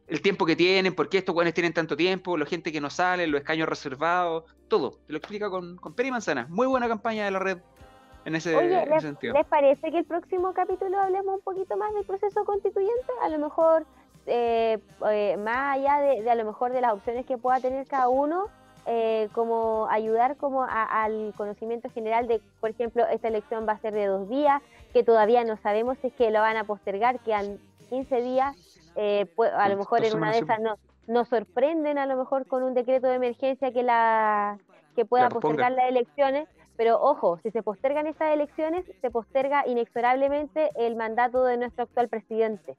[0.09, 2.91] el tiempo que tienen, por qué estos buenos tienen tanto tiempo, la gente que no
[2.91, 4.99] sale, los escaños reservados, todo.
[5.07, 6.47] Te lo explica con, con pera y manzana.
[6.49, 7.59] Muy buena campaña de la red
[8.25, 9.35] en ese, Oye, en ese ¿les, sentido.
[9.35, 13.12] les parece que el próximo capítulo hablemos un poquito más del proceso constituyente?
[13.23, 13.87] A lo mejor,
[14.29, 14.79] eh,
[15.11, 18.09] eh, más allá de, de a lo mejor de las opciones que pueda tener cada
[18.09, 18.47] uno,
[18.87, 23.79] eh, como ayudar como a- al conocimiento general de, por ejemplo, esta elección va a
[23.81, 27.19] ser de dos días, que todavía no sabemos si es que lo van a postergar,
[27.21, 27.59] quedan
[27.91, 28.57] 15 días,
[28.97, 30.77] eh, pu- a lo mejor en una de esas no,
[31.07, 34.59] nos sorprenden a lo mejor con un decreto de emergencia que la
[34.97, 40.71] que pueda postergar las elecciones, pero ojo, si se postergan estas elecciones, se posterga inexorablemente
[40.77, 42.77] el mandato de nuestro actual presidente.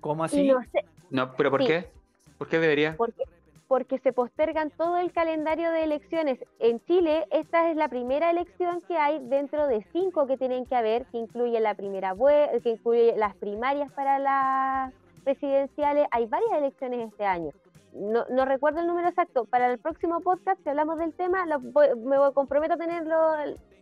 [0.00, 0.48] ¿Cómo así?
[0.48, 1.66] no sé, No, pero ¿por sí.
[1.68, 1.90] qué?
[2.38, 2.94] ¿Por qué debería?
[2.96, 3.24] porque,
[3.66, 6.38] porque se postergan todo el calendario de elecciones.
[6.58, 10.74] En Chile, esta es la primera elección que hay dentro de cinco que tienen que
[10.76, 12.14] haber, que incluye la primera
[12.62, 14.92] que incluye las primarias para las
[15.24, 16.06] presidenciales.
[16.12, 17.50] Hay varias elecciones este año.
[17.92, 19.44] No, no recuerdo el número exacto.
[19.46, 23.34] Para el próximo podcast, si hablamos del tema, lo voy- me voy- comprometo a tenerlo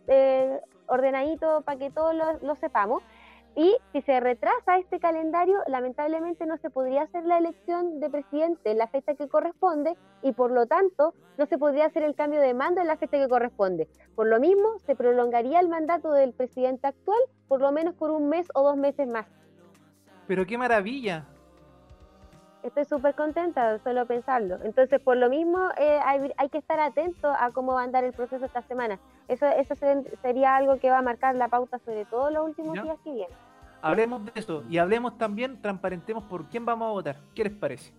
[0.07, 3.03] eh, ordenadito para que todos lo, lo sepamos.
[3.59, 8.69] Y si se retrasa este calendario, lamentablemente no se podría hacer la elección de presidente
[8.69, 12.39] en la fecha que corresponde y por lo tanto no se podría hacer el cambio
[12.39, 13.87] de mando en la fecha que corresponde.
[14.15, 17.17] Por lo mismo, se prolongaría el mandato del presidente actual
[17.47, 19.25] por lo menos por un mes o dos meses más.
[20.27, 21.25] Pero qué maravilla.
[22.61, 24.57] Estoy súper contenta de solo pensarlo.
[24.63, 28.03] Entonces, por lo mismo, eh, hay, hay que estar atento a cómo va a andar
[28.03, 28.99] el proceso esta semana.
[29.29, 32.75] Eso, eso se- sería algo que va a marcar la pauta sobre todo los últimos
[32.75, 32.83] Ya.
[32.83, 33.46] días que vienen.
[33.81, 37.17] Hablemos de eso y hablemos también, transparentemos por quién vamos a votar.
[37.35, 37.91] ¿Qué les parece?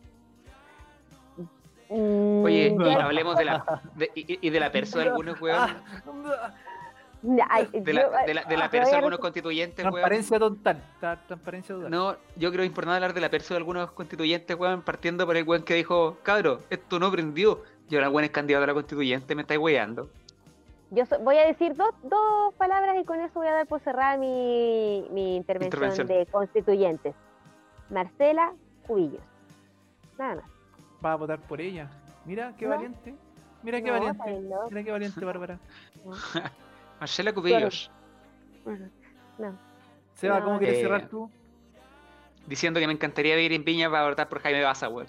[1.91, 5.41] Oye, Mm, y yo- hablemos de la, de- y, y de la perso de algunos,
[5.41, 5.57] weón.
[5.59, 6.53] Ah,
[7.73, 9.93] De la, yo- de la, de la perso de voy a algunos constituyentes, weón.
[9.95, 10.83] transparencia total.
[11.01, 11.91] ta- Transparencia total.
[11.91, 15.45] No, yo creo importante hablar de la perso de algunos constituyentes, weón, partiendo por el
[15.45, 17.63] weón que dijo, cabro, esto no prendió.
[17.89, 20.11] Y ahora el weón es candidato a la constituyente, me estáis weando.
[20.91, 23.81] Yo so- voy a decir dos, dos palabras y con eso voy a dar por
[23.81, 26.07] cerrada mi, mi intervención, Intervención.
[26.07, 27.15] de constituyentes.
[27.91, 28.53] Marcela
[28.87, 29.23] Cubillos.
[30.19, 30.45] Nada más.
[31.05, 31.91] Va a votar por ella.
[32.25, 32.71] Mira qué No.
[32.75, 33.15] valiente.
[33.63, 34.41] Mira qué No, valiente.
[34.49, 34.57] no.
[34.69, 35.59] Mira qué valiente, Bárbara.
[37.01, 37.91] Marcela Cubillos.
[39.39, 39.57] No.
[40.15, 40.45] Seba, No.
[40.47, 41.31] ¿cómo quieres Eh, cerrar tú?
[42.47, 45.07] diciendo que me encantaría vivir en Viña para votar por Jaime Baza, weón.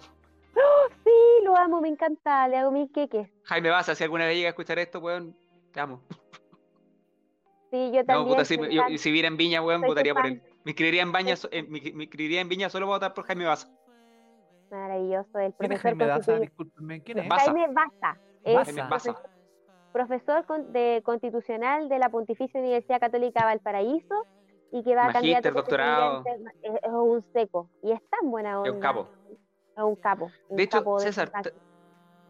[1.03, 2.47] Sí, lo amo, me encanta.
[2.49, 3.29] Le hago mis queques.
[3.45, 5.35] Jaime Baza, si alguna vez llega a escuchar esto, weón,
[5.71, 6.01] te amo.
[7.71, 8.27] Sí, yo No, también.
[8.27, 10.41] puta, si, me yo- si viviera en Viña, weón, votaría por él.
[10.65, 13.25] Me inscribiría en, Baña, so- eh, me, me inscribiría en Viña solo para votar por
[13.25, 13.69] Jaime Baza.
[14.71, 15.37] Maravilloso.
[15.39, 16.39] El ¿Quién es profesor Jaime.
[16.41, 17.01] Discúlpenme.
[17.03, 17.27] ¿Quién es?
[17.27, 17.45] Baza.
[17.51, 18.19] Jaime Baza.
[18.43, 18.55] Es.
[18.65, 19.13] Jaime Baza.
[19.91, 24.25] profesor, profesor de constitucional de la Pontificia Universidad Católica Valparaíso
[24.71, 26.23] y que va a candidato doctorado.
[26.63, 28.69] Es, es un seco y es tan buena onda.
[28.69, 29.09] Es un capo.
[29.77, 30.31] Es un capo.
[30.49, 31.31] un De hecho, capo César.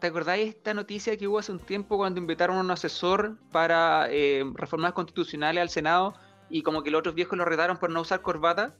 [0.00, 3.36] ¿Te, acordáis de esta noticia que hubo hace un tiempo cuando invitaron a un asesor
[3.52, 6.14] para eh, reformas constitucionales al Senado
[6.48, 8.74] y como que los otros viejos lo retaron por no usar corbata?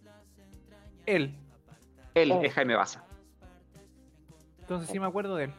[1.06, 1.36] Él.
[2.14, 2.44] Él Él.
[2.44, 3.04] es Jaime Baza.
[4.60, 5.52] Entonces sí me acuerdo de él.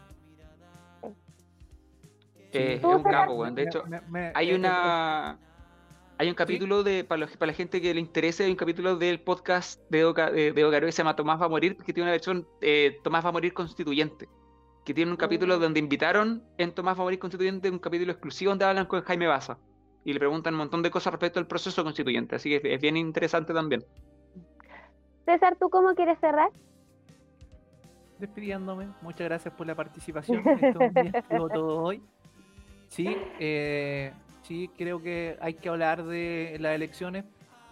[2.53, 3.55] Eh, es ¿Tú, un capo, weón.
[3.55, 5.37] De hecho, me- me- hay eh, una.
[6.17, 8.95] Hay un capítulo de, para, los- para la gente que le interese, hay un capítulo
[8.95, 11.93] del podcast de Oca, de, de Ocaru que se llama Tomás va a morir, que
[11.93, 14.29] tiene una versión eh, Tomás va a morir constituyente.
[14.85, 15.61] Que tiene un capítulo Mm.
[15.61, 19.57] donde invitaron en Tomás morir constituyente un capítulo exclusivo donde hablan con Jaime Baza.
[20.03, 22.35] Y le preguntan un montón de cosas respecto al proceso constituyente.
[22.35, 23.85] Así que es, bien interesante también.
[25.25, 26.49] César, ¿tú cómo quieres cerrar?
[28.21, 28.87] despidiéndome.
[29.01, 30.43] Muchas gracias por la participación.
[30.61, 32.01] Estuvo estuvo todo hoy.
[32.87, 34.13] Sí, eh,
[34.43, 37.25] sí, creo que hay que hablar de las elecciones.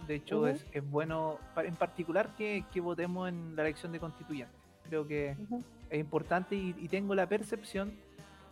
[0.07, 4.58] De hecho, es, es bueno, en particular, que, que votemos en la elección de constituyente.
[4.89, 5.37] Creo que
[5.89, 7.93] es importante y, y tengo la percepción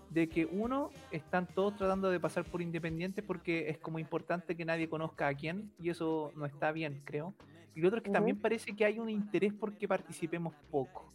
[0.10, 4.64] de que uno, están todos tratando de pasar por independientes porque es como importante que
[4.64, 7.34] nadie conozca a quién y eso no está bien, creo.
[7.76, 11.12] Y lo otro es que también parece que hay un interés porque participemos poco.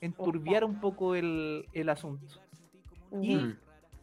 [0.00, 2.40] Enturbiar un poco el, el asunto.
[3.20, 3.36] Y.
[3.36, 3.56] Mm.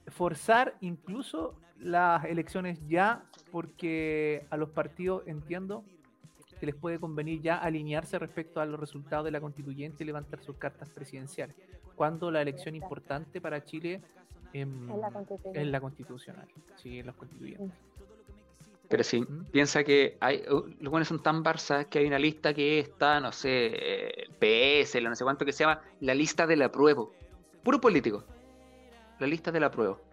[0.07, 5.83] forzar incluso las elecciones ya porque a los partidos entiendo
[6.59, 10.41] que les puede convenir ya alinearse respecto a los resultados de la constituyente y levantar
[10.41, 11.55] sus cartas presidenciales.
[11.95, 14.01] Cuando la elección importante para Chile
[14.53, 15.55] em, En la constitución.
[15.55, 17.77] es la constitucional, sí, en los constituyentes.
[18.89, 19.45] Pero sí, ¿Mm?
[19.51, 23.19] piensa que hay, uh, los buenos son tan barzas que hay una lista que está,
[23.19, 27.11] no sé, eh, PS, la no sé cuánto que se llama la lista del apruebo.
[27.63, 28.23] Puro político.
[29.19, 30.06] La lista del apruebo.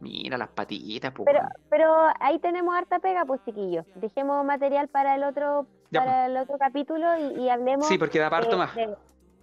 [0.00, 1.26] Mira las patitas, pues.
[1.26, 1.40] Pero,
[1.70, 3.86] pero ahí tenemos harta pega, pues chiquillos.
[3.94, 7.86] Dejemos material para el otro, Ya, para el otro capítulo y, y hablemos.
[7.88, 8.74] Sí, porque da parto de- más.
[8.74, 8.94] de-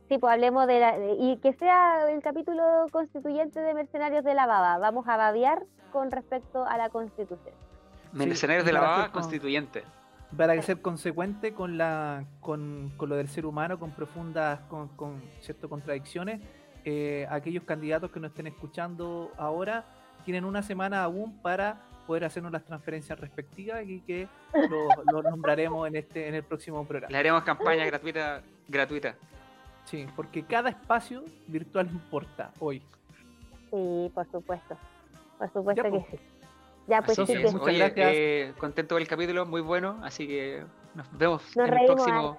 [0.09, 4.35] sí, pues hablemos de, la, de- y que sea el capítulo constituyente de Mercenarios de
[4.35, 4.77] la Baba.
[4.77, 7.55] Vamos a babear con respecto a la Constitución.
[8.11, 9.83] Mercenarios y de la baba constituyente.
[10.37, 15.21] Para ser consecuente con la con, con lo del ser humano, con profundas, con, con
[15.41, 16.41] ciertas contradicciones,
[16.85, 19.83] eh, aquellos candidatos que nos estén escuchando ahora
[20.25, 21.77] tienen una semana aún para
[22.07, 24.27] poder hacernos las transferencias respectivas y que
[24.69, 27.11] lo, lo nombraremos en este en el próximo programa.
[27.11, 28.41] Le haremos campaña gratuita.
[28.67, 29.15] gratuita.
[29.85, 32.81] Sí, porque cada espacio virtual importa hoy.
[33.71, 34.77] Sí, por supuesto.
[35.37, 36.05] Por supuesto Ya, que pues.
[36.11, 36.19] sí.
[36.87, 38.11] Ya, pues que, chiquillos, muchas oye, gracias.
[38.13, 39.99] eh, contento del capítulo, muy bueno.
[40.03, 40.63] Así que
[40.95, 42.37] nos vemos nos en el próximo,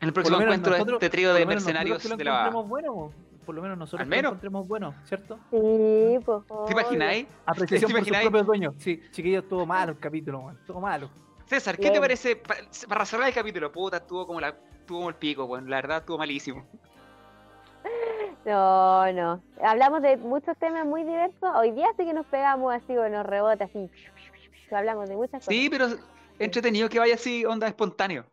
[0.00, 3.12] en el próximo encuentro de este trío de mercenarios de la bueno,
[3.50, 5.36] por lo menos nosotros Al lo encontremos bueno, ¿cierto?
[5.50, 6.42] Sí, pues.
[6.66, 7.26] ¿Te imagináis?
[7.44, 8.74] Apreciación ¿Te por sus propios dueños.
[8.78, 11.10] Sí, chiquillos, estuvo malo el capítulo, man, estuvo malo.
[11.46, 12.54] César, ¿qué te parece pa-
[12.88, 13.72] para cerrar el capítulo?
[13.72, 16.64] Puta, estuvo como, la, estuvo como el pico, bueno, la verdad estuvo malísimo.
[18.44, 19.42] No, no.
[19.64, 21.50] Hablamos de muchos temas muy diversos.
[21.56, 23.90] Hoy día sí que nos pegamos así, o nos rebota así.
[24.70, 25.46] Hablamos de muchas cosas.
[25.52, 25.88] Sí, pero
[26.38, 28.26] entretenido que vaya así, onda espontáneo.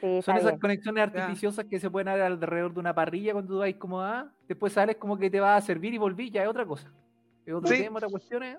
[0.00, 0.60] Sí, Son esas bien.
[0.60, 4.30] conexiones artificiosas que se pueden dar alrededor de una parrilla cuando tú vas como, ah,
[4.46, 6.92] después sales como que te va a servir y volví, ya es otra cosa.
[7.44, 7.82] Es otro Sí.
[7.82, 8.42] tema, otra cuestión.
[8.44, 8.58] eh.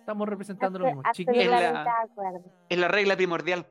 [0.00, 1.02] Estamos representando lo mismo.
[1.10, 2.42] Es de la- acuerdo.
[2.68, 3.64] Es la regla primordial.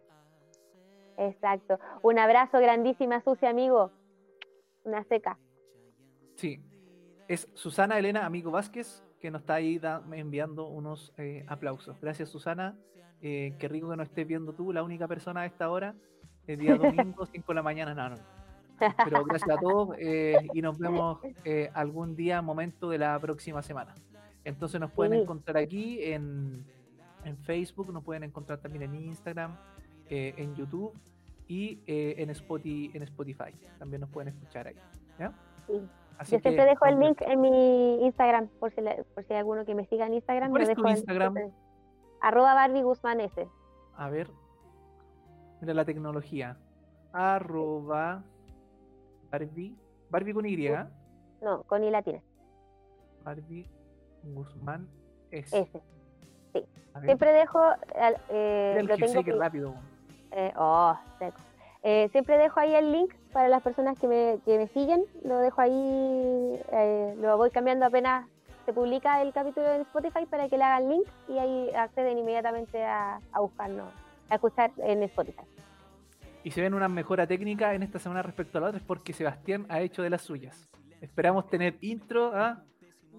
[1.18, 1.80] Exacto.
[2.02, 3.92] Un abrazo grandísima, sucia amigo.
[4.84, 5.38] Una seca.
[6.36, 6.60] sí.
[7.30, 11.98] Es Susana Elena Amigo Vázquez que nos está ahí da- enviando unos eh, aplausos.
[12.02, 12.78] Gracias, Susana.
[13.22, 15.96] Eh, qué rico que nos estés viendo tú, la única persona a esta hora,
[16.48, 17.94] el día domingo, 5 de la mañana.
[17.94, 18.16] No, no.
[19.06, 23.62] Pero gracias a todos eh, y nos vemos eh, algún día, momento de la próxima
[23.62, 23.94] semana.
[24.44, 26.66] Entonces nos pueden encontrar aquí en,
[27.24, 29.56] en Facebook, nos pueden encontrar también en Instagram,
[30.10, 30.94] eh, en YouTube
[31.48, 33.54] y en, Spotify, en Spotify.
[33.80, 34.76] También nos pueden escuchar ahí.
[35.18, 35.32] ¿ya?
[35.68, 35.82] Sí.
[36.18, 39.34] Así Yo siempre que, dejo el link en mi Instagram, por si, la- por si
[39.34, 40.50] hay alguno que me siga en Instagram.
[40.52, 41.36] ¿Cuál es dejo Instagram?
[42.22, 43.48] Arroba Barbie Guzmán S.
[43.96, 44.30] A ver.
[45.64, 46.58] Mira la tecnología.
[47.14, 48.22] Arroba
[49.32, 49.74] Barbie.
[50.10, 50.68] Barbie con Y.
[50.68, 50.90] ¿ah?
[51.42, 52.20] No, con I latina.
[53.24, 53.66] Barbie
[54.24, 54.90] Guzmán
[55.32, 55.58] S.
[55.58, 55.82] S.
[57.06, 57.62] Siempre dejo.
[58.30, 59.74] eh, el lo tengo que pi- rápido.
[60.32, 61.38] eh, oh, seco.
[61.82, 65.06] Eh, siempre dejo ahí el link para las personas que me, que me siguen.
[65.24, 66.60] Lo dejo ahí.
[67.22, 68.28] lo voy cambiando apenas
[68.66, 72.84] se publica el capítulo en Spotify para que le hagan link y ahí acceden inmediatamente
[72.84, 73.88] a, a buscarnos,
[74.30, 75.44] a escuchar en Spotify.
[76.44, 79.14] Y se ven una mejora técnica en esta semana respecto a la otra es porque
[79.14, 80.70] Sebastián ha hecho de las suyas.
[81.02, 82.62] Esperamos tener intro ¿ah?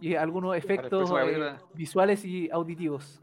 [0.01, 3.21] y algunos efectos eh, visuales y auditivos.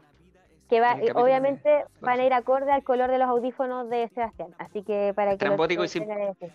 [0.68, 3.88] Que va, eh, capítulo obviamente de- van a ir acorde al color de los audífonos
[3.90, 4.48] de Sebastián.
[4.58, 6.52] Así que para que lo Estrambótico y tengan sim- en ese.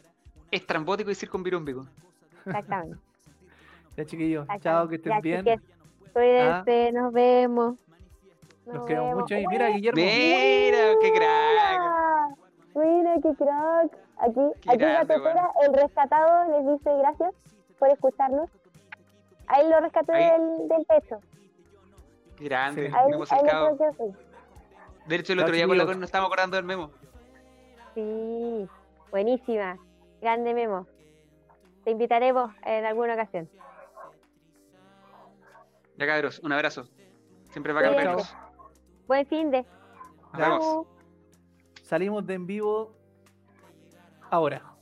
[0.51, 1.85] Es trambótico y circunvirúmbico.
[2.45, 2.97] Exactamente.
[3.97, 5.61] Ya chiquillos, chao, que estén Ya, bien.
[6.13, 7.79] Cuídense, nos vemos.
[8.67, 9.21] Los queremos vemos.
[9.23, 9.35] mucho.
[9.39, 9.99] Y mira, Guillermo.
[10.03, 12.06] Mira, qué crack.
[12.77, 13.15] ¡Buena!
[13.15, 13.97] Mira, qué crack.
[14.19, 17.33] Aquí, Qué aquí la grande, tercera, el rescatado les dice gracias
[17.79, 18.49] por escucharnos.
[19.47, 20.31] Ahí lo rescaté Ahí.
[20.31, 21.19] del, del techo.
[22.39, 22.93] Grande, Sí.
[22.95, 23.77] Ahí, memo ahí cercado.
[25.07, 26.91] De hecho, el otro día con la nos estábamos acordando del memo.
[27.95, 28.67] Sí,
[29.09, 29.77] buenísima.
[30.21, 30.85] Grande Memo.
[31.83, 33.49] Te invitaremos en alguna ocasión.
[35.97, 36.87] Ya cabros, un abrazo.
[37.49, 38.25] Siempre va a.
[39.07, 39.65] Buen fin de.
[40.33, 40.87] Nos vemos.
[41.87, 42.91] Salimos de en vivo
[44.29, 44.76] ahora.